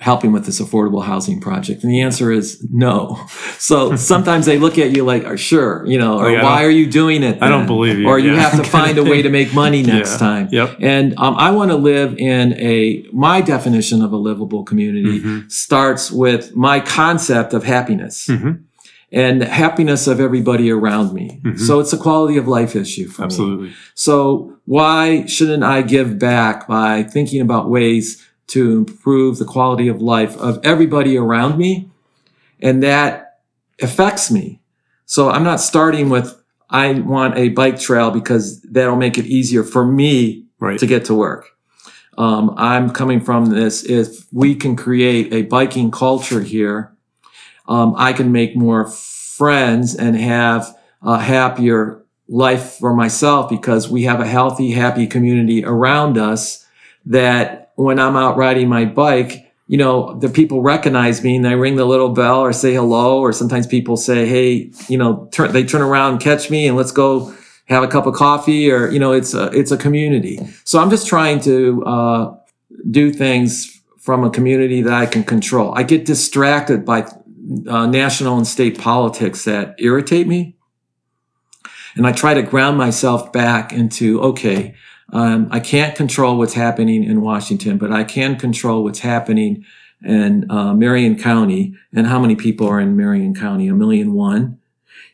helping 0.00 0.32
with 0.32 0.44
this 0.46 0.60
affordable 0.60 1.04
housing 1.04 1.40
project? 1.40 1.84
And 1.84 1.92
the 1.92 2.00
answer 2.00 2.32
is 2.32 2.64
no. 2.70 3.20
So 3.60 3.94
sometimes 3.94 4.46
they 4.46 4.58
look 4.58 4.78
at 4.78 4.96
you 4.96 5.04
like, 5.04 5.24
oh, 5.24 5.36
sure, 5.36 5.84
you 5.86 5.98
know, 5.98 6.18
or 6.18 6.32
Like, 6.32 6.38
I 6.40 6.42
why 6.42 6.64
are 6.64 6.70
you 6.70 6.86
doing 6.90 7.22
it? 7.22 7.42
I 7.42 7.48
don't 7.48 7.66
believe 7.66 7.98
you, 7.98 8.08
Or 8.08 8.18
you 8.18 8.32
yeah. 8.32 8.40
have 8.48 8.56
to 8.64 8.68
find 8.78 8.96
a 8.96 9.04
way 9.04 9.20
to 9.22 9.28
make 9.28 9.52
money 9.54 9.82
next 9.82 10.12
Yeah. 10.12 10.16
time. 10.28 10.48
Yep. 10.50 10.76
And 10.80 11.14
um, 11.18 11.34
I 11.36 11.50
want 11.50 11.70
to 11.70 11.76
live 11.76 12.16
in 12.18 12.54
a, 12.54 13.04
my 13.12 13.42
definition 13.42 14.00
of 14.02 14.12
a 14.12 14.16
livable 14.16 14.64
community 14.64 15.20
Mhm. 15.20 15.52
starts 15.52 16.10
with 16.10 16.56
my 16.56 16.80
concept 16.80 17.52
of 17.52 17.64
happiness 17.64 18.26
Mhm. 18.28 18.60
and 19.12 19.42
the 19.42 19.46
happiness 19.46 20.06
of 20.06 20.20
everybody 20.20 20.70
around 20.70 21.12
me. 21.12 21.40
Mhm. 21.44 21.58
So 21.60 21.78
it's 21.80 21.92
a 21.92 21.98
quality 21.98 22.36
of 22.38 22.48
life 22.48 22.74
issue 22.74 23.08
for 23.08 23.22
me. 23.22 23.24
Absolutely. 23.26 23.70
So 23.94 24.54
why 24.64 25.26
shouldn't 25.26 25.64
I 25.64 25.82
give 25.82 26.18
back 26.18 26.66
by 26.66 27.02
thinking 27.02 27.40
about 27.42 27.68
ways 27.68 28.26
to 28.50 28.78
improve 28.78 29.38
the 29.38 29.44
quality 29.44 29.88
of 29.88 30.00
life 30.00 30.36
of 30.38 30.58
everybody 30.62 31.16
around 31.16 31.58
me? 31.58 31.90
And 32.60 32.82
that 32.82 33.40
affects 33.80 34.30
me. 34.30 34.60
So 35.06 35.30
I'm 35.30 35.44
not 35.44 35.60
starting 35.60 36.08
with, 36.08 36.40
I 36.68 36.92
want 36.92 37.36
a 37.36 37.48
bike 37.48 37.78
trail 37.80 38.10
because 38.10 38.60
that'll 38.62 38.96
make 38.96 39.18
it 39.18 39.26
easier 39.26 39.64
for 39.64 39.84
me 39.84 40.46
Right. 40.60 40.78
to 40.78 40.86
get 40.86 41.06
to 41.06 41.14
work. 41.14 41.46
Um, 42.18 42.52
I'm 42.56 42.90
coming 42.90 43.20
from 43.20 43.46
this. 43.46 43.82
If 43.82 44.26
we 44.30 44.54
can 44.54 44.76
create 44.76 45.32
a 45.32 45.42
biking 45.42 45.90
culture 45.90 46.42
here, 46.42 46.92
um, 47.66 47.94
I 47.96 48.12
can 48.12 48.30
make 48.30 48.54
more 48.54 48.86
friends 48.86 49.94
and 49.94 50.16
have 50.16 50.76
a 51.02 51.18
happier 51.18 52.02
life 52.28 52.76
for 52.78 52.94
myself 52.94 53.48
because 53.48 53.88
we 53.88 54.02
have 54.04 54.20
a 54.20 54.26
healthy, 54.26 54.70
happy 54.72 55.06
community 55.06 55.64
around 55.64 56.18
us 56.18 56.66
that 57.06 57.59
when 57.84 57.98
I'm 57.98 58.16
out 58.16 58.36
riding 58.36 58.68
my 58.68 58.84
bike, 58.84 59.46
you 59.66 59.78
know, 59.78 60.18
the 60.18 60.28
people 60.28 60.62
recognize 60.62 61.22
me 61.22 61.36
and 61.36 61.44
they 61.44 61.54
ring 61.54 61.76
the 61.76 61.84
little 61.84 62.10
bell 62.10 62.40
or 62.40 62.52
say 62.52 62.74
hello, 62.74 63.20
or 63.20 63.32
sometimes 63.32 63.66
people 63.66 63.96
say, 63.96 64.26
Hey, 64.26 64.72
you 64.88 64.98
know, 64.98 65.28
turn, 65.32 65.52
they 65.52 65.64
turn 65.64 65.80
around 65.80 66.18
catch 66.18 66.50
me 66.50 66.66
and 66.66 66.76
let's 66.76 66.92
go 66.92 67.34
have 67.66 67.82
a 67.82 67.88
cup 67.88 68.06
of 68.06 68.14
coffee 68.14 68.70
or, 68.70 68.88
you 68.90 68.98
know, 68.98 69.12
it's 69.12 69.32
a, 69.32 69.46
it's 69.52 69.70
a 69.70 69.76
community. 69.76 70.40
So 70.64 70.80
I'm 70.80 70.90
just 70.90 71.06
trying 71.06 71.40
to, 71.40 71.84
uh, 71.84 72.36
do 72.90 73.12
things 73.12 73.80
from 73.98 74.24
a 74.24 74.30
community 74.30 74.82
that 74.82 74.92
I 74.92 75.06
can 75.06 75.22
control. 75.22 75.72
I 75.76 75.82
get 75.82 76.04
distracted 76.04 76.84
by 76.84 77.06
uh, 77.68 77.86
national 77.86 78.36
and 78.38 78.46
state 78.46 78.78
politics 78.78 79.44
that 79.44 79.74
irritate 79.78 80.26
me. 80.26 80.56
And 81.96 82.06
I 82.06 82.12
try 82.12 82.34
to 82.34 82.42
ground 82.42 82.78
myself 82.78 83.32
back 83.32 83.72
into, 83.72 84.20
okay, 84.22 84.74
um, 85.12 85.48
I 85.50 85.60
can't 85.60 85.96
control 85.96 86.38
what's 86.38 86.54
happening 86.54 87.04
in 87.04 87.20
Washington, 87.20 87.78
but 87.78 87.92
I 87.92 88.04
can 88.04 88.36
control 88.36 88.84
what's 88.84 89.00
happening 89.00 89.64
in 90.04 90.50
uh, 90.50 90.72
Marion 90.74 91.18
County 91.18 91.74
and 91.92 92.06
how 92.06 92.18
many 92.18 92.36
people 92.36 92.66
are 92.66 92.80
in 92.80 92.96
Marion 92.96 93.34
County, 93.34 93.68
a 93.68 93.74
million 93.74 94.14
one. 94.14 94.58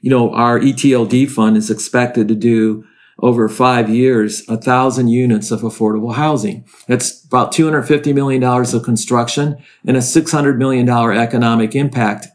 You 0.01 0.11
know, 0.11 0.33
our 0.33 0.61
ETOD 0.61 1.29
fund 1.31 1.57
is 1.57 1.71
expected 1.71 2.29
to 2.29 2.35
do 2.35 2.85
over 3.19 3.49
five 3.49 3.89
years, 3.89 4.47
a 4.49 4.59
thousand 4.59 5.09
units 5.09 5.51
of 5.51 5.63
affordable 5.63 6.15
housing. 6.15 6.65
That's 6.87 7.25
about 7.25 7.53
$250 7.53 8.15
million 8.15 8.45
of 8.45 8.83
construction 8.83 9.57
and 9.87 9.97
a 9.97 10.01
$600 10.01 10.59
million 10.59 10.89
economic 10.89 11.75
impact 11.75 12.27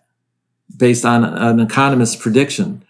based 0.75 1.05
on 1.05 1.23
an 1.23 1.59
economist's 1.59 2.15
prediction. 2.15 2.83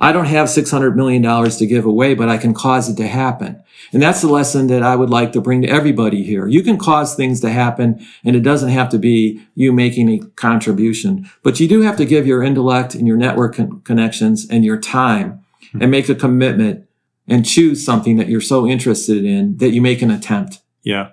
I 0.00 0.12
don't 0.12 0.26
have 0.26 0.48
$600 0.48 0.94
million 0.94 1.22
to 1.22 1.66
give 1.66 1.84
away, 1.84 2.14
but 2.14 2.28
I 2.28 2.38
can 2.38 2.54
cause 2.54 2.88
it 2.88 2.96
to 2.96 3.06
happen. 3.06 3.62
And 3.92 4.02
that's 4.02 4.20
the 4.20 4.28
lesson 4.28 4.66
that 4.68 4.82
I 4.82 4.96
would 4.96 5.10
like 5.10 5.32
to 5.32 5.40
bring 5.40 5.62
to 5.62 5.68
everybody 5.68 6.22
here. 6.22 6.46
You 6.46 6.62
can 6.62 6.76
cause 6.76 7.14
things 7.14 7.40
to 7.40 7.50
happen 7.50 8.04
and 8.24 8.36
it 8.36 8.40
doesn't 8.40 8.70
have 8.70 8.88
to 8.90 8.98
be 8.98 9.40
you 9.54 9.72
making 9.72 10.08
a 10.08 10.18
contribution, 10.36 11.30
but 11.42 11.58
you 11.60 11.68
do 11.68 11.80
have 11.82 11.96
to 11.96 12.04
give 12.04 12.26
your 12.26 12.42
intellect 12.42 12.94
and 12.94 13.06
your 13.06 13.16
network 13.16 13.56
con- 13.56 13.80
connections 13.82 14.48
and 14.48 14.64
your 14.64 14.78
time 14.78 15.44
and 15.80 15.90
make 15.90 16.08
a 16.08 16.14
commitment 16.14 16.86
and 17.26 17.46
choose 17.46 17.84
something 17.84 18.16
that 18.16 18.28
you're 18.28 18.40
so 18.40 18.66
interested 18.66 19.24
in 19.24 19.56
that 19.58 19.70
you 19.70 19.82
make 19.82 20.02
an 20.02 20.10
attempt. 20.10 20.60
Yeah. 20.82 21.10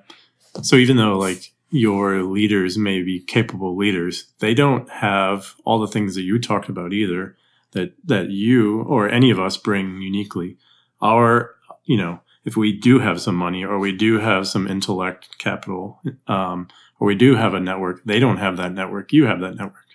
So 0.62 0.76
even 0.78 0.98
though 0.98 1.18
like 1.18 1.52
your 1.72 2.24
leaders 2.24 2.78
may 2.78 3.02
be 3.02 3.20
capable 3.20 3.76
leaders, 3.76 4.26
they 4.40 4.54
don't 4.54 4.90
have 4.90 5.56
all 5.66 5.80
the 5.80 5.88
things 5.88 6.16
that 6.16 6.22
you 6.22 6.40
talked 6.40 6.70
about 6.70 6.94
either 6.94 7.36
that 7.76 7.94
that 8.06 8.32
you 8.32 8.82
or 8.82 9.08
any 9.08 9.30
of 9.30 9.40
us 9.40 9.58
bring 9.58 10.02
uniquely. 10.02 10.58
Our, 11.02 11.54
you 11.84 11.98
know, 11.98 12.22
if 12.46 12.58
we 12.58 12.74
do 12.74 13.00
have 13.00 13.22
some 13.22 13.36
money 13.36 13.64
or 13.64 13.78
we 13.78 13.92
do 13.92 14.20
have 14.20 14.48
some 14.48 14.68
intellect 14.68 15.38
capital, 15.38 16.02
um, 16.28 16.68
or 17.00 17.08
we 17.08 17.16
do 17.16 17.36
have 17.36 17.54
a 17.54 17.60
network, 17.60 18.04
they 18.06 18.20
don't 18.20 18.38
have 18.38 18.58
that 18.58 18.74
network. 18.74 19.14
You 19.14 19.26
have 19.26 19.42
that 19.42 19.56
network. 19.56 19.86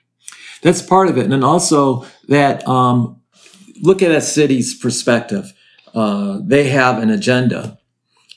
That's 0.62 0.82
part 0.82 1.08
of 1.08 1.16
it. 1.18 1.24
And 1.24 1.32
then 1.32 1.42
also 1.42 2.06
that, 2.28 2.66
um, 2.68 3.20
look 3.82 4.02
at 4.02 4.10
a 4.10 4.20
city's 4.20 4.78
perspective. 4.78 5.52
Uh, 5.94 6.38
they 6.44 6.68
have 6.68 7.02
an 7.02 7.10
agenda 7.10 7.78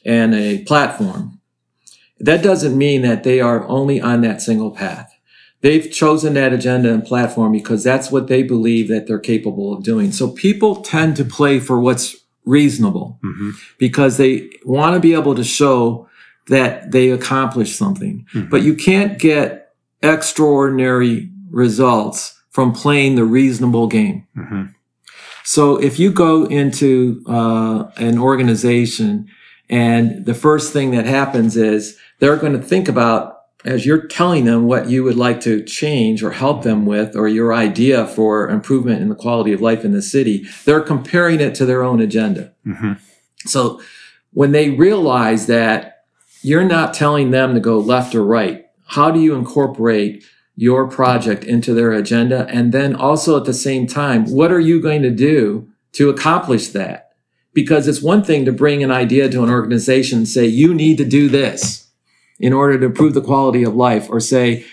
and 0.06 0.34
a 0.34 0.64
platform. 0.64 1.42
That 2.20 2.42
doesn't 2.42 2.78
mean 2.78 3.02
that 3.02 3.24
they 3.24 3.42
are 3.42 3.68
only 3.68 4.00
on 4.00 4.22
that 4.22 4.42
single 4.42 4.72
path. 4.72 5.13
They've 5.64 5.90
chosen 5.90 6.34
that 6.34 6.52
agenda 6.52 6.94
and 6.94 7.04
platform 7.06 7.54
because 7.54 7.86
that's 7.86 8.12
what 8.12 8.28
they 8.28 8.44
believe 8.44 8.90
that 8.90 9.08
they're 9.08 9.18
capable 9.18 9.74
of 9.74 9.82
doing. 9.82 10.12
So 10.12 10.28
people 10.28 10.76
tend 10.82 11.16
to 11.16 11.26
play 11.26 11.60
for 11.60 11.80
what's 11.80 12.18
reasonable 12.46 13.18
hmm 13.24 13.52
because 13.78 14.18
they 14.18 14.50
want 14.66 14.94
to 14.94 15.00
be 15.00 15.14
able 15.14 15.34
to 15.34 15.44
show 15.44 16.10
that 16.50 16.92
they 16.92 17.10
accomplished 17.10 17.78
something. 17.78 18.26
Mhm. 18.34 18.50
But 18.50 18.64
you 18.64 18.76
can't 18.76 19.18
get 19.18 19.70
extraordinary 20.02 21.30
results 21.50 22.38
from 22.52 22.74
playing 22.74 23.16
the 23.16 23.24
reasonable 23.24 23.88
game. 23.88 24.26
hmm 24.36 24.64
So 25.46 25.78
if 25.78 26.00
you 26.00 26.12
go 26.12 26.46
into 26.46 27.22
uh, 27.28 27.86
an 27.98 28.18
organization 28.20 29.28
and 29.70 30.26
the 30.26 30.34
first 30.34 30.74
thing 30.74 30.92
that 30.92 31.06
happens 31.06 31.56
is 31.56 31.98
they're 32.20 32.38
going 32.38 32.54
to 32.54 32.68
think 32.68 32.90
about 32.90 33.33
as 33.66 33.86
you're 33.86 34.08
telling 34.08 34.46
them 34.46 34.66
what 34.66 34.90
you 34.90 35.04
would 35.04 35.16
like 35.16 35.40
to 35.42 35.64
change 35.64 36.22
or 36.22 36.32
help 36.32 36.64
them 36.64 36.86
with 36.86 37.16
or 37.16 37.28
your 37.28 37.54
idea 37.54 38.06
for 38.06 38.50
improvement 38.50 39.02
in 39.02 39.10
the 39.10 39.16
quality 39.16 39.54
of 39.54 39.62
life 39.62 39.86
in 39.86 39.94
the 39.94 40.02
city, 40.02 40.46
they're 40.66 40.82
comparing 40.82 41.40
it 41.40 41.56
to 41.56 41.66
their 41.66 41.84
own 41.84 42.02
agenda. 42.02 42.54
hmm 42.64 42.94
So 43.46 43.82
when 44.32 44.52
they 44.52 44.72
realize 44.72 45.48
that 45.48 46.06
you're 46.42 46.66
not 46.66 46.94
telling 46.94 47.32
them 47.32 47.54
to 47.54 47.60
go 47.60 47.80
left 47.80 48.14
or 48.16 48.26
right, 48.26 48.66
how 48.88 49.12
do 49.12 49.20
you 49.20 49.34
incorporate 49.34 50.26
your 50.56 50.88
project 50.88 51.44
into 51.44 51.74
their 51.74 51.94
agenda? 51.94 52.46
And 52.50 52.74
then 52.74 52.96
also 52.96 53.38
at 53.38 53.46
the 53.46 53.54
same 53.54 53.88
time, 53.88 54.26
what 54.26 54.52
are 54.52 54.60
you 54.60 54.82
going 54.82 55.02
to 55.04 55.10
do 55.10 55.70
to 55.94 56.10
accomplish 56.10 56.68
that? 56.70 57.12
Because 57.54 57.88
it's 57.88 58.02
one 58.02 58.24
thing 58.24 58.46
to 58.46 58.52
bring 58.52 58.84
an 58.84 58.92
idea 58.92 59.30
to 59.30 59.44
an 59.44 59.50
organization 59.50 60.20
and 60.20 60.28
say, 60.28 60.46
you 60.46 60.74
need 60.74 60.98
to 60.98 61.06
do 61.06 61.30
this 61.30 61.83
in 62.40 62.54
order 62.54 62.80
to 62.80 62.86
improve 62.86 63.14
the 63.14 63.22
quality 63.22 63.64
of 63.64 63.76
life, 63.76 64.08
or 64.10 64.20
say, 64.20 64.66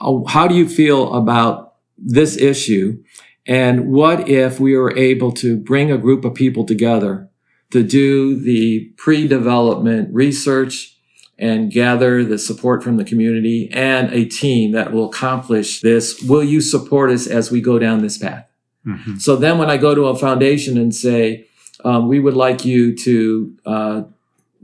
oh, 0.00 0.24
how 0.26 0.46
do 0.48 0.54
you 0.54 0.68
feel 0.68 1.14
about 1.14 1.74
this 1.96 2.36
issue? 2.36 3.02
And 3.46 3.92
what 3.92 4.28
if 4.28 4.60
we 4.60 4.76
were 4.76 4.96
able 4.96 5.32
to 5.32 5.56
bring 5.56 5.90
a 5.90 5.98
group 5.98 6.24
of 6.24 6.34
people 6.34 6.64
together 6.64 7.28
to 7.70 7.82
do 7.82 8.38
the 8.38 8.92
pre-development 8.96 10.12
research 10.12 10.96
and 11.38 11.72
gather 11.72 12.24
the 12.24 12.38
support 12.38 12.84
from 12.84 12.98
the 12.98 13.04
community 13.04 13.68
and 13.72 14.12
a 14.12 14.24
team 14.24 14.72
that 14.72 14.92
will 14.92 15.06
accomplish 15.06 15.80
this. 15.80 16.22
Will 16.22 16.44
you 16.44 16.60
support 16.60 17.10
us 17.10 17.26
as 17.26 17.50
we 17.50 17.60
go 17.60 17.78
down 17.78 18.00
this 18.00 18.18
path? 18.18 18.46
hmm 18.84 19.16
So 19.16 19.36
then 19.36 19.58
when 19.58 19.70
I 19.70 19.76
go 19.76 19.94
to 19.94 20.04
a 20.04 20.16
foundation 20.16 20.78
and 20.78 20.94
say, 20.94 21.46
um, 21.84 22.06
we 22.06 22.20
would 22.20 22.34
like 22.34 22.64
you 22.64 22.94
to 22.96 23.56
uh, 23.66 24.02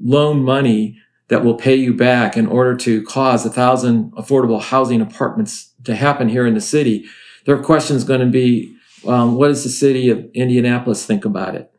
loan 0.01 0.45
money 0.45 0.99
that 1.29 1.45
will 1.45 1.55
pay 1.55 1.77
you 1.77 1.95
back 1.95 2.37
in 2.37 2.47
order 2.47 2.75
to 2.75 3.03
cause 3.05 3.45
a 3.47 3.51
thousand 3.51 4.13
affordable 4.13 4.61
housing 4.61 5.01
apartments 5.01 5.73
to 5.85 5.95
happen 5.95 6.29
here 6.29 6.47
in 6.47 6.55
the 6.55 6.61
city, 6.61 7.07
their 7.45 7.59
question 7.59 7.97
is 7.97 8.05
going 8.05 8.21
to 8.21 8.27
be, 8.27 8.75
um, 9.07 9.37
what 9.37 9.49
does 9.49 9.63
the 9.63 9.71
city 9.71 10.11
of 10.11 10.25
Indianapolis 10.35 11.07
think 11.07 11.25
about 11.25 11.55
it? 11.55 11.71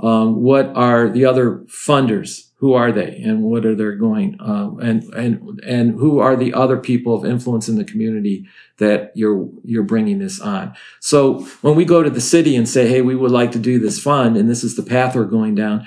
Um, 0.00 0.42
what 0.42 0.72
are 0.74 1.08
the 1.08 1.24
other 1.24 1.64
funders? 1.68 2.48
Who 2.56 2.74
are 2.74 2.92
they, 2.92 3.16
and 3.16 3.42
what 3.42 3.66
are 3.66 3.74
they 3.74 3.96
going? 3.96 4.40
Uh, 4.40 4.76
and 4.76 5.02
and 5.14 5.60
and 5.66 5.98
who 5.98 6.20
are 6.20 6.36
the 6.36 6.54
other 6.54 6.76
people 6.76 7.12
of 7.12 7.24
influence 7.24 7.68
in 7.68 7.74
the 7.74 7.84
community 7.84 8.46
that 8.78 9.10
you're 9.16 9.48
you're 9.64 9.82
bringing 9.82 10.20
this 10.20 10.40
on? 10.40 10.72
So 11.00 11.40
when 11.62 11.74
we 11.74 11.84
go 11.84 12.04
to 12.04 12.10
the 12.10 12.20
city 12.20 12.54
and 12.54 12.68
say, 12.68 12.88
"Hey, 12.88 13.02
we 13.02 13.16
would 13.16 13.32
like 13.32 13.50
to 13.52 13.58
do 13.58 13.80
this 13.80 14.00
fund, 14.00 14.36
and 14.36 14.48
this 14.48 14.62
is 14.62 14.76
the 14.76 14.84
path 14.84 15.16
we're 15.16 15.24
going 15.24 15.56
down," 15.56 15.84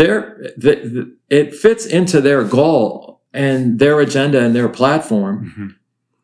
there, 0.00 0.52
the, 0.56 1.16
it 1.28 1.54
fits 1.54 1.86
into 1.86 2.20
their 2.20 2.44
goal 2.44 3.22
and 3.32 3.78
their 3.78 4.00
agenda 4.00 4.40
and 4.40 4.54
their 4.54 4.68
platform 4.68 5.52
hmm 5.54 5.68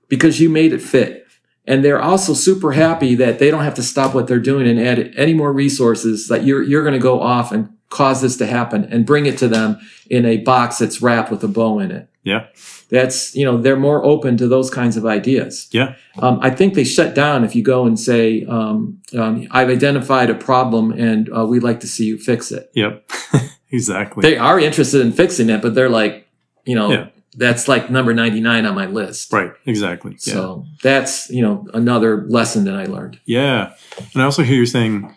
because 0.08 0.40
you 0.40 0.48
made 0.48 0.72
it 0.72 0.82
fit. 0.82 1.26
And 1.66 1.84
they're 1.84 2.00
also 2.00 2.32
super 2.32 2.72
happy 2.72 3.14
that 3.16 3.38
they 3.38 3.50
don't 3.50 3.64
have 3.64 3.74
to 3.74 3.82
stop 3.82 4.14
what 4.14 4.28
they're 4.28 4.38
doing 4.38 4.68
and 4.68 4.78
add 4.78 5.12
any 5.16 5.34
more 5.34 5.52
resources 5.52 6.28
that 6.28 6.44
you're, 6.44 6.62
you're 6.62 6.82
going 6.82 6.94
to 6.94 7.00
go 7.00 7.20
off 7.20 7.50
and 7.50 7.70
cause 7.88 8.22
this 8.22 8.36
to 8.36 8.46
happen 8.46 8.84
and 8.84 9.04
bring 9.04 9.26
it 9.26 9.38
to 9.38 9.48
them 9.48 9.78
in 10.08 10.24
a 10.24 10.38
box 10.38 10.78
that's 10.78 11.02
wrapped 11.02 11.30
with 11.30 11.42
a 11.42 11.48
bow 11.48 11.80
in 11.80 11.90
it. 11.90 12.08
Yeah. 12.22 12.46
That's, 12.88 13.34
you 13.34 13.44
know, 13.44 13.56
they're 13.56 13.76
more 13.76 14.04
open 14.04 14.36
to 14.36 14.46
those 14.46 14.70
kinds 14.70 14.96
of 14.96 15.06
ideas. 15.06 15.68
Yeah. 15.72 15.96
Um, 16.20 16.38
I 16.40 16.50
think 16.50 16.74
they 16.74 16.84
shut 16.84 17.16
down 17.16 17.42
if 17.42 17.56
you 17.56 17.62
go 17.62 17.84
and 17.84 17.98
say, 17.98 18.44
um, 18.44 19.00
um, 19.16 19.48
I've 19.50 19.68
identified 19.68 20.30
a 20.30 20.34
problem 20.34 20.92
and 20.92 21.28
uh, 21.36 21.46
we'd 21.46 21.64
like 21.64 21.80
to 21.80 21.88
see 21.88 22.04
you 22.04 22.16
fix 22.16 22.52
it. 22.52 22.70
Yep. 22.74 23.10
exactly. 23.70 24.22
They 24.22 24.36
are 24.38 24.58
interested 24.58 25.00
in 25.00 25.12
fixing 25.12 25.50
it, 25.50 25.62
but 25.62 25.74
they're 25.74 25.88
like, 25.90 26.28
you 26.64 26.74
know, 26.74 26.90
Yeah. 26.90 27.06
that's 27.36 27.68
like 27.68 27.90
number 27.90 28.12
99 28.14 28.64
on 28.66 28.74
my 28.74 28.86
list. 28.86 29.32
right. 29.32 29.52
Exactly. 29.66 30.12
Yeah. 30.26 30.32
So 30.34 30.66
that's, 30.82 31.28
you 31.30 31.42
know, 31.42 31.66
another 31.74 32.24
lesson 32.28 32.64
that 32.64 32.74
I 32.74 32.84
learned. 32.86 33.18
Yeah. 33.24 33.72
And 34.14 34.22
I 34.22 34.24
also 34.24 34.42
hear 34.42 34.56
you 34.56 34.66
saying, 34.66 35.14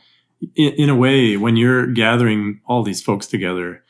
in, 0.55 0.73
in 0.73 0.89
a 0.89 0.95
way, 0.95 1.37
when 1.37 1.55
you're 1.57 1.87
gathering 1.87 2.61
all 2.65 2.83
these 2.83 3.01
folks 3.01 3.27
together, 3.27 3.83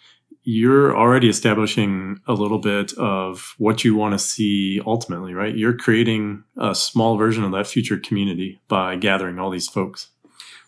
you're 0.43 0.95
already 0.97 1.29
establishing 1.29 2.21
a 2.27 2.33
little 2.33 2.57
bit 2.59 2.93
of 2.97 3.53
what 3.57 3.83
you 3.83 3.93
want 3.93 4.13
to 4.13 4.19
see 4.19 4.81
ultimately, 4.85 5.33
right? 5.33 5.55
You're 5.55 5.75
creating 5.77 6.43
a 6.57 6.73
small 6.73 7.17
version 7.17 7.43
of 7.43 7.51
that 7.51 7.67
future 7.67 7.97
community 7.97 8.59
by 8.67 8.95
gathering 8.95 9.37
all 9.37 9.51
these 9.51 9.67
folks. 9.67 10.07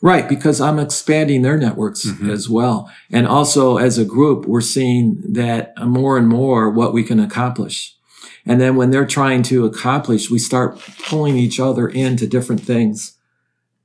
Right, 0.01 0.27
because 0.27 0.59
I'm 0.59 0.79
expanding 0.79 1.43
their 1.43 1.57
networks 1.57 2.05
Mhm. 2.05 2.29
as 2.29 2.49
well. 2.49 2.89
And 3.11 3.27
also 3.27 3.77
as 3.77 3.97
a 3.99 4.05
group, 4.05 4.47
we're 4.47 4.61
seeing 4.61 5.21
that 5.29 5.73
more 5.85 6.17
and 6.17 6.27
more 6.27 6.69
what 6.71 6.93
we 6.93 7.03
can 7.03 7.19
accomplish. 7.19 7.95
And 8.45 8.59
then 8.59 8.75
when 8.75 8.89
they're 8.89 9.05
trying 9.05 9.43
to 9.43 9.65
accomplish, 9.65 10.31
we 10.31 10.39
start 10.39 10.79
pulling 11.07 11.37
each 11.37 11.59
other 11.59 11.87
into 11.87 12.25
different 12.25 12.61
things 12.61 13.13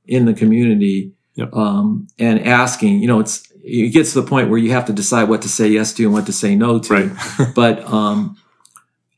in 0.07 0.25
the 0.25 0.33
community. 0.33 1.11
Yep. 1.35 1.53
Um, 1.53 2.07
and 2.17 2.43
asking, 2.43 2.99
you 2.99 3.07
know, 3.07 3.19
it's, 3.19 3.43
it 3.63 3.93
gets 3.93 4.13
to 4.13 4.21
the 4.21 4.27
point 4.27 4.49
where 4.49 4.57
you 4.57 4.71
have 4.71 4.85
to 4.85 4.93
decide 4.93 5.29
what 5.29 5.43
to 5.43 5.49
say 5.49 5.67
yes 5.67 5.93
to 5.93 6.03
and 6.05 6.13
what 6.13 6.25
to 6.25 6.33
say 6.33 6.55
no 6.55 6.79
to. 6.79 6.93
Right. 6.93 7.11
but 7.55 7.85
um, 7.93 8.37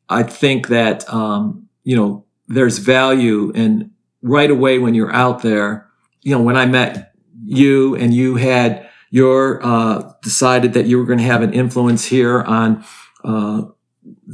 I 0.09 0.23
think 0.23 0.67
that 0.67 1.11
um, 1.13 1.67
you 1.83 1.95
know 1.95 2.25
there's 2.47 2.79
value 2.79 3.51
in 3.53 3.91
right 4.21 4.49
away 4.49 4.79
when 4.79 4.95
you're 4.95 5.13
out 5.13 5.43
there. 5.43 5.85
You 6.21 6.35
know, 6.35 6.41
when 6.41 6.57
I 6.57 6.65
met 6.65 7.13
you 7.45 7.95
and 7.95 8.13
you 8.13 8.35
had 8.35 8.87
your 9.09 9.59
uh, 9.65 10.11
decided 10.21 10.73
that 10.73 10.85
you 10.85 10.97
were 10.99 11.05
going 11.05 11.19
to 11.19 11.25
have 11.25 11.41
an 11.41 11.53
influence 11.53 12.05
here 12.05 12.41
on 12.43 12.83
uh, 13.23 13.63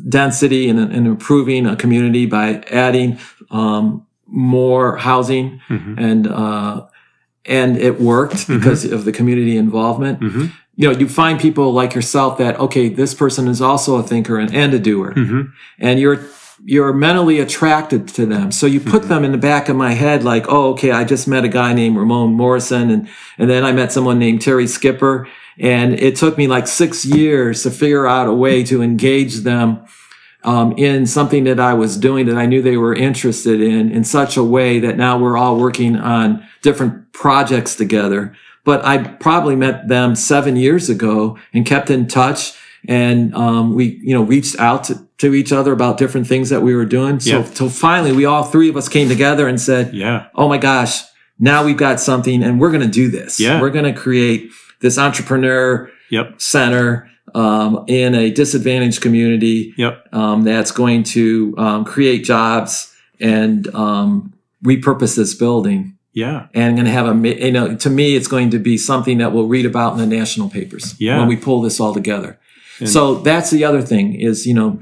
density 0.09 0.69
and, 0.69 0.79
and 0.79 1.07
improving 1.07 1.65
a 1.65 1.75
community 1.75 2.25
by 2.25 2.61
adding 2.71 3.19
um, 3.51 4.05
more 4.27 4.97
housing 4.97 5.61
hmm 5.67 5.93
and 5.97 6.27
uh, 6.27 6.85
and 7.45 7.77
it 7.77 8.01
worked 8.01 8.35
Mhm. 8.47 8.57
because 8.59 8.83
of 8.91 9.05
the 9.05 9.11
community 9.11 9.55
involvement 9.57 10.19
hmm 10.19 10.45
you 10.77 10.91
know, 10.91 10.99
you 10.99 11.07
find 11.07 11.39
people 11.39 11.71
like 11.71 11.95
yourself 11.95 12.37
that, 12.37 12.59
okay, 12.59 12.89
this 12.89 13.13
person 13.13 13.47
is 13.47 13.61
also 13.61 13.95
a 13.95 14.03
thinker 14.03 14.37
and, 14.37 14.53
and 14.53 14.73
a 14.73 14.79
doer. 14.79 15.13
hmm 15.13 15.41
And 15.79 16.01
you're, 16.01 16.19
you're 16.63 16.93
mentally 16.93 17.39
attracted 17.39 18.07
to 18.07 18.25
them. 18.25 18.51
So 18.51 18.65
you 18.65 18.79
put 18.79 19.03
Mhm. 19.03 19.07
them 19.09 19.25
in 19.25 19.31
the 19.31 19.37
back 19.37 19.67
of 19.67 19.75
my 19.75 19.91
head 19.93 20.23
like, 20.23 20.45
oh, 20.47 20.69
okay, 20.71 20.91
I 20.91 21.03
just 21.03 21.27
met 21.27 21.43
a 21.43 21.49
guy 21.49 21.73
named 21.73 21.97
Ramon 21.97 22.33
Morrison 22.33 22.89
and, 22.89 23.07
and 23.37 23.49
then 23.49 23.65
I 23.65 23.71
met 23.71 23.91
someone 23.91 24.19
named 24.19 24.41
Terry 24.41 24.67
Skipper. 24.67 25.27
And 25.57 25.93
it 25.99 26.15
took 26.15 26.37
me 26.37 26.47
like 26.47 26.67
six 26.67 27.05
years 27.05 27.63
to 27.63 27.71
figure 27.71 28.07
out 28.07 28.27
a 28.27 28.33
way 28.33 28.63
to 28.63 28.81
engage 28.81 29.37
them 29.37 29.79
um, 30.43 30.73
in 30.77 31.07
something 31.07 31.43
that 31.45 31.59
I 31.59 31.73
was 31.73 31.97
doing 31.97 32.27
that 32.27 32.37
I 32.37 32.45
knew 32.45 32.61
they 32.61 32.77
were 32.77 32.93
interested 32.93 33.59
in, 33.61 33.91
in 33.91 34.03
such 34.03 34.37
a 34.37 34.43
way 34.43 34.79
that 34.79 34.95
now 34.95 35.17
we're 35.17 35.37
all 35.37 35.57
working 35.59 35.95
on 35.95 36.45
different 36.61 37.11
projects 37.13 37.75
together. 37.75 38.33
But 38.63 38.85
I 38.85 38.97
probably 38.99 39.55
met 39.55 39.87
them 39.87 40.13
seven 40.15 40.55
years 40.55 40.89
ago 40.89 41.37
and 41.53 41.65
kept 41.65 41.89
in 41.89 42.07
touch. 42.07 42.53
And 42.87 43.33
um, 43.35 43.75
we, 43.75 43.99
you 44.03 44.13
know, 44.13 44.23
reached 44.23 44.59
out 44.59 44.83
to, 44.85 45.05
to 45.19 45.33
each 45.33 45.51
other 45.51 45.71
about 45.71 45.97
different 45.97 46.27
things 46.27 46.49
that 46.49 46.61
we 46.61 46.75
were 46.75 46.85
doing. 46.85 47.19
So, 47.19 47.39
Yeah. 47.39 47.43
so 47.45 47.69
finally, 47.69 48.11
we 48.11 48.25
all 48.25 48.43
three 48.43 48.69
of 48.69 48.77
us 48.77 48.87
came 48.89 49.07
together 49.09 49.47
and 49.47 49.59
said, 49.59 49.93
Yeah. 49.93 50.27
oh 50.35 50.47
my 50.49 50.57
gosh, 50.57 51.01
now 51.39 51.63
we've 51.65 51.77
got 51.77 51.99
something 51.99 52.43
and 52.43 52.59
we're 52.59 52.71
going 52.71 52.83
to 52.83 52.87
do 52.87 53.09
this. 53.09 53.39
Yeah. 53.39 53.59
We're 53.61 53.69
going 53.69 53.85
to 53.93 53.99
create 53.99 54.51
this 54.81 54.97
entrepreneur 54.97 55.89
Yep. 56.11 56.39
center 56.41 57.09
um, 57.33 57.83
in 57.87 58.13
a 58.15 58.29
disadvantaged 58.31 59.01
community 59.01 59.73
Yep. 59.77 60.07
um, 60.13 60.43
that's 60.43 60.71
going 60.71 61.03
to 61.03 61.53
um, 61.57 61.83
create 61.85 62.23
jobs 62.23 62.93
and 63.19 63.67
um, 63.75 64.33
repurpose 64.63 65.15
this 65.15 65.33
building 65.33 65.97
Yeah. 66.13 66.47
and 66.53 66.75
going 66.75 66.85
to 66.85 66.91
have 66.91 67.07
a 67.07 67.29
you 67.45 67.51
know 67.51 67.75
to 67.75 67.89
me 67.89 68.15
it's 68.15 68.27
going 68.27 68.51
to 68.51 68.59
be 68.59 68.77
something 68.77 69.17
that 69.17 69.31
we'll 69.33 69.47
read 69.47 69.65
about 69.65 69.93
in 69.93 69.99
the 70.09 70.15
national 70.15 70.49
papers 70.49 70.95
Yeah. 70.99 71.19
when 71.19 71.27
we 71.27 71.35
pull 71.35 71.61
this 71.61 71.79
all 71.79 71.93
together 71.93 72.37
And- 72.79 72.89
so 72.89 73.15
that's 73.15 73.49
the 73.51 73.63
other 73.63 73.81
thing 73.81 74.13
is 74.19 74.45
you 74.45 74.53
know 74.53 74.81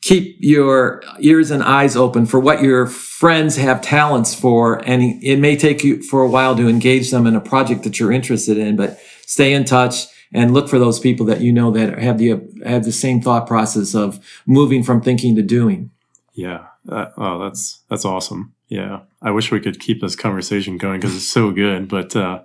keep 0.00 0.36
your 0.40 1.02
ears 1.20 1.50
and 1.50 1.62
eyes 1.62 1.96
open 1.96 2.26
for 2.26 2.38
what 2.38 2.62
your 2.62 2.86
friends 2.86 3.56
have 3.56 3.80
talents 3.80 4.34
for 4.34 4.76
and 4.88 5.02
it 5.22 5.38
may 5.38 5.56
take 5.56 5.82
you 5.82 6.02
for 6.02 6.20
a 6.22 6.28
while 6.28 6.54
to 6.56 6.68
engage 6.68 7.10
them 7.10 7.26
in 7.26 7.34
a 7.34 7.40
project 7.40 7.82
that 7.84 7.98
you're 7.98 8.12
interested 8.12 8.58
in 8.58 8.76
but 8.76 8.98
stay 9.26 9.54
in 9.54 9.64
touch 9.64 10.06
and 10.32 10.52
look 10.52 10.68
for 10.68 10.78
those 10.78 11.00
people 11.00 11.24
that 11.24 11.40
you 11.40 11.52
know 11.52 11.70
that 11.70 11.98
have 11.98 12.18
the 12.18 12.30
have 12.66 12.84
the 12.84 12.92
same 12.92 13.20
thought 13.22 13.46
process 13.46 13.94
of 13.94 14.18
moving 14.46 14.82
from 14.82 15.00
thinking 15.00 15.34
to 15.36 15.42
doing 15.42 15.90
Yeah. 16.34 16.66
Uh, 16.86 17.06
oh, 17.16 17.38
that's 17.42 17.80
that's 17.88 18.04
awesome. 18.04 18.52
Yeah. 18.68 19.00
I 19.22 19.30
wish 19.30 19.50
we 19.50 19.60
could 19.60 19.80
keep 19.80 20.02
this 20.02 20.14
conversation 20.16 20.76
going 20.76 21.00
because 21.00 21.16
it's 21.16 21.28
so 21.28 21.50
good. 21.50 21.88
But 21.88 22.14
uh, 22.14 22.42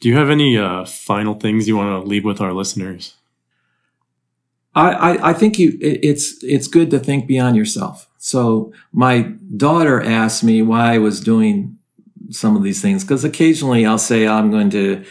do 0.00 0.08
you 0.08 0.16
have 0.16 0.30
any 0.30 0.56
uh, 0.56 0.86
final 0.86 1.34
things 1.34 1.68
you 1.68 1.76
want 1.76 1.90
to 2.02 2.08
leave 2.08 2.24
with 2.24 2.40
our 2.40 2.54
listeners? 2.54 3.14
I, 4.76 5.30
I, 5.30 5.32
think 5.34 5.58
you 5.58 5.78
it- 5.80 6.00
it's 6.04 6.42
it's 6.42 6.66
good 6.68 6.90
to 6.90 6.98
think 6.98 7.26
beyond 7.26 7.56
yourself. 7.56 8.08
So 8.18 8.72
my 8.92 9.32
daughter 9.56 10.02
asked 10.02 10.42
me 10.42 10.62
why 10.62 10.94
I 10.94 10.98
was 10.98 11.20
doing 11.20 11.78
some 12.30 12.56
of 12.56 12.62
these 12.62 12.80
things 12.80 13.04
because 13.04 13.24
occasionally 13.24 13.84
I'll 13.86 13.98
say 13.98 14.26
I'm 14.26 14.50
going 14.50 14.70
to, 14.70 15.04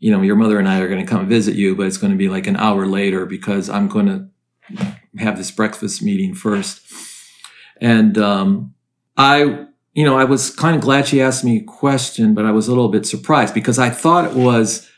you 0.00 0.10
know, 0.10 0.22
your 0.22 0.34
mother 0.36 0.58
and 0.58 0.68
I 0.68 0.80
are 0.80 0.88
going 0.88 1.04
to 1.04 1.10
come 1.10 1.28
visit 1.28 1.54
you, 1.56 1.76
but 1.76 1.86
it's 1.86 1.98
going 1.98 2.12
to 2.12 2.16
be 2.18 2.28
like 2.28 2.46
an 2.46 2.56
hour 2.56 2.86
later 2.86 3.26
because 3.26 3.68
I'm 3.68 3.86
going 3.88 4.06
to 4.06 4.86
have 5.18 5.36
this 5.36 5.50
breakfast 5.50 6.02
meeting 6.02 6.34
first. 6.34 6.80
And 7.80 8.16
um, 8.18 8.74
I, 9.16 9.66
you 9.92 10.04
know, 10.04 10.18
I 10.18 10.24
was 10.24 10.50
kind 10.50 10.74
of 10.74 10.82
glad 10.82 11.06
she 11.06 11.20
asked 11.20 11.44
me 11.44 11.58
a 11.58 11.64
question, 11.64 12.34
but 12.34 12.46
I 12.46 12.50
was 12.50 12.66
a 12.66 12.70
little 12.70 12.88
bit 12.88 13.06
surprised 13.06 13.54
because 13.54 13.78
I 13.78 13.90
thought 13.90 14.24
it 14.24 14.34
was 14.36 14.90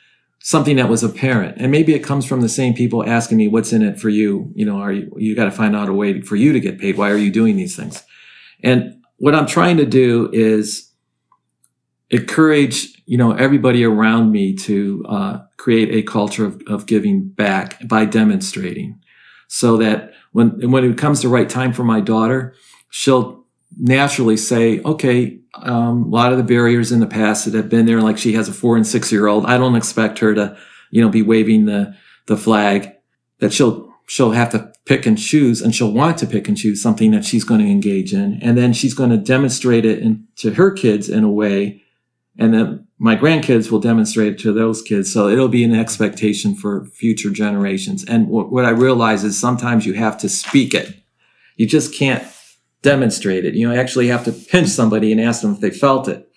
something 0.46 0.76
that 0.76 0.88
was 0.88 1.02
apparent. 1.02 1.56
And 1.58 1.72
maybe 1.72 1.92
it 1.92 2.04
comes 2.04 2.24
from 2.24 2.40
the 2.40 2.48
same 2.48 2.72
people 2.72 3.04
asking 3.04 3.36
me, 3.36 3.48
what's 3.48 3.72
in 3.72 3.82
it 3.82 3.98
for 3.98 4.08
you? 4.08 4.52
You 4.54 4.64
know, 4.64 4.78
are 4.78 4.92
you, 4.92 5.12
you 5.16 5.34
got 5.34 5.46
to 5.46 5.50
find 5.50 5.74
out 5.74 5.88
a 5.88 5.92
way 5.92 6.20
for 6.20 6.36
you 6.36 6.52
to 6.52 6.60
get 6.60 6.78
paid. 6.78 6.96
Why 6.96 7.10
are 7.10 7.16
you 7.16 7.32
doing 7.32 7.56
these 7.56 7.74
things? 7.74 8.04
And 8.62 9.02
what 9.16 9.34
I'm 9.34 9.48
trying 9.48 9.76
to 9.78 9.84
do 9.84 10.30
is 10.32 10.92
encourage, 12.10 13.02
you 13.06 13.18
know, 13.18 13.32
everybody 13.32 13.82
around 13.82 14.30
me 14.30 14.54
to 14.54 15.04
uh, 15.08 15.38
create 15.56 15.92
a 15.92 16.08
culture 16.08 16.46
of, 16.46 16.62
of 16.68 16.86
giving 16.86 17.26
back 17.26 17.84
by 17.88 18.04
demonstrating 18.04 19.00
so 19.48 19.76
that 19.78 20.12
when, 20.30 20.70
when 20.70 20.84
it 20.84 20.96
comes 20.96 21.22
the 21.22 21.28
right 21.28 21.50
time 21.50 21.72
for 21.72 21.82
my 21.82 22.00
daughter, 22.00 22.54
she'll 22.90 23.45
naturally 23.78 24.36
say, 24.36 24.80
okay, 24.80 25.38
um, 25.54 26.04
a 26.04 26.08
lot 26.08 26.32
of 26.32 26.38
the 26.38 26.44
barriers 26.44 26.92
in 26.92 27.00
the 27.00 27.06
past 27.06 27.44
that 27.44 27.54
have 27.54 27.68
been 27.68 27.86
there, 27.86 28.00
like 28.00 28.18
she 28.18 28.32
has 28.34 28.48
a 28.48 28.52
four 28.52 28.76
and 28.76 28.86
six 28.86 29.10
year 29.10 29.26
old. 29.26 29.46
I 29.46 29.58
don't 29.58 29.76
expect 29.76 30.18
her 30.20 30.34
to, 30.34 30.56
you 30.90 31.02
know, 31.02 31.08
be 31.08 31.22
waving 31.22 31.66
the, 31.66 31.94
the 32.26 32.36
flag 32.36 32.92
that 33.38 33.52
she'll, 33.52 33.92
she'll 34.06 34.32
have 34.32 34.50
to 34.50 34.72
pick 34.84 35.04
and 35.04 35.18
choose 35.18 35.60
and 35.60 35.74
she'll 35.74 35.92
want 35.92 36.18
to 36.18 36.26
pick 36.26 36.48
and 36.48 36.56
choose 36.56 36.80
something 36.80 37.10
that 37.10 37.24
she's 37.24 37.44
going 37.44 37.60
to 37.60 37.70
engage 37.70 38.12
in. 38.14 38.38
And 38.42 38.56
then 38.56 38.72
she's 38.72 38.94
going 38.94 39.10
to 39.10 39.16
demonstrate 39.16 39.84
it 39.84 39.98
in, 39.98 40.26
to 40.36 40.54
her 40.54 40.70
kids 40.70 41.08
in 41.08 41.24
a 41.24 41.30
way. 41.30 41.82
And 42.38 42.54
then 42.54 42.86
my 42.98 43.16
grandkids 43.16 43.70
will 43.70 43.80
demonstrate 43.80 44.34
it 44.34 44.38
to 44.40 44.52
those 44.52 44.82
kids. 44.82 45.12
So 45.12 45.28
it'll 45.28 45.48
be 45.48 45.64
an 45.64 45.74
expectation 45.74 46.54
for 46.54 46.86
future 46.86 47.30
generations. 47.30 48.04
And 48.04 48.28
what, 48.28 48.50
what 48.50 48.64
I 48.64 48.70
realize 48.70 49.24
is 49.24 49.38
sometimes 49.38 49.86
you 49.86 49.94
have 49.94 50.18
to 50.18 50.28
speak 50.28 50.72
it. 50.72 50.94
You 51.56 51.66
just 51.66 51.94
can't 51.94 52.22
demonstrate 52.86 53.44
it. 53.44 53.54
You 53.54 53.68
know, 53.68 53.74
actually 53.74 54.06
have 54.06 54.24
to 54.26 54.32
pinch 54.32 54.68
somebody 54.68 55.10
and 55.10 55.20
ask 55.20 55.42
them 55.42 55.54
if 55.54 55.60
they 55.60 55.70
felt 55.70 56.06
it. 56.06 56.30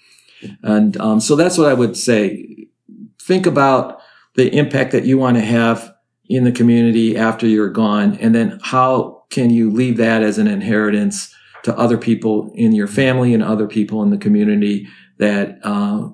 And 0.64 1.00
um, 1.00 1.20
so 1.20 1.36
that's 1.36 1.60
what 1.60 1.70
I 1.70 1.76
would 1.76 1.96
say. 1.96 2.68
Think 3.22 3.46
about 3.46 4.02
the 4.36 4.50
impact 4.56 4.92
that 4.94 5.06
you 5.06 5.20
want 5.20 5.38
to 5.38 5.44
have 5.44 5.94
in 6.28 6.46
the 6.46 6.52
community 6.52 7.16
after 7.16 7.46
you're 7.46 7.70
gone, 7.70 8.16
and 8.18 8.34
then 8.34 8.60
how 8.64 9.24
can 9.30 9.50
you 9.52 9.70
leave 9.70 9.98
that 9.98 10.24
as 10.24 10.38
an 10.38 10.48
inheritance 10.48 11.34
to 11.64 11.78
other 11.78 11.98
people 11.98 12.52
in 12.56 12.74
your 12.74 12.88
family 12.88 13.34
and 13.34 13.44
other 13.44 13.68
people 13.68 14.02
in 14.02 14.10
the 14.10 14.18
community 14.18 14.88
that 15.18 15.60
uh, 15.64 16.08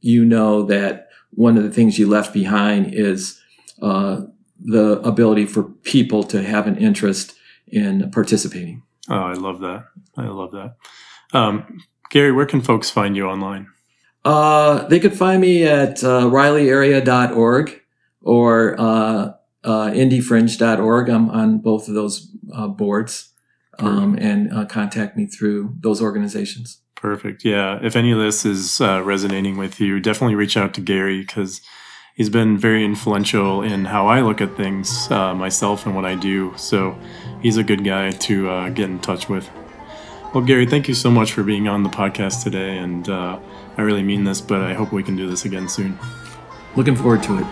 you 0.00 0.24
know 0.24 0.62
that 0.62 1.08
one 1.30 1.56
of 1.58 1.64
the 1.64 1.70
things 1.70 1.98
you 1.98 2.08
left 2.08 2.32
behind 2.32 2.94
is 2.94 3.40
uh, 3.82 4.20
the 4.58 5.00
ability 5.00 5.46
for 5.46 5.64
people 5.82 6.22
to 6.22 6.42
have 6.42 6.66
an 6.66 6.76
interest 6.76 7.34
in 7.66 8.10
participating. 8.10 8.82
Oh, 9.08 9.14
I 9.14 9.34
love 9.34 9.60
that. 9.60 9.86
I 10.16 10.26
love 10.26 10.52
that. 10.52 10.76
Um, 11.32 11.82
Gary, 12.10 12.32
where 12.32 12.46
can 12.46 12.60
folks 12.60 12.90
find 12.90 13.16
you 13.16 13.26
online? 13.26 13.68
Uh, 14.24 14.86
they 14.86 15.00
could 15.00 15.16
find 15.16 15.40
me 15.40 15.64
at 15.64 16.02
uh, 16.02 16.22
rileyarea.org 16.22 17.80
or 18.22 18.80
uh, 18.80 19.32
uh, 19.64 19.90
indyfringe.org. 19.90 21.08
I'm 21.08 21.30
on 21.30 21.58
both 21.58 21.88
of 21.88 21.94
those 21.94 22.30
uh, 22.54 22.68
boards 22.68 23.30
um, 23.78 24.16
and 24.18 24.52
uh, 24.52 24.64
contact 24.64 25.16
me 25.16 25.26
through 25.26 25.74
those 25.80 26.00
organizations. 26.00 26.78
Perfect. 26.94 27.44
Yeah. 27.44 27.78
If 27.82 27.96
any 27.96 28.12
of 28.12 28.18
this 28.18 28.46
is 28.46 28.80
uh, 28.80 29.02
resonating 29.02 29.58
with 29.58 29.78
you, 29.78 30.00
definitely 30.00 30.36
reach 30.36 30.56
out 30.56 30.72
to 30.74 30.80
Gary 30.80 31.20
because 31.20 31.60
he's 32.14 32.30
been 32.30 32.56
very 32.56 32.84
influential 32.84 33.62
in 33.62 33.86
how 33.86 34.06
I 34.06 34.20
look 34.20 34.40
at 34.40 34.56
things 34.56 35.10
uh, 35.10 35.34
myself 35.34 35.84
and 35.84 35.94
what 35.94 36.04
I 36.04 36.14
do. 36.14 36.54
So 36.56 36.96
he's 37.42 37.56
a 37.56 37.64
good 37.64 37.84
guy 37.84 38.12
to 38.12 38.48
uh, 38.48 38.68
get 38.70 38.88
in 38.88 39.00
touch 39.00 39.28
with. 39.28 39.50
Well, 40.32 40.44
Gary, 40.44 40.66
thank 40.66 40.88
you 40.88 40.94
so 40.94 41.10
much 41.10 41.32
for 41.32 41.42
being 41.42 41.68
on 41.68 41.82
the 41.82 41.88
podcast 41.88 42.42
today. 42.42 42.78
And 42.78 43.08
uh, 43.08 43.38
I 43.76 43.82
really 43.82 44.02
mean 44.02 44.24
this, 44.24 44.40
but 44.40 44.62
I 44.62 44.74
hope 44.74 44.92
we 44.92 45.02
can 45.02 45.16
do 45.16 45.28
this 45.28 45.44
again 45.44 45.68
soon. 45.68 45.98
Looking 46.76 46.96
forward 46.96 47.22
to 47.24 47.38
it. 47.38 47.46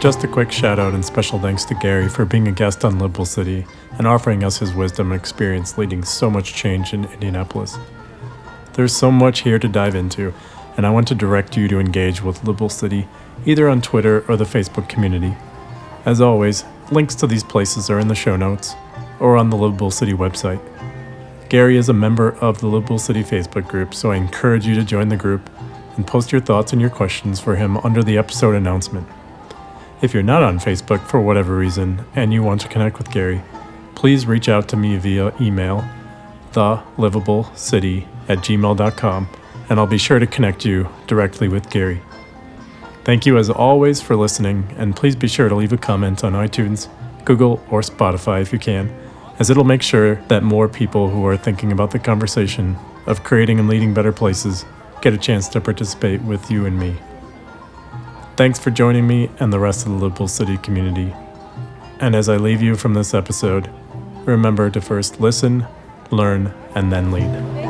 Just 0.00 0.22
a 0.22 0.28
quick 0.28 0.52
shout 0.52 0.78
out 0.78 0.94
and 0.94 1.04
special 1.04 1.40
thanks 1.40 1.64
to 1.64 1.74
Gary 1.74 2.08
for 2.08 2.24
being 2.24 2.46
a 2.46 2.52
guest 2.52 2.84
on 2.84 2.98
Livable 2.98 3.24
City 3.24 3.66
and 3.98 4.06
offering 4.06 4.44
us 4.44 4.58
his 4.58 4.72
wisdom 4.72 5.10
and 5.10 5.20
experience 5.20 5.76
leading 5.76 6.04
so 6.04 6.30
much 6.30 6.54
change 6.54 6.92
in 6.92 7.06
Indianapolis. 7.06 7.76
There's 8.74 8.94
so 8.94 9.10
much 9.10 9.40
here 9.40 9.58
to 9.58 9.66
dive 9.66 9.96
into, 9.96 10.32
and 10.78 10.86
I 10.86 10.90
want 10.90 11.08
to 11.08 11.14
direct 11.16 11.56
you 11.56 11.66
to 11.68 11.80
engage 11.80 12.22
with 12.22 12.44
Livable 12.44 12.68
City 12.68 13.08
either 13.44 13.68
on 13.68 13.82
Twitter 13.82 14.24
or 14.28 14.36
the 14.36 14.44
Facebook 14.44 14.88
community. 14.88 15.36
As 16.06 16.20
always, 16.20 16.64
links 16.92 17.16
to 17.16 17.26
these 17.26 17.42
places 17.42 17.90
are 17.90 17.98
in 17.98 18.06
the 18.06 18.14
show 18.14 18.36
notes 18.36 18.74
or 19.18 19.36
on 19.36 19.50
the 19.50 19.56
Livable 19.56 19.90
City 19.90 20.12
website. 20.12 20.60
Gary 21.48 21.76
is 21.76 21.88
a 21.88 21.94
member 21.94 22.36
of 22.36 22.60
the 22.60 22.68
Livable 22.68 23.00
City 23.00 23.24
Facebook 23.24 23.66
group, 23.66 23.92
so 23.92 24.12
I 24.12 24.16
encourage 24.16 24.66
you 24.66 24.76
to 24.76 24.84
join 24.84 25.08
the 25.08 25.16
group 25.16 25.50
and 25.96 26.06
post 26.06 26.30
your 26.30 26.40
thoughts 26.40 26.72
and 26.72 26.80
your 26.80 26.90
questions 26.90 27.40
for 27.40 27.56
him 27.56 27.76
under 27.78 28.04
the 28.04 28.16
episode 28.16 28.54
announcement. 28.54 29.08
If 30.00 30.14
you're 30.14 30.22
not 30.22 30.44
on 30.44 30.60
Facebook 30.60 31.04
for 31.08 31.20
whatever 31.20 31.56
reason 31.56 32.04
and 32.14 32.32
you 32.32 32.44
want 32.44 32.60
to 32.60 32.68
connect 32.68 32.98
with 32.98 33.10
Gary, 33.10 33.42
please 33.96 34.26
reach 34.26 34.48
out 34.48 34.68
to 34.68 34.76
me 34.76 34.96
via 34.96 35.34
email, 35.40 35.84
thelivablecity 36.52 38.06
at 38.28 38.38
gmail.com, 38.38 39.28
and 39.68 39.78
I'll 39.78 39.86
be 39.86 39.98
sure 39.98 40.18
to 40.18 40.26
connect 40.26 40.64
you 40.64 40.88
directly 41.06 41.48
with 41.48 41.70
Gary. 41.70 42.00
Thank 43.04 43.26
you 43.26 43.38
as 43.38 43.48
always 43.48 44.00
for 44.00 44.16
listening, 44.16 44.74
and 44.76 44.94
please 44.94 45.16
be 45.16 45.28
sure 45.28 45.48
to 45.48 45.54
leave 45.54 45.72
a 45.72 45.78
comment 45.78 46.24
on 46.24 46.32
iTunes, 46.32 46.88
Google, 47.24 47.64
or 47.70 47.80
Spotify 47.80 48.42
if 48.42 48.52
you 48.52 48.58
can, 48.58 48.94
as 49.38 49.50
it'll 49.50 49.64
make 49.64 49.82
sure 49.82 50.16
that 50.28 50.42
more 50.42 50.68
people 50.68 51.08
who 51.08 51.26
are 51.26 51.36
thinking 51.36 51.72
about 51.72 51.90
the 51.90 51.98
conversation 51.98 52.76
of 53.06 53.24
creating 53.24 53.58
and 53.58 53.68
leading 53.68 53.94
better 53.94 54.12
places 54.12 54.64
get 55.00 55.14
a 55.14 55.18
chance 55.18 55.48
to 55.48 55.60
participate 55.60 56.20
with 56.22 56.50
you 56.50 56.66
and 56.66 56.78
me. 56.78 56.96
Thanks 58.36 58.58
for 58.58 58.70
joining 58.70 59.06
me 59.06 59.30
and 59.40 59.52
the 59.52 59.58
rest 59.58 59.86
of 59.86 59.92
the 59.92 59.98
Livable 59.98 60.28
City 60.28 60.58
community. 60.58 61.14
And 62.00 62.14
as 62.14 62.28
I 62.28 62.36
leave 62.36 62.62
you 62.62 62.76
from 62.76 62.94
this 62.94 63.14
episode, 63.14 63.70
remember 64.24 64.70
to 64.70 64.80
first 64.80 65.20
listen, 65.20 65.66
learn, 66.10 66.52
and 66.74 66.92
then 66.92 67.10
lead. 67.10 67.67